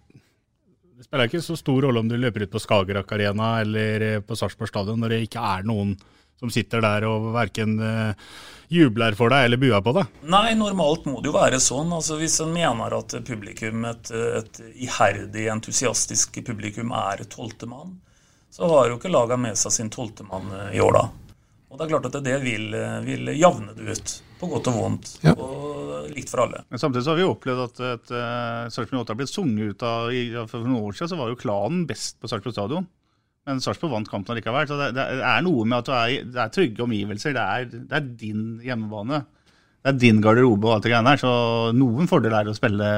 spiller 1.02 1.30
ikke 1.30 1.42
så 1.42 1.56
stor 1.58 1.88
rolle 1.88 2.04
om 2.04 2.10
du 2.10 2.18
løper 2.18 2.44
ut 2.44 2.52
på 2.52 2.62
Skagerrak 2.62 3.16
Arena 3.16 3.56
eller 3.62 4.20
på 4.26 4.36
Sarpsborg 4.38 4.70
stadion 4.70 5.00
når 5.02 5.14
det 5.14 5.24
ikke 5.26 5.42
er 5.56 5.66
noen 5.66 5.96
som 6.38 6.50
sitter 6.54 6.82
der 6.84 7.06
og 7.08 7.32
verken 7.34 7.78
uh, 7.82 8.14
jubler 8.70 9.16
for 9.18 9.32
deg 9.32 9.48
eller 9.48 9.60
buer 9.60 9.82
på 9.82 9.94
deg? 9.96 10.18
Nei, 10.30 10.52
normalt 10.58 11.08
må 11.08 11.22
det 11.22 11.32
jo 11.32 11.34
være 11.34 11.60
sånn. 11.62 11.90
Altså, 11.94 12.18
hvis 12.20 12.38
en 12.44 12.52
mener 12.54 12.94
at 12.94 13.16
publikum, 13.26 13.86
et, 13.88 14.12
et 14.12 14.60
iherdig, 14.86 15.48
entusiastisk 15.50 16.38
publikum, 16.46 16.92
er 16.94 17.24
tolvtemann, 17.32 17.96
så 18.54 18.70
har 18.70 18.92
jo 18.92 19.00
ikke 19.00 19.12
laga 19.12 19.38
med 19.40 19.58
seg 19.58 19.74
sin 19.74 19.90
tolvtemann 19.92 20.52
i 20.70 20.82
år, 20.84 21.00
da. 21.00 21.27
Og 21.68 21.76
det 21.76 21.84
er 21.84 21.90
klart 21.92 22.08
at 22.08 22.18
det 22.24 22.36
vil, 22.40 22.72
vil 23.04 23.32
javne 23.36 23.74
det 23.76 23.96
ut, 23.98 24.12
på 24.40 24.48
godt 24.48 24.70
og 24.70 24.78
vondt. 24.78 25.10
Ja. 25.24 25.34
Og 25.36 26.08
likt 26.14 26.30
for 26.32 26.46
alle. 26.46 26.62
Men 26.68 26.80
Samtidig 26.80 27.04
så 27.04 27.12
har 27.12 27.20
vi 27.20 27.26
opplevd 27.28 27.64
at 27.66 27.82
et 27.88 28.12
uh, 28.14 28.68
Sarpsborg 28.72 29.02
8 29.02 29.12
har 29.12 29.18
blitt 29.20 29.32
sunget 29.32 29.74
ut 29.74 29.84
av 29.84 30.12
For 30.48 30.64
noen 30.64 30.86
år 30.88 30.96
siden 30.96 31.12
så 31.12 31.18
var 31.20 31.32
jo 31.32 31.40
klanen 31.40 31.84
best 31.88 32.16
på 32.20 32.30
Sarpsborg 32.30 32.56
stadion. 32.56 32.88
Men 33.48 33.60
Sarpsborg 33.64 33.94
vant 33.94 34.10
kampen 34.10 34.34
allikevel. 34.34 34.68
Så 34.70 34.78
det, 34.80 34.92
det, 34.96 35.06
er 35.24 35.44
noe 35.44 35.66
med 35.68 35.82
at 35.82 35.92
er, 35.92 36.28
det 36.28 36.42
er 36.44 36.54
trygge 36.54 36.84
omgivelser. 36.84 37.36
Det 37.36 37.44
er, 37.44 37.68
det 37.72 38.00
er 38.00 38.08
din 38.24 38.46
hjemmebane 38.64 39.22
det 39.88 39.94
er 39.94 40.00
din 40.02 40.20
garderobe 40.24 40.68
og 40.68 40.74
alt 40.74 40.84
det 40.84 40.92
greiene 40.92 41.14
der, 41.14 41.20
så 41.22 41.32
noen 41.76 42.08
fordeler 42.10 42.42
er 42.42 42.50
å 42.52 42.56
spille 42.56 42.90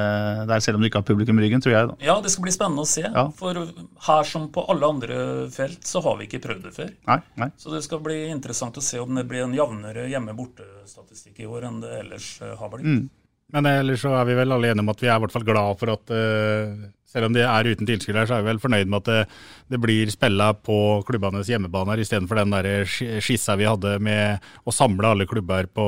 der 0.51 0.65
selv 0.65 0.79
om 0.79 0.83
du 0.83 0.89
ikke 0.89 1.03
har 1.03 1.07
publikum 1.07 1.39
i 1.39 1.45
ryggen, 1.45 1.63
tror 1.63 1.75
jeg. 1.75 1.91
da. 1.91 1.97
Ja, 2.05 2.17
det 2.25 2.33
skal 2.35 2.47
bli 2.47 2.55
spennende 2.55 2.85
å 2.85 2.91
se. 2.91 3.05
Ja. 3.07 3.27
For 3.37 3.61
her 4.09 4.29
som 4.29 4.49
på 4.55 4.65
alle 4.73 4.91
andre 4.91 5.21
felt, 5.55 5.85
så 5.87 6.03
har 6.07 6.19
vi 6.19 6.27
ikke 6.27 6.43
prøvd 6.49 6.67
det 6.67 6.75
før. 6.75 6.93
Nei, 7.11 7.21
nei. 7.41 7.51
Så 7.61 7.73
det 7.75 7.85
skal 7.87 8.03
bli 8.05 8.21
interessant 8.33 8.79
å 8.81 8.85
se 8.85 9.01
om 9.03 9.15
det 9.17 9.27
blir 9.31 9.47
en 9.47 9.57
jevnere 9.57 10.09
hjemme-borte-statistikk 10.11 11.45
i 11.45 11.51
år 11.51 11.71
enn 11.71 11.83
det 11.85 11.97
ellers 12.03 12.33
eh, 12.43 12.57
har 12.59 12.73
blitt. 12.75 12.89
Mm. 12.89 13.09
Men 13.55 13.67
ellers 13.67 14.03
så 14.05 14.15
er 14.15 14.27
vi 14.29 14.39
vel 14.39 14.55
alle 14.55 14.71
enige 14.71 14.85
om 14.85 14.93
at 14.93 15.01
vi 15.03 15.09
er 15.11 15.17
i 15.17 15.23
hvert 15.25 15.35
fall 15.35 15.47
glad 15.47 15.79
for 15.81 15.91
at 15.91 16.13
uh, 16.15 16.85
selv 17.11 17.27
om 17.27 17.35
de 17.35 17.43
er 17.43 17.71
uten 17.73 17.89
tilskuere, 17.89 18.23
så 18.29 18.37
er 18.37 18.45
vi 18.45 18.51
vel 18.53 18.61
fornøyd 18.63 18.91
med 18.91 19.01
at 19.01 19.09
det, 19.11 19.41
det 19.75 19.81
blir 19.83 20.13
spilla 20.13 20.53
på 20.55 20.77
klubbenes 21.09 21.51
hjemmebaner 21.51 22.03
istedenfor 22.03 22.39
den 22.39 22.55
der 22.55 22.71
skissa 22.87 23.59
vi 23.59 23.67
hadde 23.67 23.97
med 24.03 24.47
å 24.63 24.75
samle 24.75 25.11
alle 25.11 25.27
klubber 25.31 25.67
på 25.67 25.87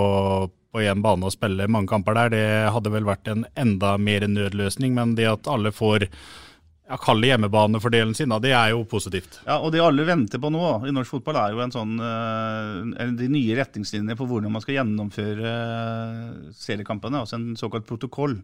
på 0.72 0.80
én 0.80 1.02
bane 1.04 1.28
og 1.28 1.34
spille 1.34 1.68
mange 1.68 1.90
kamper 1.90 2.16
der, 2.16 2.32
det 2.32 2.46
hadde 2.72 2.92
vel 2.94 3.04
vært 3.04 3.28
en 3.28 3.44
enda 3.60 3.96
mer 4.00 4.24
nødløsning. 4.28 4.94
Men 4.96 5.14
det 5.18 5.28
at 5.28 5.50
alle 5.50 5.72
får 5.74 6.06
ja, 6.08 6.98
kalle 7.00 7.28
hjemmebanefordelen 7.28 8.14
sin, 8.16 8.32
da, 8.32 8.38
det 8.42 8.54
er 8.56 8.72
jo 8.72 8.84
positivt. 8.88 9.40
Ja, 9.46 9.58
og 9.60 9.72
Det 9.72 9.82
alle 9.84 10.06
venter 10.08 10.40
på 10.42 10.50
nå 10.52 10.62
i 10.88 10.94
norsk 10.94 11.18
fotball, 11.18 11.38
er 11.40 11.54
jo 11.54 11.62
en 11.64 11.74
sånn, 11.74 11.94
uh, 12.00 13.12
de 13.18 13.28
nye 13.32 13.56
retningslinjene 13.58 14.16
på 14.18 14.28
hvordan 14.28 14.52
man 14.52 14.64
skal 14.64 14.80
gjennomføre 14.80 15.52
uh, 15.52 16.52
seriekampene, 16.56 17.22
altså 17.22 17.38
en 17.38 17.52
såkalt 17.60 17.88
protokoll. 17.88 18.38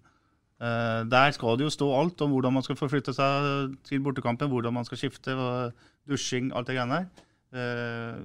Uh, 0.59 1.05
der 1.09 1.33
skal 1.37 1.57
det 1.57 1.69
jo 1.69 1.73
stå 1.75 1.88
alt 1.95 2.25
om 2.25 2.35
hvordan 2.35 2.57
man 2.57 2.67
skal 2.67 2.79
forflytte 2.79 3.14
seg 3.17 3.79
til 3.88 4.05
bortekampen, 4.05 4.51
hvordan 4.53 4.77
man 4.77 4.88
skal 4.88 5.01
skifte, 5.01 5.37
dusjing, 6.09 6.53
alt 6.57 6.69
det 6.69 6.77
greiene 6.77 7.03
der. 7.03 7.25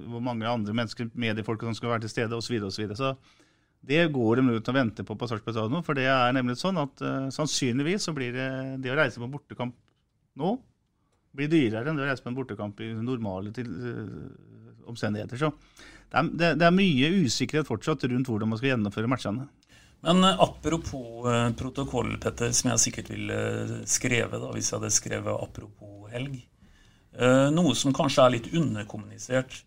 hvor 0.08 0.20
mange 0.20 0.44
andre 0.44 0.72
mennesker, 0.76 1.08
mediefolk 1.16 1.62
som 1.64 1.74
skal 1.74 1.94
være 1.94 2.04
til 2.04 2.10
stede, 2.12 2.36
osv. 2.36 2.58
Så, 2.68 2.82
videre, 2.82 2.92
og 2.92 2.96
så, 2.98 3.14
så 3.14 3.43
det 3.86 4.04
går 4.12 4.40
de 4.40 4.56
ut 4.56 4.68
og 4.70 4.76
venter 4.76 5.06
på 5.06 5.16
på 5.18 5.28
Sarpsborg 5.28 5.56
stadion. 5.56 5.84
For 5.84 5.98
det 5.98 6.06
er 6.10 6.36
nemlig 6.36 6.56
sånn 6.60 6.78
at 6.80 7.02
uh, 7.04 7.26
sannsynligvis 7.34 8.08
så 8.08 8.14
blir 8.16 8.32
det, 8.36 8.48
det 8.84 8.92
å 8.92 8.98
reise 8.98 9.20
på 9.20 9.28
en 9.28 9.34
bortekamp 9.34 9.76
nå 10.40 10.54
blir 11.34 11.50
dyrere 11.50 11.90
enn 11.90 11.98
det 11.98 12.04
å 12.04 12.08
reise 12.08 12.22
på 12.22 12.30
en 12.30 12.38
bortekamp 12.38 12.80
i 12.84 12.92
normale 12.96 13.52
til, 13.54 13.68
uh, 13.68 14.86
omstendigheter. 14.90 15.40
Så 15.40 15.52
det 15.52 16.20
er, 16.20 16.30
det, 16.30 16.54
det 16.62 16.68
er, 16.68 16.78
mye 16.78 17.12
usikkerhet 17.26 17.68
fortsatt 17.68 18.06
rundt 18.08 18.30
hvordan 18.30 18.52
man 18.52 18.60
skal 18.60 18.72
gjennomføre 18.72 19.10
matchene. 19.10 19.46
Men 20.04 20.24
uh, 20.24 20.40
apropos 20.46 21.28
protokoll, 21.58 22.16
Petter, 22.22 22.54
som 22.56 22.72
jeg 22.72 22.86
sikkert 22.86 23.12
ville 23.12 23.84
skrevet 23.90 24.40
da, 24.40 24.50
hvis 24.56 24.72
jeg 24.72 24.78
hadde 24.78 24.94
skrevet 24.96 25.48
apropos 25.48 26.10
helg. 26.14 26.40
noe 27.54 27.72
som 27.78 27.92
kanskje 27.94 28.22
er 28.24 28.32
litt 28.34 28.46
underkommunisert 28.58 29.60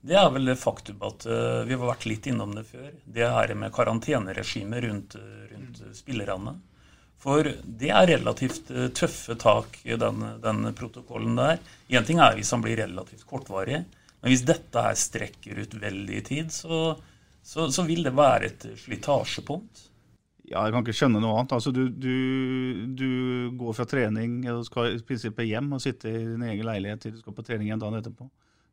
det 0.00 0.16
er 0.16 0.30
vel 0.32 0.48
det 0.48 0.56
faktum 0.56 1.02
at 1.04 1.26
uh, 1.28 1.60
vi 1.68 1.76
har 1.76 1.84
vært 1.84 2.08
litt 2.08 2.26
innom 2.30 2.54
det 2.56 2.64
før. 2.70 2.90
Det 3.04 3.28
her 3.28 3.52
med 3.58 3.72
karanteneregimet 3.76 4.84
rundt, 4.86 5.16
rundt 5.52 5.82
spillerne. 5.96 6.56
For 7.20 7.44
det 7.44 7.90
er 7.92 8.08
relativt 8.14 8.72
uh, 8.72 8.88
tøffe 8.96 9.36
tak 9.40 9.76
den, 9.84 10.24
den 10.40 10.72
protokollen 10.76 11.36
der. 11.36 11.60
Én 11.92 12.08
ting 12.08 12.22
er 12.22 12.38
hvis 12.38 12.52
han 12.56 12.64
blir 12.64 12.80
relativt 12.80 13.26
kortvarig, 13.28 13.82
men 14.20 14.32
hvis 14.32 14.46
dette 14.48 14.84
her 14.84 14.96
strekker 14.96 15.60
ut 15.60 15.76
veldig 15.82 16.16
i 16.16 16.24
tid, 16.24 16.50
så, 16.52 16.96
så, 17.44 17.68
så 17.72 17.84
vil 17.84 18.04
det 18.04 18.16
være 18.16 18.48
et 18.48 18.66
slitasjepunkt. 18.80 19.86
Ja, 20.50 20.64
jeg 20.64 20.74
kan 20.74 20.82
ikke 20.82 20.96
skjønne 20.98 21.20
noe 21.22 21.36
annet. 21.38 21.52
Altså, 21.54 21.70
du, 21.70 21.84
du, 21.92 22.86
du 22.98 23.10
går 23.60 23.76
fra 23.76 23.86
trening 23.86 24.40
og 24.50 24.64
skal 24.66 24.96
i 24.96 25.02
prinsippet 25.06 25.46
hjem 25.46 25.76
og 25.76 25.82
sitte 25.84 26.10
i 26.10 26.24
din 26.24 26.42
egen 26.48 26.66
leilighet 26.66 27.04
til 27.04 27.14
du 27.14 27.20
skal 27.20 27.36
på 27.36 27.44
trening 27.46 27.68
igjen 27.68 27.82
dagen 27.82 28.00
etterpå. 28.00 28.26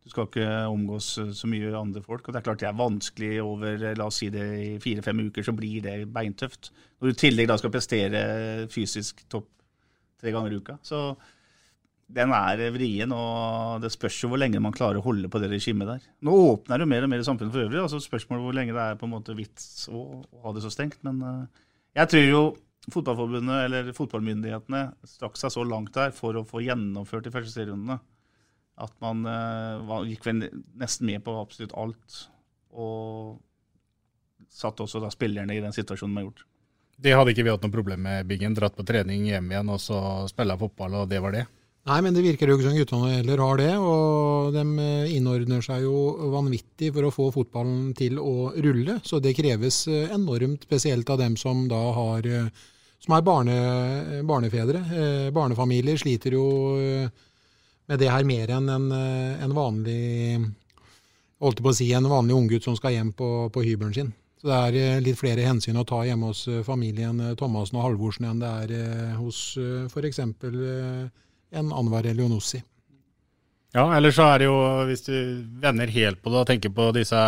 Du 0.07 0.13
skal 0.13 0.27
ikke 0.29 0.51
omgås 0.71 1.07
så 1.35 1.47
mye 1.51 1.73
andre 1.75 1.99
folk. 1.99 2.27
og 2.27 2.33
Det 2.33 2.39
er 2.39 2.45
klart 2.45 2.61
det 2.61 2.69
er 2.69 2.79
vanskelig 2.79 3.31
over 3.43 3.81
la 3.99 4.05
oss 4.07 4.21
si 4.21 4.29
det 4.31 4.45
i 4.63 4.69
fire-fem 4.79 5.25
uker, 5.27 5.43
så 5.43 5.53
blir 5.55 5.81
det 5.83 5.95
beintøft. 6.15 6.69
Når 6.97 7.09
du 7.09 7.11
i 7.11 7.17
tillegg 7.25 7.49
da 7.51 7.57
skal 7.59 7.73
prestere 7.73 8.21
fysisk 8.71 9.25
topp 9.27 9.49
tre 10.21 10.31
ganger 10.31 10.55
i 10.55 10.61
uka. 10.61 10.77
Så 10.79 11.01
den 12.07 12.31
er 12.31 12.63
vrien, 12.71 13.11
og 13.11 13.83
det 13.83 13.91
spørs 13.91 14.21
jo 14.23 14.31
hvor 14.31 14.39
lenge 14.39 14.63
man 14.63 14.75
klarer 14.75 15.01
å 15.01 15.05
holde 15.09 15.27
på 15.27 15.43
det 15.43 15.51
regimet 15.51 15.91
der. 15.91 16.07
Nå 16.23 16.37
åpner 16.53 16.79
jo 16.79 16.87
mer 16.87 17.03
og 17.03 17.11
mer 17.11 17.25
i 17.25 17.27
samfunnet 17.27 17.51
for 17.51 17.67
øvrig. 17.67 17.83
altså 17.83 17.99
Spørsmålet 17.99 18.47
hvor 18.47 18.55
lenge 18.55 18.77
det 18.77 18.85
er 18.85 19.01
på 19.01 19.09
en 19.09 19.15
måte 19.17 19.35
vits 19.35 19.89
å, 19.91 20.05
å 20.23 20.45
ha 20.45 20.55
det 20.55 20.63
så 20.63 20.71
stengt. 20.71 21.03
Men 21.03 21.19
jeg 21.99 22.13
tror 22.13 22.25
jo 22.31 22.45
Fotballforbundet 22.87 23.65
eller 23.65 23.89
fotballmyndighetene 23.91 24.85
strakk 25.03 25.35
seg 25.35 25.51
så 25.51 25.63
langt 25.67 25.91
der 25.97 26.13
for 26.15 26.37
å 26.39 26.45
få 26.47 26.61
gjennomført 26.63 27.25
de 27.25 27.33
første 27.33 27.51
serierundene 27.51 27.97
at 28.77 28.93
man 29.01 29.25
uh, 29.25 30.03
gikk 30.05 30.27
nesten 30.77 31.09
med 31.09 31.23
på 31.25 31.33
absolutt 31.39 31.73
alt. 31.77 32.21
Og 32.77 33.37
satte 34.53 34.85
også 34.85 35.01
da 35.01 35.09
spillerne 35.13 35.55
i 35.55 35.63
den 35.63 35.75
situasjonen 35.75 36.15
de 36.15 36.21
har 36.21 36.29
gjort. 36.29 36.45
Det 36.97 37.13
hadde 37.13 37.33
ikke 37.33 37.45
vi 37.45 37.53
hatt 37.53 37.65
noe 37.65 37.73
problem 37.73 38.01
med, 38.07 38.25
Biggen. 38.29 38.55
Dratt 38.57 38.77
på 38.77 38.85
trening 38.87 39.27
hjem 39.29 39.51
igjen 39.51 39.69
og 39.69 39.81
så 39.81 39.99
spille 40.29 40.57
fotball, 40.57 41.03
og 41.03 41.11
det 41.11 41.21
var 41.21 41.35
det? 41.35 41.43
Nei, 41.87 41.99
men 42.03 42.15
det 42.15 42.23
virker 42.25 42.49
jo 42.49 42.57
ikke 42.57 42.67
som 42.67 42.75
guttene 42.75 43.11
heller 43.13 43.41
har 43.43 43.59
det. 43.61 43.73
Og 43.79 44.55
de 44.55 44.63
eh, 44.83 45.13
innordner 45.15 45.61
seg 45.63 45.85
jo 45.85 46.31
vanvittig 46.33 46.89
for 46.95 47.07
å 47.07 47.13
få 47.13 47.27
fotballen 47.35 47.93
til 47.97 48.17
å 48.19 48.49
rulle. 48.65 48.97
Så 49.07 49.21
det 49.23 49.37
kreves 49.37 49.85
eh, 49.87 50.09
enormt, 50.15 50.65
spesielt 50.67 51.09
av 51.13 51.21
dem 51.21 51.37
som 51.39 51.67
da 51.71 51.83
har 51.95 52.27
som 52.97 53.13
er 53.13 53.21
barne, 53.21 53.55
barnefedre. 54.25 54.81
Barnefamilier 55.31 55.99
sliter 56.01 56.33
jo 56.33 56.47
med 57.87 58.01
det 58.01 58.11
her 58.11 58.27
mer 58.27 58.51
enn 58.57 58.69
en, 58.69 58.87
en 58.91 59.55
vanlig 59.55 59.99
holdt 61.43 61.61
på 61.63 61.71
å 61.71 61.75
si, 61.75 61.91
en 61.93 62.09
vanlig 62.09 62.35
unggutt 62.35 62.65
som 62.65 62.75
skal 62.77 62.95
hjem 62.95 63.13
på, 63.15 63.29
på 63.53 63.63
hybelen 63.63 63.93
sin. 63.95 64.09
Så 64.41 64.49
det 64.49 64.57
er 64.57 65.03
litt 65.05 65.17
flere 65.17 65.45
hensyn 65.47 65.79
å 65.79 65.85
ta 65.87 66.03
hjemme 66.05 66.29
hos 66.29 66.43
familien 66.65 67.21
Thomassen 67.39 67.79
og 67.79 67.87
Halvorsen 67.87 68.27
enn 68.29 68.41
det 68.43 68.51
er 68.65 69.15
hos 69.17 69.55
f.eks 69.89 70.21
en 71.51 71.71
Anwar 71.71 72.05
Elionossi. 72.05 72.61
Ja, 73.75 73.95
eller 73.95 74.13
så 74.15 74.29
er 74.31 74.41
det 74.41 74.47
jo, 74.47 74.57
hvis 74.87 75.03
du 75.05 75.15
vender 75.61 75.91
helt 75.91 76.21
på 76.23 76.31
det 76.31 76.39
og 76.41 76.47
tenker 76.49 76.71
på 76.73 76.89
disse 76.95 77.19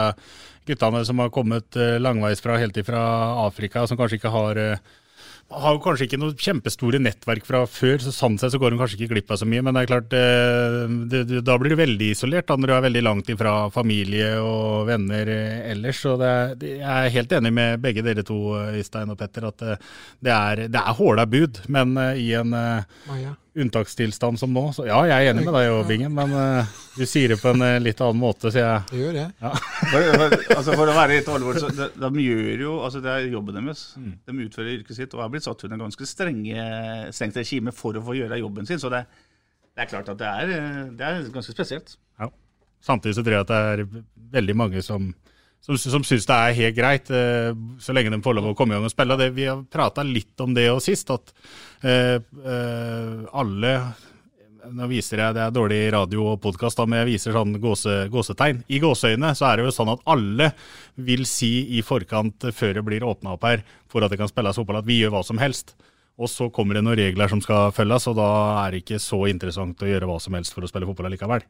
guttene 0.68 1.04
som 1.06 1.20
har 1.22 1.32
kommet 1.34 1.76
eh, 1.78 1.98
langveisfra 2.02 2.58
helt 2.62 2.78
ifra 2.80 3.02
Afrika, 3.46 3.86
som 3.88 4.00
kanskje 4.00 4.20
ikke 4.20 4.34
har 4.34 4.62
eh, 4.62 4.82
har 5.50 5.76
jo 5.76 5.82
kanskje 5.84 6.06
ikke 6.08 6.20
noe 6.22 6.36
kjempestore 6.38 7.02
nettverk 7.02 7.48
fra 7.48 7.64
før, 7.70 7.98
så 8.04 8.14
sånn 8.14 8.38
sett 8.40 8.54
så 8.54 8.60
går 8.62 8.76
hun 8.76 8.82
kanskje 8.82 9.00
ikke 9.00 9.16
glipp 9.16 9.34
av 9.34 9.42
så 9.42 9.48
mye. 9.50 9.64
Men 9.66 9.76
det 9.76 9.84
er 9.84 9.92
klart, 9.92 10.16
eh, 10.18 10.78
det, 11.12 11.24
det, 11.32 11.42
da 11.48 11.58
blir 11.62 11.74
du 11.74 11.80
veldig 11.82 12.12
isolert 12.14 12.50
da, 12.50 12.58
når 12.60 12.72
du 12.72 12.76
er 12.76 12.86
veldig 12.88 13.04
langt 13.08 13.34
ifra 13.34 13.54
familie 13.74 14.32
og 14.44 14.88
venner 14.90 15.34
ellers. 15.74 16.04
Så 16.06 16.16
det, 16.22 16.32
jeg 16.78 16.86
er 16.86 17.14
helt 17.18 17.36
enig 17.40 17.54
med 17.56 17.84
begge 17.84 18.06
dere 18.06 18.26
to, 18.28 18.40
Øystein 18.70 19.14
og 19.14 19.20
Petter, 19.20 19.50
at 19.50 19.68
det 20.22 20.34
er, 20.36 20.66
det 20.70 20.82
er 20.82 20.98
håla 21.02 21.26
bud. 21.30 21.64
Men 21.72 21.98
i 22.14 22.32
en 22.38 22.54
Maja 22.54 23.36
unntakstilstand 23.56 24.40
som 24.40 24.52
nå. 24.54 24.64
Så 24.76 24.86
ja, 24.88 25.00
jeg 25.10 25.26
er 25.26 25.32
enig 25.32 25.46
med 25.48 25.56
deg, 25.56 25.72
Bingen, 25.90 26.14
men 26.16 26.34
uh, 26.36 26.74
du 26.96 27.04
sier 27.10 27.34
det 27.34 27.40
på 27.42 27.52
en 27.54 27.64
uh, 27.66 27.78
litt 27.82 28.02
annen 28.04 28.20
måte, 28.22 28.52
sier 28.54 28.66
jeg 28.66 28.84
Det 28.92 29.00
gjør 29.00 29.16
det. 29.18 29.26
Ja. 29.42 29.54
for, 29.92 30.10
for, 30.12 30.36
altså, 30.58 30.76
for, 30.76 30.92
å 30.92 30.98
være 30.98 31.16
litt 31.18 31.32
alvorlig, 31.34 31.64
så 31.64 31.72
de, 31.74 31.88
de, 32.04 32.26
gjør 32.26 32.66
jo 32.66 32.76
altså 32.86 33.02
Det 33.06 33.16
er 33.16 33.32
jobben 33.34 33.58
deres. 33.62 33.86
Mm. 34.00 34.12
De 34.28 34.46
utfører 34.46 34.76
yrket 34.76 35.00
sitt 35.00 35.16
og 35.18 35.24
har 35.24 35.32
blitt 35.34 35.48
satt 35.48 35.66
under 35.68 35.82
ganske 35.86 36.10
strenge, 36.10 36.68
strengt 37.16 37.42
regime 37.42 37.74
for 37.76 37.98
å 37.98 38.06
få 38.06 38.18
gjøre 38.20 38.42
jobben 38.42 38.70
sin. 38.70 38.82
Så 38.82 38.94
det, 38.94 39.06
det 39.74 39.86
er 39.86 39.92
klart 39.96 40.14
at 40.14 40.22
det 40.22 40.30
er, 40.30 40.54
det 41.00 41.10
er 41.10 41.34
ganske 41.34 41.56
spesielt. 41.56 41.98
Ja. 42.22 42.30
Samtidig 42.86 43.18
så 43.18 43.26
tror 43.26 43.40
jeg 43.40 43.48
at 43.48 43.52
det 43.52 43.64
er 43.74 43.86
veldig 44.40 44.56
mange 44.56 44.86
som 44.86 45.10
som, 45.66 45.78
som 45.78 46.06
syns 46.08 46.28
det 46.30 46.36
er 46.36 46.60
helt 46.60 46.78
greit, 46.78 47.10
eh, 47.14 47.52
så 47.82 47.96
lenge 47.96 48.14
de 48.14 48.22
får 48.24 48.38
lov 48.38 48.52
å 48.52 48.58
komme 48.58 48.76
i 48.76 48.80
gang 48.80 48.88
og 48.88 48.94
spille. 48.94 49.18
Det, 49.20 49.32
vi 49.36 49.50
har 49.50 49.66
prata 49.72 50.06
litt 50.06 50.40
om 50.44 50.56
det 50.56 50.70
òg 50.72 50.82
sist, 50.84 51.12
at 51.14 51.34
eh, 51.84 52.20
eh, 52.20 53.18
alle 53.34 53.74
Nå 54.70 54.86
viser 54.92 55.18
jeg, 55.18 55.34
det 55.34 55.40
er 55.42 55.54
dårlig 55.56 55.78
radio 55.96 56.26
og 56.34 56.42
podkast, 56.44 56.82
men 56.84 57.00
jeg 57.00 57.08
viser 57.08 57.34
sånn 57.34 57.56
gåse, 57.64 57.94
gåsetegn. 58.12 58.60
I 58.68 58.82
gåseøyne 58.84 59.32
så 59.34 59.48
er 59.48 59.58
det 59.58 59.64
jo 59.66 59.72
sånn 59.74 59.90
at 59.96 60.04
alle 60.14 60.50
vil 61.08 61.24
si 61.26 61.80
i 61.80 61.80
forkant, 61.82 62.50
før 62.54 62.76
det 62.76 62.84
blir 62.86 63.06
åpna 63.08 63.34
opp 63.38 63.48
her, 63.48 63.64
for 63.90 64.06
at 64.06 64.12
det 64.12 64.20
kan 64.20 64.30
spilles 64.30 64.60
fotball, 64.60 64.82
at 64.84 64.90
vi 64.90 65.00
gjør 65.00 65.16
hva 65.16 65.24
som 65.26 65.40
helst. 65.42 65.74
Og 66.20 66.30
så 66.30 66.50
kommer 66.54 66.78
det 66.78 66.84
noen 66.86 67.00
regler 67.00 67.32
som 67.32 67.42
skal 67.42 67.72
følges, 67.74 68.10
og 68.12 68.20
da 68.20 68.30
er 68.66 68.76
det 68.76 68.84
ikke 68.84 69.02
så 69.02 69.24
interessant 69.32 69.82
å 69.82 69.90
gjøre 69.90 70.12
hva 70.12 70.20
som 70.22 70.36
helst 70.38 70.54
for 70.54 70.68
å 70.68 70.70
spille 70.70 70.92
fotball 70.92 71.10
likevel. 71.16 71.48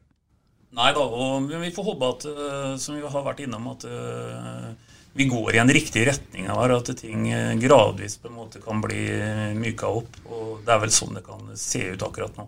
Nei 0.78 0.92
da, 0.94 1.02
og 1.02 1.48
vi 1.50 1.72
får 1.74 1.86
håpe 1.88 2.08
at, 2.14 2.24
eh, 2.30 2.76
som 2.78 2.94
vi 2.94 3.02
har 3.02 3.24
vært 3.26 3.42
innom, 3.42 3.66
at 3.72 3.86
eh, 3.90 4.68
vi 5.18 5.26
går 5.26 5.56
i 5.56 5.60
en 5.64 5.72
riktig 5.74 6.04
retning 6.06 6.46
her. 6.46 6.76
At 6.76 6.92
ting 7.00 7.26
eh, 7.34 7.56
gradvis 7.58 8.16
på 8.22 8.30
en 8.30 8.36
måte 8.38 8.62
kan 8.62 8.82
bli 8.84 9.02
myka 9.58 9.90
opp. 9.90 10.20
Og 10.30 10.62
det 10.66 10.74
er 10.76 10.82
vel 10.84 10.94
sånn 10.94 11.18
det 11.18 11.24
kan 11.26 11.50
se 11.58 11.88
ut 11.96 12.06
akkurat 12.06 12.38
nå. 12.38 12.46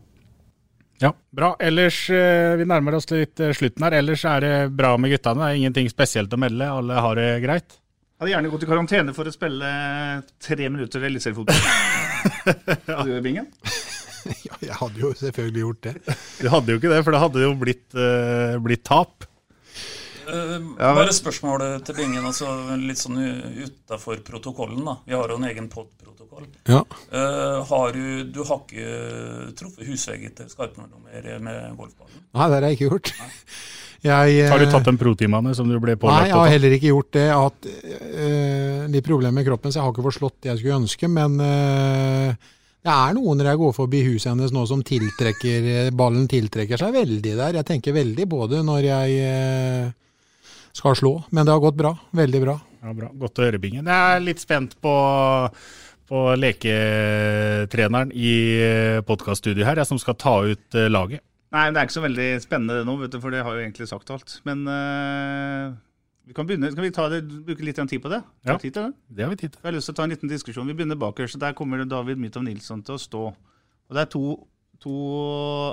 Ja, 1.02 1.10
bra. 1.34 1.56
Ellers, 1.58 2.04
Vi 2.06 2.64
nærmer 2.70 2.94
oss 2.94 3.08
litt 3.10 3.40
slutten 3.58 3.82
her. 3.82 3.96
Ellers 3.98 4.22
er 4.30 4.44
det 4.44 4.54
bra 4.78 4.92
med 4.94 5.10
guttene. 5.10 5.42
Det 5.42 5.48
er 5.48 5.58
ingenting 5.64 5.90
spesielt 5.90 6.30
å 6.30 6.38
melde. 6.38 6.68
Alle 6.70 7.02
har 7.02 7.18
det 7.18 7.30
greit. 7.42 7.74
Jeg 7.74 8.22
Hadde 8.22 8.34
gjerne 8.36 8.50
gått 8.52 8.62
i 8.62 8.70
karantene 8.70 9.12
for 9.16 9.26
å 9.26 9.34
spille 9.34 9.70
tre 10.38 10.68
minutter 10.70 11.02
eliteseriefotball. 11.08 11.58
ja. 12.86 13.02
Du, 13.08 13.16
Bingen? 13.24 13.50
ja, 14.48 14.56
jeg 14.68 14.78
hadde 14.78 15.02
jo 15.02 15.12
selvfølgelig 15.18 15.66
gjort 15.66 15.84
det. 15.88 16.16
Du 16.38 16.48
hadde 16.52 16.74
jo 16.74 16.80
ikke 16.80 16.92
det, 16.92 17.02
for 17.02 17.14
det 17.14 17.22
hadde 17.22 17.44
jo 17.44 17.52
blitt, 17.58 17.86
uh, 17.96 18.56
blitt 18.62 18.84
tap. 18.86 19.28
Uh, 20.22 20.58
ja, 20.78 20.92
bare 20.94 21.12
spørsmålet 21.14 21.82
til 21.86 21.98
Bingen, 21.98 22.24
altså 22.24 22.48
litt 22.78 23.00
sånn 23.00 23.18
utafor 23.18 24.22
protokollen. 24.26 24.84
da. 24.86 24.96
Vi 25.08 25.18
har 25.18 25.34
jo 25.34 25.38
en 25.40 25.48
egen 25.50 25.68
pod-protokoll. 25.72 26.46
Ja. 26.70 26.82
Uh, 27.10 27.60
har 27.68 27.96
du, 27.96 28.04
du 28.30 28.42
har 28.46 28.62
ikke 28.62 29.52
truffet 29.58 29.90
husveggen 29.90 30.34
til 30.38 30.50
Skarpnord-nummer 30.52 31.38
med 31.42 31.78
golfballen? 31.78 32.26
Nei, 32.32 32.48
det 32.48 32.58
har 32.58 32.68
jeg 32.68 32.78
ikke 32.80 32.92
gjort. 32.92 33.14
Jeg, 34.02 34.48
har 34.50 34.58
du 34.58 34.66
tatt 34.66 34.88
de 34.88 34.96
protimene 34.98 35.52
som 35.54 35.68
du 35.70 35.76
ble 35.78 35.94
pålagt? 35.94 36.24
Nei, 36.24 36.30
jeg 36.32 36.34
har 36.34 36.48
heller 36.50 36.72
ikke 36.74 36.88
gjort 36.88 37.12
det. 37.14 37.28
At, 37.30 37.68
uh, 37.70 38.80
litt 38.90 39.06
problemer 39.06 39.36
med 39.36 39.46
kroppen, 39.46 39.70
så 39.70 39.78
jeg 39.78 39.86
har 39.86 39.94
ikke 39.94 40.06
forslått 40.08 40.40
det 40.42 40.50
jeg 40.50 40.58
skulle 40.58 40.78
ønske. 40.82 41.10
Men 41.12 41.36
uh, 41.38 42.50
det 42.82 42.90
er 42.90 43.14
noen 43.14 43.38
når 43.38 43.52
jeg 43.52 43.60
går 43.60 43.74
forbi 43.76 44.00
huset 44.08 44.32
hennes 44.32 44.52
nå 44.54 44.64
som 44.66 44.80
tiltrekker 44.82 45.92
ballen 45.94 46.24
tiltrekker 46.30 46.80
seg 46.80 46.96
veldig 46.96 47.34
der. 47.38 47.58
Jeg 47.60 47.68
tenker 47.68 47.94
veldig 47.94 48.26
på 48.32 48.48
det 48.50 48.62
når 48.66 48.88
jeg 48.88 49.20
eh, 49.22 49.92
skal 50.74 50.96
slå, 50.98 51.12
men 51.30 51.46
det 51.46 51.54
har 51.54 51.62
gått 51.62 51.78
bra. 51.78 51.92
Veldig 52.18 52.40
bra. 52.42 52.56
Ja, 52.82 52.94
bra. 52.98 53.12
Godt 53.22 53.38
å 53.38 53.46
høre, 53.46 53.60
Bingen. 53.62 53.86
Jeg 53.86 54.16
er 54.16 54.24
litt 54.24 54.42
spent 54.42 54.74
på, 54.82 54.94
på 56.10 56.24
leketreneren 56.42 58.10
i 58.18 58.34
eh, 58.66 58.98
podkaststudioet 59.06 59.68
her, 59.68 59.84
jeg 59.84 59.92
som 59.92 60.02
skal 60.02 60.18
ta 60.18 60.34
ut 60.42 60.80
eh, 60.80 60.90
laget. 60.90 61.22
Nei, 61.54 61.68
det 61.70 61.78
er 61.78 61.86
ikke 61.86 62.00
så 62.00 62.06
veldig 62.08 62.28
spennende 62.42 62.80
det 62.80 62.88
nå, 62.88 62.98
vet 62.98 63.14
du, 63.14 63.22
for 63.22 63.30
det 63.30 63.46
har 63.46 63.54
jo 63.54 63.62
egentlig 63.62 63.86
sagt 63.92 64.10
alt. 64.10 64.40
Men 64.48 64.66
uh 64.66 65.91
vi 66.24 66.34
kan 66.34 66.46
begynne, 66.46 66.70
Skal 66.72 66.84
vi 66.84 66.92
ta 66.94 67.08
det, 67.10 67.22
bruke 67.26 67.64
litt 67.66 67.76
tid 67.76 68.02
på 68.02 68.10
det? 68.12 68.22
Ja, 68.46 68.56
tid 68.56 68.72
til 68.72 68.82
det? 68.84 68.92
det 69.08 69.24
har 69.24 69.30
vi 69.30 69.36
tid 69.36 69.50
til. 69.50 69.60
Jeg 69.62 69.68
har 69.68 69.74
lyst 69.74 69.90
til 69.90 69.94
å 69.94 69.98
ta 69.98 70.04
en 70.06 70.14
liten 70.14 70.30
diskusjon. 70.30 70.68
Vi 70.70 70.76
begynner 70.78 70.98
bakerst. 70.98 71.40
Der 71.40 71.56
kommer 71.58 71.82
David 71.84 72.20
Mytov 72.22 72.44
Nilsson 72.46 72.82
til 72.86 72.94
å 72.94 73.02
stå. 73.02 73.22
Og 73.90 73.96
det 73.96 74.04
er 74.04 74.12
to, 74.12 74.36
to, 74.80 74.94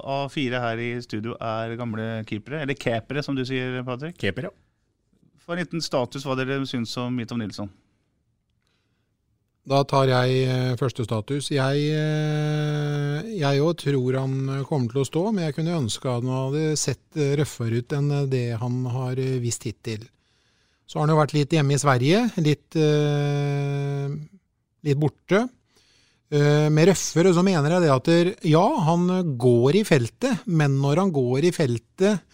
av 0.01 0.33
fire 0.33 0.63
her 0.63 0.81
i 0.81 0.89
studio 1.05 1.37
er 1.37 1.77
gamle 1.77 2.25
keepere. 2.25 2.63
Eller 2.65 2.79
capere, 2.79 3.23
som 3.23 3.37
du 3.37 3.45
sier, 3.45 3.77
Patrick. 3.85 4.17
Keeper, 4.17 4.49
ja. 4.49 4.55
For 5.45 5.53
en 5.53 5.61
liten 5.61 5.85
status 5.85 6.25
hva 6.25 6.35
dere 6.39 6.63
syns 6.69 6.97
om 6.97 7.13
Mytov 7.13 7.37
Nilsson. 7.41 7.69
Da 9.69 9.83
tar 9.85 10.09
jeg 10.09 10.45
eh, 10.49 10.75
første 10.79 11.05
status. 11.05 11.51
Jeg 11.53 11.89
òg 13.37 13.67
eh, 13.69 13.81
tror 13.85 14.17
han 14.17 14.63
kommer 14.65 14.95
til 14.95 15.03
å 15.03 15.09
stå, 15.13 15.27
men 15.29 15.45
jeg 15.45 15.59
kunne 15.59 15.81
ønske 15.85 16.09
han 16.09 16.31
hadde 16.33 16.71
sett 16.79 17.19
røffere 17.37 17.83
ut 17.83 17.93
enn 17.99 18.15
det 18.31 18.47
han 18.57 18.87
har 18.89 19.19
visst 19.43 19.69
hittil. 19.69 20.09
Så 20.89 20.97
har 20.97 21.05
han 21.05 21.13
jo 21.13 21.19
vært 21.19 21.35
litt 21.37 21.53
hjemme 21.53 21.75
i 21.75 21.81
Sverige, 21.81 22.23
litt, 22.41 22.73
uh, 22.81 24.09
litt 24.87 24.97
borte. 24.97 25.43
Uh, 26.33 26.65
med 26.73 26.89
røffere 26.89 27.33
så 27.33 27.43
mener 27.45 27.75
jeg 27.75 27.85
det 27.85 27.91
at 27.93 28.09
der, 28.09 28.31
ja, 28.49 28.65
han 28.87 29.05
går 29.37 29.79
i 29.81 29.85
feltet, 29.85 30.47
men 30.49 30.79
når 30.81 31.03
han 31.03 31.13
går 31.13 31.45
i 31.45 31.53
feltet, 31.53 32.25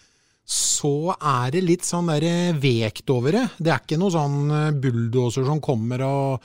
så 0.46 1.10
er 1.16 1.52
det 1.56 1.64
litt 1.66 1.84
sånn 1.84 2.08
der 2.08 2.56
vekt 2.62 3.10
over 3.12 3.34
det. 3.34 3.44
Det 3.58 3.72
er 3.74 3.82
ikke 3.82 3.98
noe 3.98 4.14
sånn 4.14 4.36
eh, 4.54 4.74
bulldoser 4.78 5.42
som 5.48 5.58
kommer 5.58 6.04
og 6.06 6.44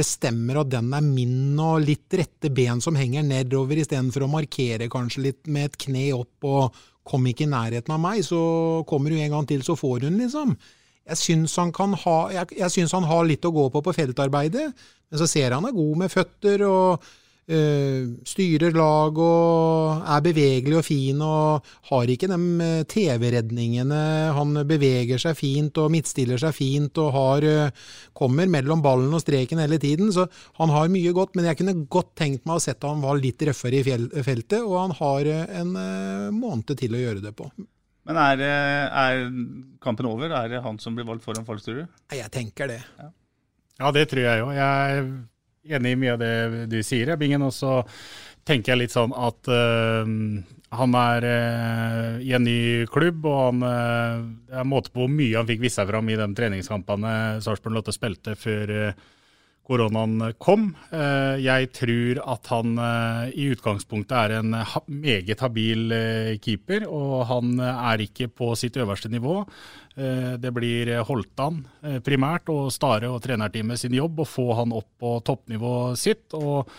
bestemmer 0.00 0.60
at 0.60 0.70
den 0.72 0.90
er 0.94 1.04
min, 1.04 1.58
og 1.60 1.84
litt 1.84 2.18
rette 2.18 2.50
ben 2.54 2.82
som 2.82 2.98
henger 2.98 3.24
nedover, 3.26 3.80
istedenfor 3.80 4.26
å 4.26 4.32
markere 4.32 4.90
kanskje 4.92 5.24
litt 5.28 5.50
med 5.50 5.70
et 5.70 5.78
kne 5.86 6.06
opp 6.16 6.48
og 6.48 6.80
kom 7.06 7.26
ikke 7.26 7.46
i 7.46 7.50
nærheten 7.50 7.94
av 7.94 8.02
meg, 8.02 8.22
så 8.26 8.40
kommer 8.88 9.14
hun 9.14 9.24
en 9.24 9.34
gang 9.36 9.48
til, 9.48 9.64
så 9.66 9.76
får 9.78 10.06
hun, 10.06 10.18
liksom. 10.20 10.54
Jeg 11.10 11.18
syns 11.18 11.56
han, 11.58 11.94
ha, 12.04 12.18
han 12.30 13.08
har 13.08 13.26
litt 13.26 13.46
å 13.48 13.54
gå 13.54 13.66
på 13.72 13.82
på 13.82 13.94
feltarbeidet, 13.96 14.66
men 15.10 15.18
så 15.18 15.26
ser 15.26 15.56
han 15.56 15.66
er 15.66 15.74
god 15.74 16.04
med 16.04 16.12
føtter 16.12 16.62
og 16.68 17.08
styrer 18.26 18.74
lag 18.76 19.18
og 19.18 20.04
er 20.06 20.22
bevegelig 20.24 20.76
og 20.78 20.86
fin 20.86 21.22
og 21.24 21.66
har 21.90 22.12
ikke 22.12 22.28
de 22.30 22.38
øh, 22.66 22.84
TV-redningene. 22.90 24.00
Han 24.36 24.62
beveger 24.68 25.20
seg 25.22 25.38
fint 25.38 25.80
og 25.82 25.90
midtstiller 25.94 26.40
seg 26.40 26.54
fint 26.56 27.00
og 27.02 27.12
har, 27.16 27.46
øh, 27.48 27.90
kommer 28.16 28.50
mellom 28.50 28.82
ballen 28.84 29.14
og 29.16 29.24
streken 29.24 29.62
hele 29.62 29.80
tiden. 29.82 30.12
Så 30.14 30.26
han 30.60 30.72
har 30.74 30.92
mye 30.92 31.12
godt, 31.16 31.34
men 31.34 31.50
jeg 31.50 31.60
kunne 31.60 31.76
godt 31.90 32.14
tenkt 32.18 32.46
meg 32.46 32.60
å 32.60 32.64
sett 32.64 32.86
han 32.86 33.02
var 33.04 33.20
litt 33.20 33.42
røffere 33.46 33.82
i 33.82 34.24
feltet, 34.24 34.60
og 34.60 34.76
han 34.78 34.96
har 34.98 35.30
en 35.60 35.76
måned 36.34 36.74
til 36.78 36.94
å 36.96 37.04
gjøre 37.04 37.22
det 37.24 37.34
på. 37.36 37.50
Men 38.08 38.18
er, 38.18 38.42
er, 38.42 39.24
kampen 39.82 40.08
over? 40.08 40.32
Er 40.34 40.50
det 40.50 40.62
han 40.64 40.78
som 40.82 40.96
blir 40.96 41.06
valgt 41.06 41.26
foran 41.26 41.46
Falk, 41.46 41.62
tror 41.62 41.82
du? 41.82 41.98
Jeg 42.16 42.32
tenker 42.34 42.70
det. 42.70 42.80
Ja. 42.98 43.10
Ja, 43.80 43.90
det 43.96 44.10
tror 44.10 44.26
jeg 44.26 44.44
òg. 44.44 44.50
Jeg 44.56 45.04
enig 45.68 45.92
i 45.92 46.00
mye 46.00 46.14
av 46.16 46.22
det 46.22 46.66
du 46.70 46.80
sier, 46.86 47.12
Bingen. 47.20 47.44
Og 47.46 47.54
så 47.54 47.80
tenker 48.48 48.72
jeg 48.72 48.84
litt 48.84 48.94
sånn 48.94 49.12
at 49.16 49.50
uh, 49.50 50.04
han 50.80 50.96
er 50.96 51.26
uh, 51.26 52.12
i 52.24 52.34
en 52.36 52.46
ny 52.46 52.86
klubb, 52.90 53.26
og 53.28 53.40
han 53.44 53.64
uh, 53.64 54.26
Det 54.48 54.60
er 54.62 54.68
måte 54.68 54.92
på 54.94 55.04
hvor 55.04 55.12
mye 55.12 55.36
han 55.38 55.48
fikk 55.48 55.64
vist 55.66 55.80
seg 55.80 55.90
fram 55.90 56.08
i 56.10 56.18
de 56.18 56.28
treningskampene 56.36 57.14
Sarpsborg 57.44 57.76
Lotte 57.76 57.94
spilte 57.96 58.36
før 58.38 58.92
koronaen 59.70 60.32
kom. 60.42 60.72
Jeg 60.90 61.70
tror 61.76 62.20
at 62.34 62.50
han 62.50 62.74
i 63.30 63.46
utgangspunktet 63.54 64.16
er 64.18 64.34
en 64.40 64.56
meget 64.90 65.40
habil 65.44 65.94
keeper, 66.42 66.88
og 66.90 67.26
han 67.30 67.54
er 67.62 68.02
ikke 68.02 68.26
på 68.34 68.50
sitt 68.58 68.76
øverste 68.82 69.10
nivå. 69.12 69.38
Det 69.94 70.52
blir 70.56 70.90
Holtan 71.06 71.62
primært 72.06 72.50
og 72.50 72.72
Stare 72.74 73.10
og 73.14 73.22
trenerteamet 73.22 73.78
sin 73.78 73.94
jobb 73.94 74.24
å 74.24 74.28
få 74.28 74.48
han 74.58 74.74
opp 74.74 74.90
på 75.00 75.16
toppnivået 75.26 76.02
sitt. 76.02 76.26
og 76.34 76.70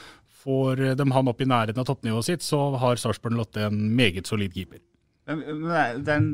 Får 0.41 0.79
de 0.97 1.05
han 1.13 1.29
opp 1.29 1.41
i 1.43 1.49
nærheten 1.49 1.81
av 1.81 1.87
toppnivået 1.89 2.27
sitt, 2.27 2.45
så 2.45 2.71
har 2.81 2.97
Sarpsborg 2.97 3.37
Lotte 3.37 3.67
en 3.67 3.83
meget 3.95 4.29
solid 4.29 4.53
keeper. 4.55 4.81
Men 5.29 5.43
det 6.01 6.09
er 6.09 6.17
en 6.17 6.31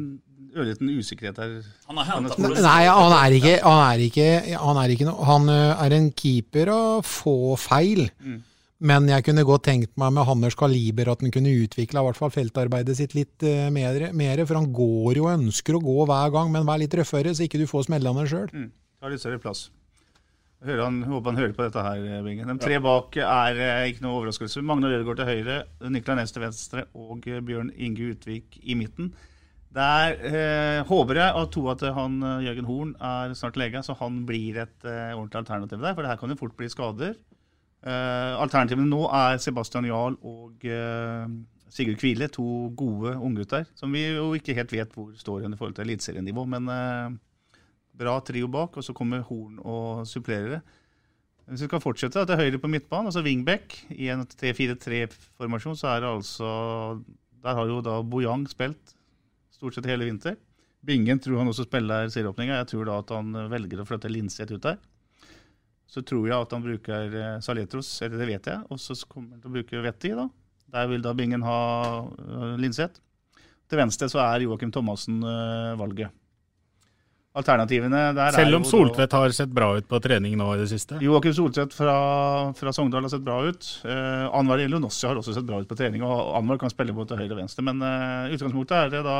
ørliten 0.55 0.91
usikkerhet 0.95 1.39
her. 1.41 1.55
Han 1.89 2.01
er 2.01 2.29
for 2.33 2.55
Nei, 2.63 2.83
han 2.87 3.15
er 3.17 3.37
ikke 3.37 3.55
Han 3.63 3.81
er, 3.83 4.03
ikke, 4.07 4.27
han 4.61 4.81
er, 4.83 4.93
ikke 4.93 5.07
noe, 5.09 5.25
han 5.27 5.49
er 5.51 5.97
en 5.97 6.11
keeper 6.15 6.71
av 6.73 7.07
få 7.07 7.55
feil. 7.59 8.07
Mm. 8.21 8.43
Men 8.77 9.07
jeg 9.09 9.25
kunne 9.25 9.45
godt 9.47 9.65
tenkt 9.65 9.95
meg 9.97 10.11
med 10.13 10.27
Hanners 10.27 10.57
kaliber 10.57 11.09
at 11.09 11.23
han 11.23 11.33
kunne 11.33 11.53
utvikla 11.63 12.03
hvert 12.05 12.19
fall 12.19 12.33
feltarbeidet 12.33 12.93
sitt 12.99 13.15
litt 13.17 13.45
uh, 13.45 13.71
mer, 13.73 14.11
mer, 14.13 14.43
For 14.45 14.59
han 14.59 14.69
går 14.73 15.17
jo 15.17 15.25
og 15.25 15.33
ønsker 15.33 15.77
å 15.77 15.81
gå 15.81 16.05
hver 16.05 16.33
gang, 16.35 16.51
men 16.53 16.67
vær 16.67 16.81
litt 16.83 16.93
røffere, 16.93 17.33
så 17.33 17.47
ikke 17.47 17.63
du 17.63 17.65
får 17.69 17.87
smellene 17.87 18.27
sjøl. 18.29 18.51
Mm. 18.53 18.69
Tar 19.01 19.13
litt 19.13 19.23
større 19.23 19.41
plass. 19.41 19.67
Hører 20.65 20.83
han, 20.87 21.01
håper 21.05 21.33
han 21.33 21.41
hører 21.41 21.55
på 21.57 21.65
dette 21.65 21.81
her, 21.85 22.05
Binge. 22.25 22.45
De 22.49 22.57
tre 22.61 22.77
bak 22.85 23.17
er 23.23 23.63
uh, 23.63 23.87
ikke 23.89 24.05
noe 24.05 24.19
overraskelse. 24.19 24.61
Magne 24.65 24.93
Rødegård 24.93 25.23
til 25.23 25.31
høyre, 25.31 25.57
Niklas 25.89 26.21
Næss 26.21 26.37
til 26.37 26.45
venstre 26.45 26.85
og 26.93 27.25
Bjørn 27.25 27.73
Inge 27.73 28.13
Utvik 28.13 28.59
i 28.61 28.77
midten. 28.77 29.09
Der 29.77 30.15
eh, 30.25 30.79
håper 30.89 31.19
jeg 31.19 31.33
at 31.37 31.51
to 31.53 31.67
at 31.69 31.83
han 31.93 32.15
eh, 32.25 32.45
Jørgen 32.47 32.65
Horn 32.65 32.93
er 32.97 33.33
snart 33.37 33.59
lege, 33.61 33.83
så 33.85 33.93
han 33.99 34.23
blir 34.25 34.57
et 34.63 34.87
eh, 34.87 35.13
ordentlig 35.13 35.43
alternativ 35.43 35.83
der. 35.83 35.93
For 35.93 36.01
det 36.01 36.09
her 36.09 36.17
kan 36.17 36.33
jo 36.33 36.39
fort 36.39 36.55
bli 36.57 36.69
skader. 36.71 37.13
Eh, 37.85 38.33
alternativene 38.41 38.89
nå 38.89 39.03
er 39.13 39.37
Sebastian 39.43 39.85
Jarl 39.85 40.17
og 40.25 40.65
eh, 40.65 41.27
Sigurd 41.69 41.99
Kvile, 42.01 42.31
to 42.33 42.71
gode 42.79 43.13
unggutter 43.21 43.67
som 43.77 43.93
vi 43.93 44.07
jo 44.07 44.31
ikke 44.33 44.55
helt 44.57 44.73
vet 44.73 44.97
hvor 44.97 45.11
står 45.19 45.45
hen 45.45 45.53
i 45.53 45.59
forhold 45.59 45.77
til 45.77 45.85
eliteserienivå. 45.85 46.47
Men 46.49 46.71
bra 47.97 48.17
trio 48.25 48.49
bak, 48.49 48.79
og 48.79 48.85
så 48.85 48.95
kommer 48.97 49.25
Horn 49.29 49.61
og 49.61 50.07
supplerer 50.09 50.57
det. 50.57 50.61
Hvis 51.47 51.63
vi 51.63 51.69
skal 51.69 51.83
fortsette 51.83 52.25
til 52.27 52.39
høyre 52.39 52.59
på 52.59 52.71
midtbanen, 52.71 53.11
altså 53.11 53.21
wingback 53.23 53.77
i 53.93 54.09
en 54.11 54.25
3-4-3-formasjon, 54.25 55.77
så 55.79 55.93
er 55.93 56.01
det 56.03 56.09
altså 56.17 56.49
Der 57.43 57.55
har 57.55 57.69
jo 57.69 57.77
da 57.85 58.01
Bojang 58.01 58.47
spilt 58.49 58.96
stort 59.57 59.77
sett 59.77 59.89
hele 59.89 60.07
vinter. 60.07 60.37
Bingen 60.85 61.19
tror 61.19 61.41
han 61.41 61.49
også 61.49 61.65
spiller 61.67 62.09
serieåpninga. 62.13 62.59
Jeg 62.61 62.69
tror 62.71 62.87
da 62.87 62.99
at 63.01 63.13
han 63.15 63.33
velger 63.51 63.81
å 63.81 63.87
flytte 63.89 64.11
Linseth 64.11 64.53
ut 64.53 64.63
der. 64.63 64.77
Så 65.87 66.03
tror 66.05 66.27
jeg 66.27 66.35
at 66.37 66.53
han 66.53 66.63
bruker 66.63 67.15
eh, 67.15 67.39
Saletros, 67.43 67.89
eller 68.05 68.21
det 68.21 68.27
vet 68.29 68.49
jeg, 68.51 68.63
og 68.67 68.79
så 68.81 68.95
kommer 69.07 69.35
han 69.35 69.41
til 69.43 69.49
å 69.51 69.55
bruke 69.55 69.83
Vetti. 69.85 70.13
da. 70.17 70.27
Der 70.73 70.89
vil 70.91 71.03
da 71.03 71.13
Bingen 71.15 71.45
ha 71.47 71.59
uh, 72.03 72.55
Linseth. 72.59 72.99
Til 73.67 73.79
venstre 73.79 74.09
så 74.11 74.19
er 74.23 74.43
Joakim 74.43 74.71
Thomassen 74.71 75.19
valget. 75.79 76.13
Alternativene 77.37 77.99
der 78.17 78.33
Selv 78.33 78.57
om 78.57 78.65
Soltvedt 78.65 79.13
har 79.13 79.33
sett 79.35 79.51
bra 79.53 79.69
ut 79.77 79.85
på 79.89 79.99
trening 80.01 80.33
nå 80.39 80.47
i 80.55 80.61
det 80.63 80.69
siste? 80.71 80.97
Joakim 81.03 81.35
Soltvedt 81.37 81.75
fra, 81.77 81.97
fra 82.57 82.73
Sogndal 82.73 83.05
har 83.05 83.13
sett 83.13 83.25
bra 83.25 83.37
ut. 83.45 83.67
Eh, 83.85 84.25
Anwar 84.33 84.63
Elonossi 84.63 85.05
har 85.05 85.19
også 85.19 85.35
sett 85.35 85.45
bra 85.45 85.61
ut 85.61 85.69
på 85.69 85.77
trening. 85.77 86.01
og 86.07 86.33
Anwar 86.39 86.57
kan 86.61 86.73
spille 86.73 86.95
både 86.97 87.19
høyre 87.19 87.35
og 87.35 87.41
venstre. 87.43 87.65
Men 87.67 87.83
eh, 87.85 88.33
utgangspunktet 88.33 88.77
er 88.79 88.93
det 88.95 89.03
da 89.05 89.19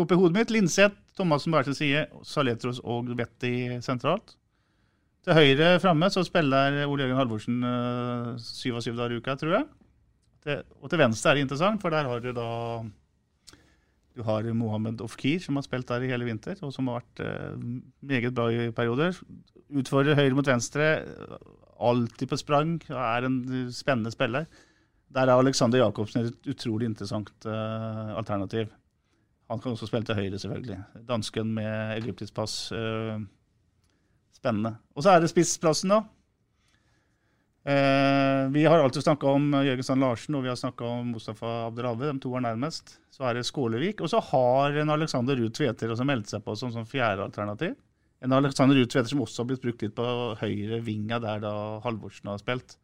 oppe 0.00 0.16
i 0.16 0.18
hodet 0.18 0.38
mitt 0.38 0.54
Linseth, 0.54 0.96
Thomassen 1.14 1.54
hver 1.54 1.68
til 1.68 1.76
side, 1.78 2.06
Saletros 2.26 2.80
og 2.82 3.12
Betty 3.14 3.78
sentralt. 3.84 4.34
Til 5.24 5.38
høyre 5.38 5.78
framme 5.80 6.10
så 6.12 6.24
spiller 6.26 6.82
Ole 6.84 7.04
Jørgen 7.04 7.20
Halvorsen 7.20 7.62
uh, 7.64 8.34
syv 8.40 8.80
av 8.80 8.84
syv 8.84 8.98
dager 8.98 9.14
i 9.14 9.20
uka, 9.22 9.36
tror 9.40 9.54
jeg. 9.56 9.68
Til, 10.44 10.64
og 10.82 10.90
til 10.92 11.00
venstre 11.00 11.30
er 11.30 11.38
det 11.38 11.46
interessant, 11.46 11.80
for 11.80 11.94
der 11.94 12.08
har 12.10 12.20
du 12.20 12.32
da 12.36 12.48
du 14.14 14.22
har 14.22 14.46
Mohammed 14.54 15.02
Ofkir, 15.02 15.40
som 15.42 15.58
har 15.58 15.64
spilt 15.66 15.88
der 15.90 16.04
i 16.04 16.10
hele 16.12 16.28
vinter, 16.28 16.58
og 16.62 16.72
som 16.74 16.88
har 16.90 17.02
vært 17.02 17.24
eh, 17.24 17.56
meget 18.06 18.34
bra 18.36 18.46
i 18.52 18.70
perioder. 18.74 19.16
Utfordrer 19.74 20.18
høyre 20.18 20.36
mot 20.38 20.46
venstre, 20.46 20.92
alltid 21.82 22.30
på 22.30 22.38
sprang, 22.38 22.76
er 22.90 23.26
en 23.26 23.40
spennende 23.74 24.12
spiller. 24.14 24.46
Der 25.14 25.30
er 25.30 25.38
Alexander 25.38 25.82
Jacobsen 25.82 26.26
et 26.26 26.48
utrolig 26.50 26.88
interessant 26.90 27.46
eh, 27.46 28.14
alternativ. 28.14 28.70
Han 29.50 29.60
kan 29.60 29.74
også 29.74 29.86
spille 29.90 30.06
til 30.06 30.18
høyre, 30.18 30.38
selvfølgelig. 30.38 30.78
Dansken 31.08 31.54
med 31.54 31.98
egyptisk 31.98 32.34
pass. 32.34 32.72
Eh, 32.72 33.18
spennende. 34.34 34.76
Og 34.94 35.02
så 35.04 35.14
er 35.14 35.22
det 35.22 35.30
spissplassen, 35.30 35.92
da. 35.92 36.02
Eh, 37.64 38.50
vi 38.52 38.64
har 38.64 38.78
alltid 38.78 39.02
snakka 39.02 39.26
om 39.26 39.52
Jørgen 39.64 39.86
Sand 39.86 40.04
Larsen 40.04 40.36
og 40.36 40.42
vi 40.44 40.50
har 40.50 40.58
snakka 40.60 40.84
om 40.84 41.14
Mustafa 41.14 41.52
Abdelhavi. 41.70 42.10
De 42.10 42.20
to 42.20 42.34
er 42.36 42.44
nærmest. 42.44 42.98
Så 43.14 43.24
er 43.24 43.38
det 43.38 43.46
Skålevik. 43.48 44.02
Og 44.04 44.10
så 44.12 44.20
har 44.20 44.76
en 44.82 44.92
Alexander 44.92 45.38
Ruud 45.40 45.54
Tveter 45.56 45.92
også 45.94 46.04
meldt 46.04 46.32
seg 46.32 46.44
på 46.44 46.56
som, 46.60 46.72
som 46.74 46.84
fjerde 46.88 47.24
alternativ. 47.24 47.72
En 48.24 48.36
Alexander 48.36 48.76
Ruud 48.76 48.92
Tveter 48.92 49.08
som 49.08 49.22
også 49.24 49.42
har 49.42 49.48
blitt 49.48 49.64
brukt 49.64 49.84
litt 49.84 49.96
på 49.96 50.08
høyre 50.40 50.80
vinga, 50.84 51.20
der 51.24 51.40
da 51.44 51.54
Halvorsen 51.84 52.32
har 52.32 52.42
spilt. 52.42 52.76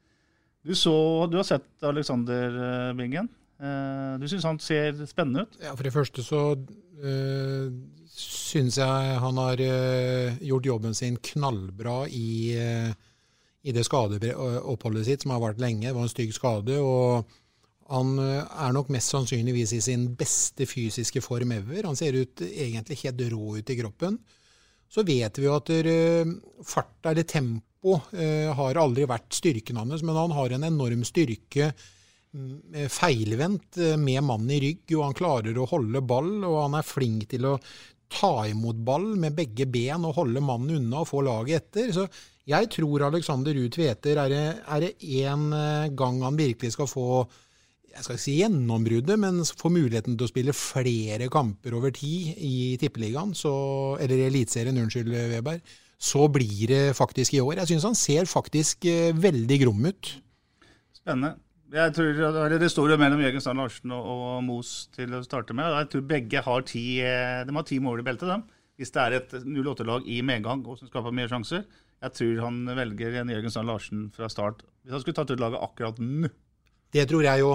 Du, 0.64 0.72
så, 0.76 0.94
du 1.28 1.38
har 1.40 1.46
sett 1.48 1.68
Alexander 1.84 2.56
eh, 2.64 2.96
Bingen. 2.96 3.28
Eh, 3.60 4.16
du 4.20 4.26
syns 4.28 4.48
han 4.48 4.60
ser 4.64 4.96
spennende 5.08 5.44
ut? 5.44 5.60
Ja, 5.60 5.74
For 5.76 5.84
det 5.84 5.92
første 5.92 6.24
så 6.24 6.42
øh, 6.56 7.68
syns 8.08 8.80
jeg 8.80 9.20
han 9.24 9.40
har 9.44 9.60
øh, 9.60 10.40
gjort 10.40 10.72
jobben 10.72 10.96
sin 10.96 11.20
knallbra 11.32 12.02
i 12.08 12.56
øh, 12.56 12.92
i 13.62 13.74
det 13.76 13.84
skadeoppholdet 13.84 15.06
sitt, 15.06 15.22
som 15.24 15.34
har 15.34 15.42
vært 15.42 15.60
lenge. 15.60 15.86
Det 15.88 15.94
var 15.96 16.06
en 16.06 16.12
stygg 16.12 16.32
skade. 16.36 16.78
og 16.80 17.28
Han 17.92 18.18
er 18.18 18.72
nok 18.72 18.88
mest 18.94 19.12
sannsynligvis 19.12 19.74
i 19.76 19.80
sin 19.84 20.08
beste 20.16 20.66
fysiske 20.70 21.20
form 21.24 21.52
ever. 21.52 21.84
Han 21.84 21.98
ser 21.98 22.16
ut 22.16 22.40
egentlig 22.46 23.02
helt 23.04 23.20
rå 23.32 23.56
ut 23.58 23.70
i 23.70 23.78
kroppen. 23.82 24.18
Så 24.90 25.04
vet 25.06 25.38
vi 25.38 25.46
jo 25.46 25.54
at 25.54 25.70
fart 26.66 27.06
eller 27.12 27.28
tempo 27.28 28.00
har 28.10 28.80
aldri 28.80 29.04
vært 29.08 29.36
styrken 29.36 29.78
hans, 29.78 30.02
men 30.02 30.18
han 30.18 30.32
har 30.34 30.56
en 30.56 30.66
enorm 30.66 31.04
styrke 31.06 31.70
feilvendt 32.90 33.78
med 33.98 34.22
mannen 34.22 34.50
i 34.54 34.60
rygg, 34.62 34.84
og 34.96 35.04
han 35.04 35.16
klarer 35.18 35.56
å 35.58 35.68
holde 35.70 36.02
ball, 36.02 36.44
og 36.46 36.58
han 36.64 36.76
er 36.78 36.86
flink 36.86 37.28
til 37.30 37.46
å 37.50 37.54
ta 38.10 38.46
imot 38.50 38.78
ball 38.86 39.12
med 39.22 39.36
begge 39.38 39.66
ben 39.70 40.04
og 40.06 40.16
holde 40.18 40.42
mannen 40.42 40.80
unna 40.80 41.04
og 41.04 41.10
få 41.10 41.22
laget 41.22 41.60
etter. 41.60 41.92
Så 41.94 42.06
jeg 42.50 42.70
tror 42.74 43.06
Alexander 43.06 43.54
Ruud 43.54 43.72
Tveter 43.74 44.18
er 44.20 44.32
det 44.82 44.90
én 45.00 45.46
eh, 45.54 45.92
gang 45.96 46.20
han 46.24 46.38
virkelig 46.38 46.74
skal 46.74 46.90
få 46.90 47.06
jeg 47.90 48.04
skal 48.04 48.14
ikke 48.14 48.22
si 48.22 48.34
gjennombruddet, 48.38 49.18
men 49.18 49.42
få 49.42 49.70
muligheten 49.74 50.14
til 50.14 50.26
å 50.26 50.30
spille 50.30 50.54
flere 50.54 51.26
kamper 51.32 51.74
over 51.74 51.90
tid 51.90 52.36
i 52.38 52.76
Tippeligaen, 52.78 53.32
eller 53.34 54.14
i 54.14 54.28
Eliteserien, 54.28 54.78
unnskyld, 54.78 55.10
Weber, 55.10 55.58
så 56.00 56.28
blir 56.32 56.70
det 56.70 56.96
faktisk 56.96 57.34
i 57.34 57.42
år. 57.42 57.58
Jeg 57.60 57.72
syns 57.72 57.88
han 57.88 57.98
ser 57.98 58.30
faktisk 58.30 58.86
eh, 58.88 59.10
veldig 59.10 59.58
grom 59.64 59.82
ut. 59.90 60.12
Spennende. 60.96 61.34
Jeg 61.70 61.94
tror 61.94 62.48
Det 62.58 62.70
står 62.70 62.90
jo 62.90 62.96
mellom 62.98 63.20
Jørgen 63.22 63.42
Strand 63.42 63.60
Larsen 63.62 63.92
og, 63.94 64.06
og 64.10 64.40
Mos 64.42 64.88
til 64.94 65.12
å 65.14 65.20
starte 65.22 65.54
med. 65.54 65.68
Jeg 65.70 65.90
tror 65.92 66.08
begge 66.14 66.42
har 66.46 66.64
ti, 66.66 66.84
eh, 67.04 67.42
de 67.46 67.54
har 67.54 67.66
ti 67.66 67.78
mål 67.82 68.02
i 68.02 68.06
beltet, 68.06 68.30
dem. 68.30 68.46
Hvis 68.80 68.94
det 68.94 69.02
er 69.02 69.18
et 69.18 69.34
08-lag 69.44 70.08
i 70.08 70.22
medgang 70.24 70.64
og 70.64 70.80
som 70.80 70.88
skaper 70.88 71.14
mer 71.14 71.30
sjanser. 71.30 71.66
Jeg 72.00 72.16
tror 72.16 72.42
han 72.46 72.62
velger 72.78 73.20
en 73.20 73.32
Jørgen 73.32 73.52
Strand 73.52 73.68
Larsen 73.68 74.06
fra 74.14 74.28
start. 74.32 74.62
Hvis 74.82 74.96
han 74.96 75.02
skulle 75.02 75.18
tatt 75.18 75.32
ut 75.34 75.42
laget 75.42 75.60
akkurat 75.60 76.00
nå. 76.00 76.30
Det 76.90 77.04
tror 77.10 77.26
jeg 77.26 77.42
jo. 77.42 77.50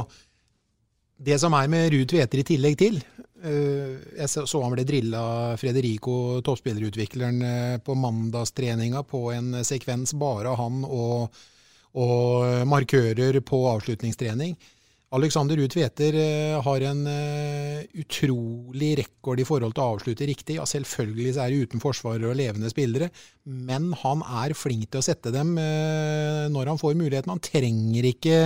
Det 1.26 1.40
som 1.42 1.56
er 1.58 1.72
med 1.72 1.90
Ruud 1.94 2.10
Tveter 2.12 2.42
i 2.44 2.46
tillegg 2.48 2.78
til, 2.80 3.00
Eh, 3.46 3.98
Jeg 4.18 4.30
så 4.32 4.62
han 4.64 4.74
ble 4.74 4.86
drilla 4.88 5.24
Frederico, 5.60 6.42
toppspillerutvikleren, 6.46 7.42
eh, 7.42 7.78
på 7.78 7.96
mandagstreninga 8.00 9.04
på 9.04 9.32
en 9.36 9.64
sekvens 9.64 10.16
bare 10.18 10.56
han 10.56 10.84
og, 10.86 11.36
og 11.94 12.68
markører 12.68 13.42
på 13.46 13.60
avslutningstrening. 13.76 14.56
Alexander 15.16 15.56
Ruud 15.56 15.72
Tveter 15.72 16.16
eh, 16.20 16.62
har 16.64 16.84
en 16.90 17.06
eh, 17.08 17.84
utrolig 18.02 18.90
rekord 19.00 19.40
i 19.40 19.46
forhold 19.48 19.76
til 19.76 19.84
å 19.84 19.94
avslutte 19.94 20.28
riktig. 20.28 20.58
Ja, 20.58 20.66
selvfølgelig 20.68 21.36
er 21.40 21.54
det 21.54 21.70
uten 21.70 21.84
forsvarere 21.84 22.34
og 22.34 22.40
levende 22.40 22.72
spillere, 22.72 23.08
men 23.46 23.92
han 24.02 24.24
er 24.44 24.56
flink 24.58 24.90
til 24.90 25.00
å 25.00 25.06
sette 25.06 25.32
dem 25.32 25.54
eh, 25.62 26.48
når 26.52 26.74
han 26.74 26.82
får 26.82 26.98
muligheten. 27.00 27.32
Han 27.32 27.44
trenger 27.44 28.10
ikke 28.12 28.40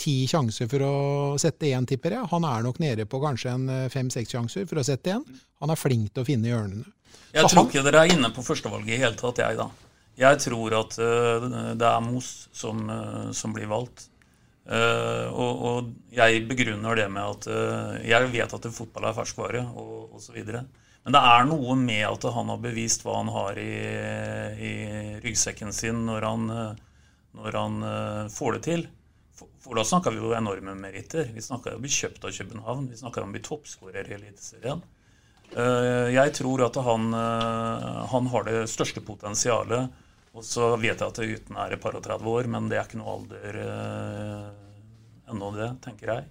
ti 0.00 0.16
sjanser 0.30 0.70
for 0.70 0.86
å 0.86 0.94
sette 1.40 1.74
én, 1.74 1.88
tipper 1.88 2.16
jeg. 2.16 2.30
Han 2.32 2.48
er 2.48 2.64
nok 2.64 2.80
nede 2.80 3.08
på 3.10 3.20
kanskje 3.24 3.58
en 3.58 3.68
fem-seks 3.92 4.32
sjanser 4.32 4.70
for 4.70 4.80
å 4.80 4.86
sette 4.86 5.18
én. 5.18 5.26
Han 5.60 5.74
er 5.74 5.80
flink 5.80 6.14
til 6.14 6.24
å 6.24 6.28
finne 6.28 6.52
hjørnene. 6.52 6.88
Jeg 7.34 7.50
tror 7.50 7.68
ikke 7.68 7.84
dere 7.84 8.06
er 8.06 8.14
inne 8.14 8.30
på 8.32 8.46
førstevalget 8.46 8.96
i 8.96 9.02
hele 9.02 9.18
tatt, 9.18 9.42
jeg, 9.42 9.60
da. 9.60 9.68
Jeg 10.16 10.40
tror 10.44 10.76
at 10.78 10.94
det 10.94 11.86
er 11.88 12.02
Mos 12.06 12.28
som, 12.54 12.86
som 13.34 13.52
blir 13.52 13.66
valgt. 13.66 14.06
Eh, 14.64 15.26
og, 15.28 15.64
og 15.68 16.14
jeg 16.14 16.46
begrunner 16.48 16.96
det 16.96 17.10
med 17.12 17.36
at 17.36 17.48
uh, 17.52 17.96
jeg 18.00 18.30
vet 18.32 18.54
at 18.56 18.68
fotball 18.72 19.10
er 19.10 19.16
ferskvare, 19.16 19.60
og 19.76 20.16
osv. 20.16 20.38
Men 21.04 21.16
det 21.16 21.20
er 21.20 21.48
noe 21.50 21.76
med 21.76 22.04
at 22.08 22.24
han 22.32 22.52
har 22.52 22.62
bevist 22.62 23.04
hva 23.04 23.18
han 23.18 23.32
har 23.34 23.60
i, 23.60 23.72
i 24.56 24.74
ryggsekken 25.20 25.74
sin 25.76 26.06
når 26.08 26.28
han, 26.30 26.46
eh, 26.54 26.84
når 27.36 27.58
han 27.60 27.80
uh, 27.84 28.32
får 28.32 28.56
det 28.56 28.62
til. 28.70 28.86
For, 29.36 29.50
for 29.60 29.76
da 29.76 29.84
snakker 29.84 30.14
vi 30.14 30.22
jo 30.22 30.32
enorme 30.36 30.76
meritter. 30.78 31.28
Vi 31.34 31.44
snakker 31.44 31.74
om 31.74 31.82
å 31.82 31.84
bli 31.84 31.92
kjøpt 31.92 32.24
av 32.24 32.32
København. 32.38 32.88
Vi 32.88 33.02
snakker 33.02 33.24
om 33.24 33.34
å 33.34 33.36
bli 33.36 33.44
toppskårer 33.44 34.08
i 34.08 34.16
Eliteserien. 34.16 34.84
Jeg 35.54 36.32
tror 36.34 36.64
at 36.64 36.76
han, 36.82 37.12
han 37.14 38.28
har 38.32 38.46
det 38.48 38.62
største 38.72 39.02
potensialet. 39.04 39.92
Og 40.34 40.42
så 40.42 40.72
vet 40.82 40.98
jeg 40.98 41.06
at 41.06 41.20
gutten 41.30 41.58
er 41.62 41.74
et 41.76 41.82
par 41.82 41.94
og 41.94 42.02
30 42.02 42.30
år, 42.30 42.48
men 42.50 42.66
det 42.70 42.78
er 42.80 42.88
ikke 42.88 42.98
noe 42.98 43.12
alder 43.14 43.58
eh, 43.62 44.48
ennå, 45.30 45.50
det, 45.54 45.68
tenker 45.84 46.10
jeg. 46.10 46.24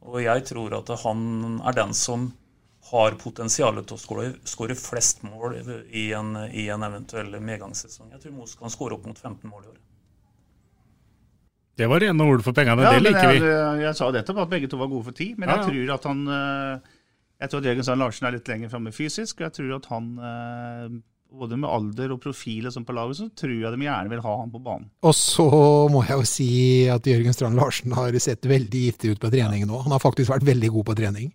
Og 0.00 0.18
jeg 0.24 0.46
tror 0.48 0.74
at 0.80 0.90
han 1.04 1.60
er 1.60 1.76
den 1.76 1.94
som 1.94 2.30
har 2.90 3.14
potensialet 3.20 3.86
til 3.86 3.98
å 3.98 4.00
skåre, 4.00 4.26
skåre 4.48 4.74
flest 4.78 5.22
mål 5.22 5.60
i 5.60 6.08
en, 6.16 6.32
i 6.48 6.66
en 6.72 6.86
eventuell 6.86 7.36
medgangssesong. 7.38 8.08
Jeg 8.16 8.24
tror 8.24 8.34
Mos 8.38 8.56
kan 8.58 8.72
skåre 8.72 8.96
opp 8.96 9.06
mot 9.06 9.18
15 9.18 9.44
mål 9.50 9.66
i 9.66 9.70
år. 9.74 9.78
Det 11.80 11.86
var 11.88 12.02
rene 12.02 12.26
ord 12.28 12.42
for 12.44 12.56
pengene, 12.56 12.82
Ja, 12.84 12.96
det 12.96 13.04
liker 13.04 13.30
jeg, 13.30 13.44
vi. 13.44 13.84
jeg 13.84 13.96
sa 13.96 14.08
nettopp 14.12 14.42
at 14.42 14.50
begge 14.50 14.68
to 14.68 14.80
var 14.80 14.90
gode 14.90 15.06
for 15.06 15.16
ti, 15.16 15.30
men 15.38 15.48
Ja, 15.48 15.60
jeg 15.60 15.70
tror 15.70 15.94
at 15.94 16.08
han 16.10 16.18
eh, 16.28 16.96
Jeg 17.40 17.52
tror 17.52 17.62
at 17.62 17.68
Jørgen 17.70 17.86
Sand 17.86 18.02
Larsen 18.02 18.26
er 18.28 18.34
litt 18.36 18.50
lenger 18.50 18.72
framme 18.74 18.92
fysisk, 18.92 19.38
og 19.38 19.46
jeg 19.46 19.54
tror 19.56 19.76
at 19.78 19.86
han 19.88 20.10
eh, 20.18 20.98
både 21.30 21.56
med 21.60 21.70
alder 21.70 22.14
og 22.14 22.20
profil 22.22 22.66
og 22.68 22.74
sånn 22.74 22.86
på 22.88 22.94
laget, 22.96 23.20
så 23.20 23.28
tror 23.38 23.52
jeg 23.54 23.70
de 23.74 23.84
gjerne 23.86 24.10
vil 24.12 24.22
ha 24.24 24.32
han 24.40 24.50
på 24.50 24.62
banen. 24.64 24.88
Og 25.06 25.14
så 25.16 25.46
må 25.92 26.02
jeg 26.08 26.18
jo 26.18 26.26
si 26.28 26.48
at 26.90 27.06
Jørgen 27.06 27.36
Strand 27.36 27.58
Larsen 27.60 27.94
har 27.96 28.16
sett 28.22 28.48
veldig 28.50 28.82
giftig 28.88 29.14
ut 29.14 29.22
på 29.22 29.30
trening 29.32 29.66
nå. 29.68 29.82
Han 29.84 29.94
har 29.94 30.02
faktisk 30.02 30.32
vært 30.32 30.48
veldig 30.48 30.72
god 30.74 30.88
på 30.90 30.98
trening. 31.02 31.30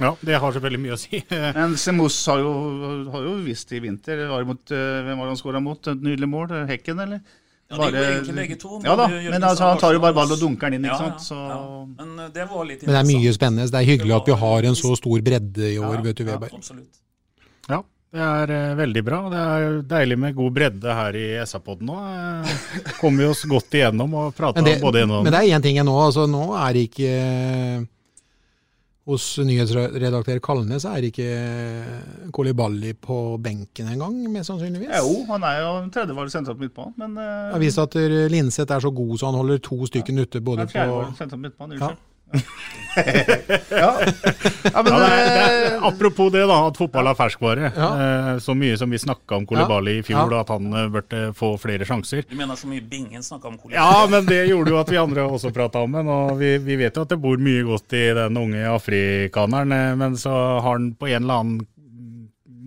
Ja, 0.00 0.14
det 0.24 0.38
har 0.40 0.54
selvfølgelig 0.54 0.80
mye 0.80 0.96
å 0.96 1.00
si. 1.00 1.20
Men 1.58 1.76
Semos 1.76 2.16
har 2.30 2.40
jo, 2.40 2.50
har 3.12 3.26
jo 3.26 3.34
visst 3.44 3.72
i 3.76 3.82
vinter 3.84 4.24
var 4.30 4.46
mot, 4.48 4.62
eh, 4.72 5.02
Hvem 5.04 5.18
var 5.20 5.28
det 5.28 5.34
han 5.34 5.40
skåra 5.42 5.60
mot? 5.60 5.92
Et 5.92 6.04
nydelig 6.06 6.28
mål? 6.30 6.54
Hekken, 6.70 7.02
eller? 7.04 7.20
Ja, 7.70 7.76
de 7.86 8.00
jo 8.00 8.06
egentlig 8.16 8.34
begge 8.34 8.56
to. 8.58 8.80
Ja 8.82 8.96
da, 8.98 9.04
men 9.06 9.44
altså, 9.46 9.68
han 9.68 9.78
tar 9.78 9.94
jo 9.94 10.00
bare 10.02 10.16
ball 10.16 10.32
og 10.34 10.40
dunker 10.40 10.72
den 10.72 10.80
inn, 10.80 10.88
ikke 10.88 10.96
Ja, 10.96 11.10
sant? 11.12 11.22
Så 11.22 11.36
ja. 11.38 11.58
Men 12.00 12.16
eh, 12.24 12.30
det 12.34 12.46
var 12.50 12.64
litt 12.66 12.82
Men 12.82 12.96
det 12.96 13.02
er 13.04 13.08
mye 13.12 13.34
spennende. 13.36 13.66
Det 13.70 13.78
er 13.78 13.86
hyggelig 13.92 14.16
at 14.16 14.30
vi 14.32 14.38
har 14.40 14.66
en 14.72 14.78
så 14.80 14.96
stor 14.98 15.22
bredde 15.28 15.68
i 15.68 15.76
år, 15.78 15.94
Ja, 16.00 16.02
vet 16.08 16.18
du, 16.18 16.24
ja, 16.24 16.32
Weber. 16.32 16.56
absolutt. 16.56 16.98
Ja, 17.70 17.78
det 18.10 18.22
er 18.26 18.50
eh, 18.50 18.72
veldig 18.74 19.02
bra. 19.06 19.20
Det 19.30 19.40
er 19.40 19.76
deilig 19.86 20.16
med 20.18 20.34
god 20.34 20.54
bredde 20.56 20.94
her 20.98 21.14
i 21.18 21.26
SA-podden 21.46 21.86
nå. 21.86 21.98
Eh, 22.10 22.90
Kommer 22.98 23.22
vi 23.22 23.28
oss 23.30 23.44
godt 23.46 23.76
igjennom 23.78 24.16
og 24.18 24.34
prater 24.34 24.58
Men 24.58 24.66
det, 24.66 24.76
om 24.80 24.88
både 24.88 25.04
en 25.04 25.14
men 25.20 25.30
det 25.30 25.38
er 25.44 25.54
én 25.54 25.62
ting 25.62 25.78
nå. 25.86 25.94
Altså, 26.08 26.26
nå 26.30 26.48
er 26.58 26.74
det 26.74 26.84
ikke 26.88 27.14
Hos 29.10 29.24
nyhetsredaktør 29.42 30.42
Kalnes 30.44 30.84
er 30.86 31.00
det 31.02 31.12
ikke 31.14 31.30
Kolibali 32.34 32.92
på 32.98 33.20
benken 33.42 33.88
engang, 33.94 34.18
mest 34.30 34.50
sannsynligvis. 34.50 34.90
Jo, 34.90 35.14
han 35.30 35.46
er 35.46 35.62
jo 35.62 35.72
tredjevalg 35.94 36.34
sentralt 36.34 36.60
midtbane, 36.60 36.92
men 37.00 37.16
Det 37.16 37.30
eh, 37.30 37.48
har 37.54 37.62
vist 37.62 37.80
at 37.82 37.96
eh, 38.02 38.20
Linseth 38.30 38.74
er 38.74 38.82
så 38.82 38.90
god 38.94 39.16
så 39.22 39.30
han 39.30 39.38
holder 39.38 39.62
to 39.70 39.80
stykken 39.86 40.18
ute 40.18 40.42
både 40.42 40.66
på 40.66 40.74
fjerdevalg 40.76 41.14
sentralt 41.18 41.46
midtbane. 41.46 41.78
Ja. 41.78 41.94
Unnskyld. 41.94 42.06
ja. 43.70 44.00
ja, 44.72 44.82
men 44.82 44.92
Ja, 44.92 44.98
det 44.98 45.06
er, 45.06 45.26
det 45.26 45.42
eh, 45.42 45.72
er, 45.72 45.76
apropos 45.86 46.30
det, 46.34 46.42
da, 46.50 46.56
at 46.66 46.78
fotball 46.78 47.10
er 47.10 47.18
ferskvare. 47.18 47.70
Ja. 47.76 47.88
Eh, 48.04 48.30
så 48.42 48.54
mye 48.58 48.76
som 48.80 48.90
vi 48.90 48.98
snakka 48.98 49.38
om 49.38 49.46
Kolibali 49.46 49.98
i 50.00 50.02
fjor, 50.06 50.32
Ja. 50.32 50.40
at 50.42 50.50
han 50.52 50.66
eh, 50.74 50.88
burde 50.90 51.20
få 51.38 51.52
flere 51.62 51.86
sjanser. 51.86 52.24
Du 52.30 52.36
mener 52.38 52.58
så 52.58 52.70
mye 52.70 52.82
Bingen 52.82 53.22
snakka 53.22 53.48
om 53.52 53.58
Kolibali? 53.58 53.78
Ja, 53.78 54.06
men 54.10 54.26
det 54.26 54.40
gjorde 54.50 54.74
jo 54.74 54.80
at 54.80 54.90
vi 54.90 54.98
andre 55.00 55.26
også 55.28 55.52
prata 55.54 55.84
om 55.86 55.94
den. 55.98 56.10
Og 56.10 56.34
vi, 56.40 56.56
vi 56.66 56.78
vet 56.82 56.96
jo 56.98 57.06
at 57.06 57.14
det 57.14 57.20
bor 57.22 57.38
mye 57.40 57.62
godt 57.68 57.94
i 57.98 58.04
den 58.18 58.40
unge 58.40 58.66
afrikaneren, 58.74 59.76
men 60.00 60.18
så 60.18 60.34
har 60.60 60.72
han 60.74 60.92
på 60.98 61.10
en 61.10 61.22
eller 61.22 61.44
annen 61.44 61.66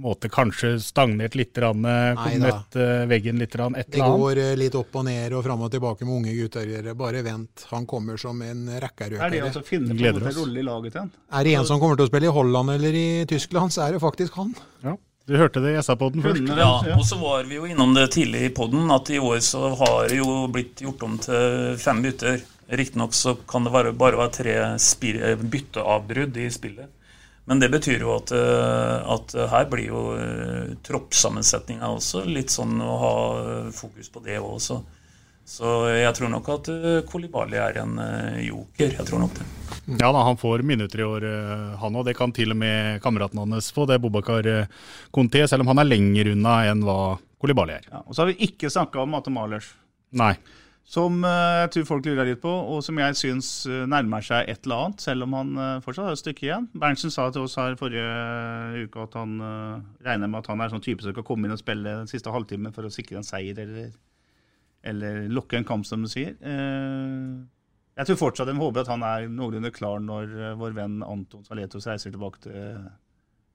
måte 0.04 0.30
kanskje 0.30 0.76
stagnert 0.84 1.36
litt, 1.36 1.58
eh, 1.58 1.70
møtt 2.43 2.76
eh, 2.76 3.06
veggen 3.10 3.39
litt, 3.39 3.54
et 3.54 3.56
eller 3.56 3.66
annet. 3.70 3.91
Det 3.91 4.04
går 4.04 4.41
eh, 4.43 4.51
litt 4.60 4.76
opp 4.76 4.99
og 4.99 5.06
ned 5.08 5.36
og 5.38 5.45
fram 5.45 5.64
og 5.66 5.72
tilbake 5.74 6.08
med 6.08 6.18
unge 6.18 6.36
gutter. 6.38 6.91
Bare 6.99 7.24
vent. 7.26 7.66
Han 7.72 7.88
kommer 7.89 8.20
som 8.22 8.41
en 8.43 8.68
er 8.74 8.89
det 9.32 9.41
altså 9.43 9.64
finne 9.66 9.95
på 9.95 10.12
en 10.12 10.36
rolle 10.36 10.60
i 10.60 10.66
laget 10.66 10.93
til 10.93 11.01
han? 11.04 11.12
Er 11.32 11.47
det 11.47 11.56
en 11.60 11.66
som 11.68 11.82
kommer 11.82 11.99
til 11.99 12.08
å 12.08 12.12
spille 12.12 12.30
i 12.30 12.36
Holland 12.36 12.76
eller 12.76 12.99
i 12.99 13.08
Tyskland, 13.30 13.74
så 13.74 13.88
er 13.88 13.95
det 13.95 14.04
faktisk 14.04 14.38
han. 14.39 14.54
Ja, 14.84 14.95
du 15.26 15.38
hørte 15.39 15.62
det 15.64 15.74
i 15.74 15.82
SA-podden 15.82 16.24
først. 16.24 16.49
Ja, 16.60 16.72
og 16.97 17.06
så 17.08 17.20
var 17.22 17.45
vi 17.47 17.60
jo 17.60 17.68
innom 17.70 17.95
det 17.95 18.10
tidlig 18.16 18.47
i 18.49 18.54
poden, 18.56 18.89
at 18.91 19.12
i 19.14 19.22
år 19.24 19.39
så 19.45 19.72
har 19.80 20.10
det 20.12 20.20
jo 20.20 20.43
blitt 20.51 20.84
gjort 20.84 21.06
om 21.08 21.16
til 21.24 21.78
fem 21.80 22.04
bytter. 22.04 22.43
Riktignok 22.74 23.16
så 23.16 23.36
kan 23.47 23.64
det 23.68 23.74
være, 23.74 23.93
bare 23.95 24.20
være 24.20 24.36
tre 24.36 24.58
bytteavbrudd 25.39 26.39
i 26.43 26.49
spillet. 26.51 26.91
Men 27.46 27.60
det 27.60 27.70
betyr 27.74 28.04
jo 28.06 28.14
at, 28.16 28.32
eh, 28.32 29.14
at 29.16 29.34
her 29.52 29.66
blir 29.72 29.89
jo 29.89 30.04
eh, 30.16 30.76
troppssammensetninga 30.86 31.89
også 31.91 32.24
litt 32.28 32.54
sånn 32.54 32.78
å 32.80 32.94
ha 33.02 33.16
eh, 33.39 33.72
fokus 33.76 34.08
på 34.14 34.24
det 34.24 34.38
òg. 34.39 34.56
Så, 34.64 34.80
så 35.44 35.74
jeg 35.91 36.16
tror 36.16 36.32
nok 36.32 36.48
at 36.56 36.72
Kolibali 37.10 37.60
er 37.60 37.82
en 37.82 38.00
joker. 38.46 38.96
Jeg 38.96 39.10
tror 39.10 39.26
nok 39.26 39.36
det. 39.36 39.50
Ja 40.00 40.14
da, 40.16 40.24
han 40.24 40.39
får 40.39 40.64
minutter 40.64 41.04
i 41.04 41.08
år, 41.08 41.28
han 41.82 42.00
òg. 42.00 42.08
Det 42.08 42.16
kan 42.16 42.32
til 42.32 42.56
og 42.56 42.62
med 42.62 43.04
kameraten 43.04 43.41
hans 43.44 43.74
få, 43.76 43.84
det 43.89 43.98
er 43.98 44.04
Bobakar 44.06 44.48
Conté, 45.12 45.44
selv 45.44 45.66
om 45.66 45.74
han 45.74 45.84
er 45.84 45.89
lenger 45.89 46.32
unna 46.32 46.62
enn 46.72 46.86
hva 46.88 47.18
Kolibali 47.44 47.76
er. 47.76 47.89
Ja, 47.91 48.06
og 48.08 48.16
så 48.16 48.24
har 48.24 48.32
vi 48.32 48.48
ikke 48.48 48.72
snakka 48.72 49.04
om 49.04 49.12
Mate 49.12 49.34
Malers. 49.36 49.74
Nei. 50.16 50.38
Som 50.84 51.21
eh, 51.23 51.61
jeg 51.63 51.69
tror 51.73 51.86
folk 51.88 52.07
lurer 52.07 52.27
litt 52.27 52.41
på, 52.43 52.51
og 52.51 52.81
som 52.84 52.97
jeg 52.99 53.15
syns 53.15 53.49
eh, 53.71 53.86
nærmer 53.89 54.23
seg 54.25 54.49
et 54.51 54.65
eller 54.67 54.89
annet, 54.89 55.03
selv 55.05 55.25
om 55.25 55.36
han 55.38 55.53
eh, 55.55 55.77
fortsatt 55.86 56.09
har 56.09 56.17
et 56.17 56.21
stykke 56.21 56.45
igjen. 56.45 56.67
Berntsen 56.75 57.13
sa 57.13 57.29
til 57.31 57.47
oss 57.47 57.55
her 57.59 57.77
forrige 57.79 58.84
uke 58.84 59.05
at 59.05 59.15
han 59.17 59.38
regner 60.03 60.27
med 60.27 60.41
at 60.41 60.51
han 60.51 60.63
er 60.63 60.73
sånn 60.73 60.84
type 60.84 61.05
som 61.05 61.15
kan 61.15 61.25
komme 61.27 61.47
inn 61.47 61.55
og 61.55 61.61
spille 61.61 61.97
den 62.01 62.11
siste 62.11 62.34
halvtimen 62.34 62.75
for 62.75 62.86
å 62.88 62.91
sikre 62.93 63.21
en 63.21 63.27
seier 63.27 63.63
eller, 63.63 63.95
eller 64.91 65.23
lokke 65.31 65.61
en 65.61 65.67
kamp, 65.67 65.88
som 65.88 66.03
du 66.03 66.11
sier. 66.11 66.36
Jeg 67.93 68.09
tror 68.09 68.19
fortsatt 68.19 68.49
de 68.49 68.57
håper 68.57 68.84
at 68.84 68.91
han 68.91 69.05
er 69.07 69.29
noenlunde 69.31 69.71
klar 69.71 70.03
når 70.03 70.55
vår 70.59 70.75
venn 70.75 70.99
Anton 71.05 71.45
Saletos 71.47 71.88
reiser 71.88 72.11
tilbake 72.11 72.43
til 72.43 72.84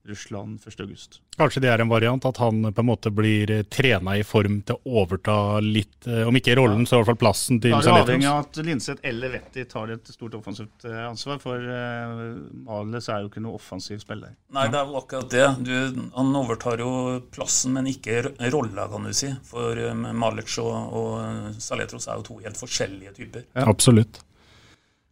Russland 0.07 0.59
1.8. 0.63 1.19
Kanskje 1.39 1.61
det 1.63 1.69
er 1.71 1.81
en 1.83 1.89
variant, 1.91 2.25
at 2.25 2.37
han 2.41 2.61
på 2.73 2.81
en 2.83 2.87
måte 2.87 3.11
blir 3.15 3.51
eh, 3.51 3.63
trena 3.71 4.15
i 4.19 4.23
form 4.27 4.61
til 4.67 4.77
å 4.79 5.01
overta 5.03 5.35
litt, 5.63 6.07
eh, 6.07 6.23
om 6.27 6.35
ikke 6.35 6.55
rollen, 6.59 6.85
så 6.87 6.97
i 6.97 6.99
hvert 7.01 7.11
fall 7.11 7.19
plassen 7.21 7.59
til 7.63 7.75
er 7.75 7.83
det 7.83 7.93
avhengig 7.93 8.27
av 8.31 8.39
at 8.45 8.59
Linseth 8.65 9.05
eller 9.07 9.33
Vetti 9.35 9.65
tar 9.69 9.93
et 9.95 10.11
stort 10.11 10.35
offensivt 10.39 10.87
eh, 10.87 11.01
ansvar, 11.07 11.39
for 11.43 11.63
uh, 11.63 12.23
Males 12.67 13.09
er 13.11 13.23
jo 13.25 13.31
ikke 13.31 13.43
noe 13.43 13.59
offensiv 13.59 13.99
spiller. 14.03 14.33
Nei, 14.55 14.67
det 14.71 14.79
er 14.81 14.87
jo 14.91 14.99
akkurat 14.99 15.29
det. 15.35 15.47
Du, 15.67 16.01
han 16.15 16.31
overtar 16.41 16.83
jo 16.83 16.93
plassen, 17.31 17.75
men 17.77 17.87
ikke 17.91 18.23
ro- 18.27 18.33
rolla, 18.59 18.87
kan 18.91 19.07
du 19.07 19.13
si. 19.15 19.31
For 19.47 19.79
um, 19.91 20.07
Malic 20.19 20.55
og, 20.63 20.73
og 20.99 21.59
Saletros 21.61 22.07
er 22.09 22.19
jo 22.19 22.27
to 22.31 22.39
helt 22.43 22.59
forskjellige 22.59 23.15
typer. 23.19 23.47
Absolutt. 23.67 24.23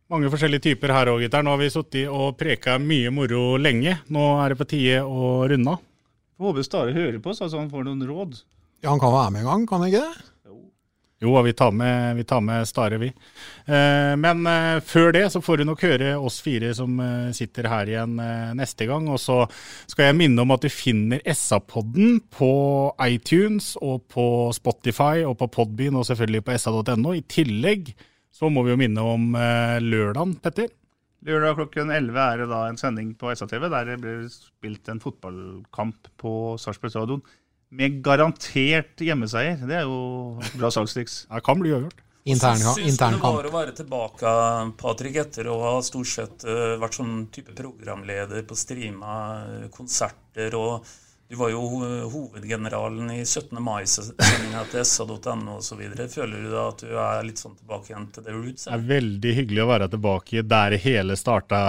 Mange 0.08 0.30
forskjellige 0.32 0.64
typer 0.70 0.94
her 0.96 1.10
òg, 1.12 1.26
gutter. 1.26 1.44
Nå 1.44 1.52
har 1.52 1.60
vi 1.60 1.68
sittet 1.74 2.08
og 2.08 2.38
preka 2.40 2.78
mye 2.80 3.12
moro 3.12 3.58
lenge. 3.60 3.98
Nå 4.08 4.30
er 4.40 4.54
det 4.54 4.60
på 4.62 4.70
tide 4.72 5.02
å 5.04 5.44
runde 5.52 5.74
av. 5.74 5.84
Håper 6.40 6.64
Stare 6.64 6.94
hører 6.96 7.20
på, 7.20 7.34
så 7.36 7.50
han 7.52 7.68
får 7.72 7.84
noen 7.90 8.06
råd. 8.08 8.40
Ja, 8.86 8.92
Han 8.94 9.02
kan 9.02 9.12
være 9.12 9.34
med 9.34 9.42
en 9.42 9.50
gang, 9.50 9.68
kan 9.68 9.82
han 9.82 9.92
ikke 9.92 10.06
det? 10.06 10.26
Jo, 11.20 11.32
vi 11.42 11.54
tar 11.58 11.72
med, 11.74 12.16
vi 12.16 12.24
tar 12.30 12.42
med 12.46 12.68
Stare, 12.70 13.00
vi. 13.02 13.08
Eh, 13.66 14.14
men 14.22 14.46
eh, 14.48 14.80
før 14.86 15.12
det 15.16 15.24
så 15.34 15.42
får 15.42 15.58
du 15.58 15.64
nok 15.66 15.82
høre 15.82 16.12
oss 16.22 16.38
fire 16.46 16.70
som 16.78 17.00
eh, 17.02 17.32
sitter 17.34 17.68
her 17.72 17.90
igjen 17.90 18.20
eh, 18.22 18.52
neste 18.56 18.86
gang. 18.86 19.10
Og 19.10 19.18
så 19.20 19.40
skal 19.90 20.12
jeg 20.12 20.20
minne 20.20 20.46
om 20.46 20.54
at 20.54 20.62
du 20.62 20.70
finner 20.70 21.24
SA-podden 21.26 22.20
på 22.38 22.52
iTunes 23.10 23.74
og 23.82 24.06
på 24.14 24.54
Spotify 24.56 25.26
og 25.26 25.40
på 25.42 25.50
Podbean 25.58 25.98
og 25.98 26.06
selvfølgelig 26.06 26.46
på 26.46 26.60
sa.no. 26.62 27.18
I 27.18 27.26
tillegg 27.26 27.96
så 28.34 28.50
må 28.54 28.64
vi 28.66 28.74
jo 28.74 28.80
minne 28.80 29.04
om 29.04 29.32
eh, 29.40 29.78
lørdagen, 29.84 30.36
Petter. 30.44 30.70
Lørdag 31.28 31.58
klokken 31.58 31.92
11 31.92 32.20
er 32.22 32.42
det 32.44 32.48
da 32.52 32.62
en 32.70 32.80
sending 32.80 33.14
på 33.18 33.32
SA-TV 33.34 33.68
der 33.74 33.92
det 33.92 34.00
blir 34.04 34.26
spilt 34.32 34.90
en 34.92 35.02
fotballkamp 35.04 36.12
på 36.22 36.34
Sarpsborg 36.62 36.94
stadion. 36.94 37.24
Med 37.74 37.98
garantert 38.06 39.02
hjemmeseier. 39.04 39.58
Det 39.68 39.82
er 39.82 39.88
jo 39.90 40.38
bra 40.56 40.70
salgstriks. 40.72 41.26
Det 41.34 41.44
kan 41.44 41.60
bli 41.60 41.74
uavgjort. 41.74 42.04
Intern, 42.28 42.60
Syns 42.60 42.98
du 43.00 43.06
det 43.06 43.20
var 43.24 43.46
å 43.48 43.52
være 43.54 43.74
tilbake, 43.76 44.32
Patrick, 44.80 45.16
etter 45.22 45.48
å 45.48 45.54
ha 45.62 45.70
stort 45.86 46.10
sett 46.12 46.44
uh, 46.44 46.76
vært 46.76 46.98
sånn 46.98 47.14
type 47.32 47.54
programleder 47.56 48.44
på 48.44 48.58
streama 48.60 49.14
uh, 49.48 49.68
konserter, 49.72 50.58
og 50.60 50.84
du 51.28 51.36
var 51.36 51.50
jo 51.52 51.62
hovedgeneralen 52.08 53.10
i 53.12 53.26
17. 53.26 53.58
mai-sendinga 53.64 54.62
til 54.72 54.86
sa.no 54.88 55.58
osv. 55.58 55.82
Føler 56.08 56.46
du 56.46 56.52
da 56.54 56.68
at 56.70 56.84
du 56.86 56.94
er 56.94 57.26
litt 57.28 57.42
sånn 57.42 57.58
tilbake 57.58 57.92
igjen 57.92 58.06
til 58.16 58.24
the 58.24 58.36
roots? 58.36 58.68
Det 58.68 58.76
er 58.78 58.86
veldig 58.94 59.34
hyggelig 59.42 59.64
å 59.66 59.70
være 59.74 59.90
tilbake 59.92 60.44
der 60.48 60.78
hele 60.80 61.18
starta. 61.20 61.64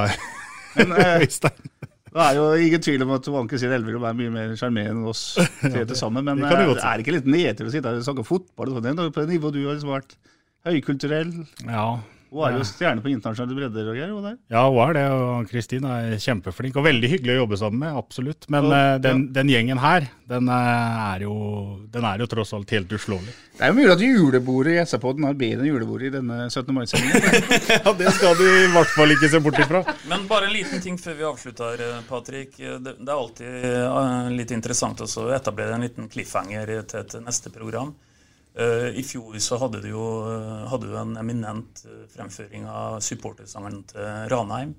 Men 0.78 0.94
det 0.98 2.22
er 2.22 2.38
jo 2.38 2.44
ingen 2.54 2.84
tvil 2.86 3.02
om 3.04 3.16
at 3.16 3.26
Wanke 3.34 3.58
Sier 3.58 3.74
Elverum 3.74 4.06
er 4.06 4.20
mye 4.20 4.34
mer 4.36 4.54
sjarmerende 4.58 5.02
enn 5.02 5.10
oss 5.10 5.24
tre 5.36 5.82
til 5.82 5.98
sammen. 5.98 6.26
Men 6.28 6.44
det 6.44 6.54
det 6.54 6.78
er 6.78 7.02
ikke 7.02 7.16
litt 7.18 7.26
nedtur 7.30 7.66
å 7.66 7.74
sitte 7.74 7.90
her 7.90 7.98
og 7.98 8.06
snakke 8.06 8.28
fotball 8.30 8.70
og 8.70 8.78
sånn? 8.78 9.02
På 9.10 9.24
det 9.24 9.32
nivået 9.32 9.58
du 9.58 9.64
har 9.64 9.74
liksom 9.74 9.90
vært 9.96 10.14
høykulturell. 10.68 11.34
Ja. 11.66 11.88
Og 12.28 12.42
er 12.44 12.58
jo 12.58 12.64
stjerne 12.68 13.00
på 13.00 13.08
internasjonale 13.08 13.56
bredder 13.56 13.86
Roger, 13.88 14.10
hun 14.12 14.24
der. 14.26 14.34
Ja, 14.52 14.66
hun 14.68 14.78
er 14.84 14.92
det, 14.98 15.04
og 15.16 15.46
Kristin 15.48 15.86
er 15.88 16.10
kjempeflink. 16.20 16.76
Og 16.76 16.84
veldig 16.84 17.08
hyggelig 17.14 17.34
å 17.34 17.38
jobbe 17.42 17.56
sammen 17.60 17.80
med, 17.80 17.96
absolutt. 17.96 18.44
Men 18.52 18.66
Og- 18.68 18.72
eh, 18.76 18.98
den, 19.04 19.22
den 19.32 19.48
gjengen 19.48 19.78
her, 19.80 20.08
den 20.28 20.48
eh, 20.52 21.14
er, 21.14 21.24
jo, 21.24 21.34
den 21.90 22.04
er 22.04 22.18
jo 22.20 22.26
tross 22.28 22.52
alt 22.52 22.70
helt 22.76 22.92
uslåelig. 22.92 23.32
Det 23.58 23.64
er 23.64 23.72
jo 23.72 23.78
mulig 23.78 23.92
at 23.94 24.02
julebordet 24.04 24.74
i 24.76 24.82
SA-poden 24.84 25.24
har 25.24 25.38
bedre 25.40 25.64
enn 25.64 25.70
julebordet 25.72 26.10
i 26.10 26.16
denne 26.18 26.50
17. 26.50 26.74
mai-sendingen. 26.76 27.48
ja, 27.80 27.94
det 28.02 28.12
skal 28.18 28.36
du 28.38 28.44
i 28.44 28.68
hvert 28.76 28.92
fall 28.94 29.14
ikke 29.16 29.30
se 29.32 29.40
bort 29.48 29.62
ifra. 29.64 29.80
Men 30.12 30.26
bare 30.28 30.50
en 30.50 30.54
liten 30.54 30.84
ting 30.84 30.98
før 31.00 31.16
vi 31.18 31.26
avslutter, 31.30 31.80
eh, 31.88 32.02
Patrick. 32.08 32.52
Det, 32.60 32.98
det 32.98 33.08
er 33.08 33.16
alltid 33.16 34.36
litt 34.36 34.52
interessant 34.54 35.00
også 35.00 35.24
å 35.30 35.32
etablere 35.34 35.74
en 35.80 35.86
liten 35.88 36.12
cliffhanger 36.12 36.76
til 36.92 37.00
et 37.00 37.16
neste 37.24 37.50
program. 37.54 37.94
Eh, 38.58 38.88
I 38.98 39.02
fjor 39.06 39.38
så 39.38 39.56
hadde 39.62 39.78
du 39.84 39.92
jo 39.92 40.04
eh, 40.26 40.64
hadde 40.66 40.88
du 40.90 40.96
en 40.98 41.14
eminent 41.20 41.84
eh, 41.86 42.06
fremføring 42.10 42.64
av 42.66 42.98
supportersangeren 43.06 43.84
til 43.92 44.08
Ranheim. 44.32 44.72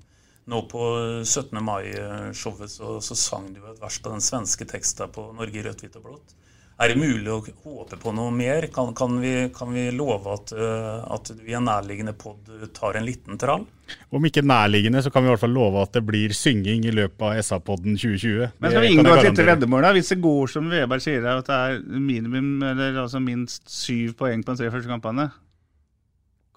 Nå 0.50 0.58
på 0.68 0.82
17. 1.24 1.56
mai-showet 1.64 2.72
så, 2.72 2.98
så 3.00 3.16
sang 3.16 3.48
du 3.54 3.62
et 3.62 3.80
vers 3.80 3.96
på 4.02 4.12
den 4.12 4.24
svenske 4.24 4.66
teksten 4.68 5.12
på 5.14 5.30
Norge 5.36 5.60
i 5.60 5.64
rødt, 5.64 5.84
hvitt 5.84 5.96
og 5.96 6.08
blått. 6.10 6.34
Er 6.80 6.94
det 6.94 6.96
mulig 6.96 7.28
å 7.28 7.42
håpe 7.44 7.98
på 8.00 8.12
noe 8.16 8.32
mer? 8.32 8.64
Kan, 8.72 8.94
kan, 8.96 9.18
vi, 9.20 9.34
kan 9.52 9.68
vi 9.74 9.90
love 9.92 10.32
at, 10.32 10.52
eh, 10.56 11.02
at 11.12 11.28
du 11.36 11.42
i 11.44 11.56
en 11.58 11.66
nærliggende 11.68 12.14
pod 12.16 12.48
tar 12.76 12.96
en 12.96 13.04
liten 13.04 13.36
trall? 13.40 13.66
Om 14.08 14.24
ikke 14.24 14.40
nærliggende, 14.46 15.02
så 15.04 15.12
kan 15.12 15.26
vi 15.26 15.28
i 15.28 15.32
hvert 15.34 15.42
fall 15.42 15.52
love 15.52 15.82
at 15.82 15.92
det 15.98 16.02
blir 16.08 16.32
synging 16.36 16.86
i 16.88 16.94
løpet 16.94 17.20
av 17.26 17.36
SA-podden 17.44 17.98
2020. 18.00 18.56
Men 18.62 18.72
skal 18.72 18.86
vi 18.86 18.94
inngå 18.94 19.12
et 19.12 19.28
lite 19.28 19.46
veddemål? 19.50 19.84
da? 19.84 19.92
Hvis 19.98 20.14
det 20.14 20.20
går 20.24 20.52
som 20.54 20.72
Veberg 20.72 21.04
sier, 21.04 21.28
at 21.34 21.52
det 21.52 21.60
er 21.60 22.00
minimum, 22.00 22.50
eller 22.70 23.02
altså 23.04 23.20
minst 23.20 23.68
syv 23.68 24.16
poeng 24.22 24.46
på 24.46 24.56
de 24.56 24.62
tre 24.62 24.72
første 24.72 24.88
kampene, 24.88 25.28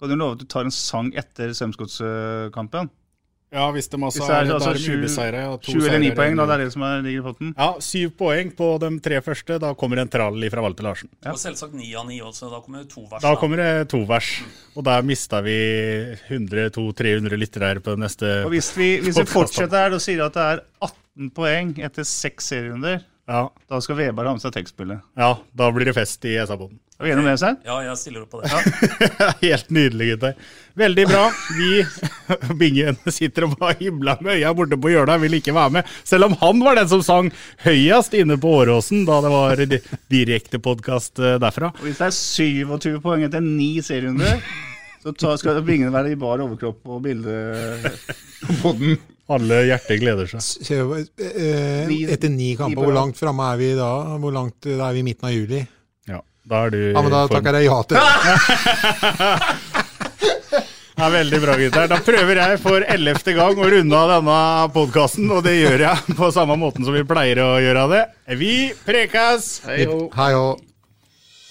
kan 0.00 0.10
du 0.10 0.16
love 0.16 0.38
at 0.38 0.46
du 0.46 0.48
tar 0.48 0.64
en 0.64 0.74
sang 0.74 1.12
etter 1.20 1.52
Strømsgodskampen? 1.52 2.88
Ja, 3.54 3.68
hvis 3.70 3.86
de 3.88 3.96
altså 4.02 4.18
Hvis 4.18 4.26
det 4.26 4.34
er 4.34 4.40
er, 4.40 4.48
da 4.50 4.54
altså 4.58 4.70
er 4.74 4.80
sju- 4.82 4.96
ubeseiret, 4.98 5.40
ja, 5.44 5.50
to 5.62 5.72
Sju 5.72 5.84
eller 5.86 6.00
ni 6.02 6.10
poeng, 6.10 6.34
da. 6.40 6.46
Det 6.50 6.54
er 6.56 6.62
det 6.64 6.72
som 6.74 6.82
er, 6.82 7.02
ligger 7.06 7.20
i 7.22 7.26
potten. 7.28 7.52
Ja, 7.56 7.68
syv 7.78 8.10
poeng 8.18 8.50
på 8.58 8.68
de 8.82 8.90
tre 9.04 9.20
første. 9.22 9.58
Da 9.62 9.70
kommer 9.78 10.00
en 10.02 10.08
trall 10.10 10.42
fra 10.50 10.64
Walter 10.66 10.82
Larsen. 10.88 11.08
Og 11.30 11.38
selvsagt 11.38 11.72
ni 11.78 11.92
av 11.94 12.08
ni 12.08 12.18
også. 12.20 12.50
Da 12.50 12.58
kommer 12.64 12.82
det 12.82 12.90
to 12.90 13.06
vers. 13.06 13.22
Da 13.22 13.34
kommer 13.38 13.62
det 13.62 13.88
to 13.94 14.02
vers. 14.10 14.32
Og 14.74 14.82
der 14.84 15.02
mista 15.06 15.40
vi 15.46 15.54
100-200-300 16.28 17.38
lyttere 17.38 17.80
på 17.84 17.94
neste 18.00 18.42
Og 18.44 18.50
hvis 18.54 18.72
vi, 18.76 18.88
hvis 19.04 19.18
vi 19.18 19.26
fortsetter 19.28 19.86
her 19.86 19.96
og 19.96 20.02
sier 20.02 20.24
at 20.26 20.34
det 20.36 20.44
er 20.54 20.62
18 20.82 21.30
poeng 21.36 21.74
etter 21.78 22.06
seks 22.08 22.50
serierunder, 22.52 23.04
Ja. 23.28 23.48
da 23.70 23.78
skal 23.80 23.96
Veberg 23.96 24.26
ha 24.26 24.32
med 24.36 24.42
seg 24.42 24.52
tekstspillet. 24.52 25.00
ja, 25.16 25.30
da 25.56 25.70
blir 25.72 25.86
det 25.86 25.94
fest 25.96 26.24
i 26.28 26.34
SA-boden. 26.44 26.78
Er 26.94 27.04
vi 27.04 27.10
enige 27.10 27.24
om 27.24 27.26
det, 27.26 27.38
Svein? 27.42 27.56
Ja, 27.66 27.76
jeg 27.82 27.98
stiller 27.98 28.22
opp 28.22 28.30
på 28.36 28.40
det. 28.44 28.50
Helt 29.48 29.70
nydelig, 29.74 30.12
gutter. 30.12 30.36
Veldig 30.78 31.06
bra. 31.10 31.22
Vi, 31.58 31.70
Bingen, 32.60 33.00
sitter 33.10 33.48
og 33.48 33.56
bare 33.58 33.74
himla 33.80 34.14
med 34.22 34.38
øya 34.38 34.52
borte 34.54 34.78
på 34.78 34.92
hjørnet, 34.92 35.18
vil 35.24 35.34
ikke 35.40 35.56
være 35.56 35.74
med. 35.74 35.90
Selv 36.06 36.28
om 36.28 36.36
han 36.38 36.62
var 36.62 36.78
den 36.78 36.92
som 36.92 37.02
sang 37.02 37.32
høyest 37.66 38.14
inne 38.14 38.38
på 38.38 38.52
Åråsen 38.60 39.02
da 39.08 39.18
det 39.26 39.34
var 39.34 39.64
direktepodkast 39.64 40.14
direkte 40.14 40.62
podkast 40.62 41.18
derfra. 41.42 41.72
Og 41.74 41.82
hvis 41.88 41.98
det 41.98 42.12
er 42.12 42.14
27 42.14 43.02
poeng 43.02 43.26
etter 43.26 43.42
ni 43.42 43.72
serierunder, 43.82 44.38
så 45.18 45.34
skal 45.42 45.64
Bingen 45.66 45.90
være 45.94 46.14
i 46.14 46.20
bar 46.20 46.46
overkropp 46.46 46.94
og 46.94 47.02
bilde 47.10 47.90
på 48.62 48.76
den. 48.78 49.00
Alle 49.34 49.64
hjerter 49.66 49.98
gleder 49.98 50.30
seg. 50.30 50.68
Eh, 51.18 51.94
Etter 52.12 52.30
ni 52.30 52.54
kamper, 52.60 52.84
hvor 52.86 52.94
langt 52.94 53.18
framme 53.18 53.50
er 53.50 53.58
vi 53.58 53.74
da? 53.74 53.94
Hvor 54.20 54.34
langt 54.36 54.68
er 54.68 54.90
vi 54.94 55.02
i 55.02 55.06
midten 55.10 55.32
av 55.32 55.34
juli? 55.34 55.64
Da 56.44 56.64
er 56.66 56.70
du 56.74 56.80
Ja, 56.92 57.00
men 57.02 57.10
da 57.12 57.22
form- 57.26 57.38
takker 57.38 57.56
jeg 57.56 57.64
ja 57.70 57.82
til 57.88 57.96
det. 57.96 58.04
Ja, 60.94 61.08
veldig 61.10 61.38
bra, 61.42 61.56
gutter. 61.58 61.88
Da 61.90 61.96
prøver 62.06 62.38
jeg 62.38 62.58
for 62.62 62.84
ellevte 62.86 63.32
gang 63.34 63.58
å 63.58 63.66
runde 63.72 63.96
av 63.98 64.10
denne 64.12 64.36
podkasten, 64.76 65.26
og 65.34 65.40
det 65.42 65.56
gjør 65.58 65.82
jeg 65.88 66.14
på 66.20 66.28
samme 66.32 66.54
måten 66.60 66.86
som 66.86 66.94
vi 66.94 67.02
pleier 67.08 67.40
å 67.42 67.48
gjøre 67.58 67.82
det. 67.90 68.02
Vi 68.38 68.52
prekas! 68.86 69.48
Hei 69.66 69.88
hå. 69.90 70.44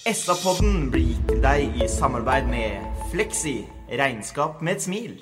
SA-podden 0.08 0.88
blir 0.94 1.10
gitt 1.10 1.28
til 1.28 1.42
deg 1.44 1.76
i 1.76 1.90
samarbeid 1.92 2.48
med 2.48 2.88
Fleksi. 3.12 3.58
Regnskap 3.92 4.64
med 4.64 4.78
et 4.78 4.86
smil. 4.88 5.12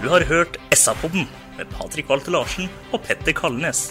Du 0.00 0.08
har 0.08 0.24
hørt 0.32 0.56
SA-podden 0.72 1.28
med 1.60 1.68
Patrik 1.76 2.08
Walter 2.08 2.32
Larsen 2.38 2.72
og 2.88 3.04
Petter 3.04 3.36
Kalnes. 3.36 3.90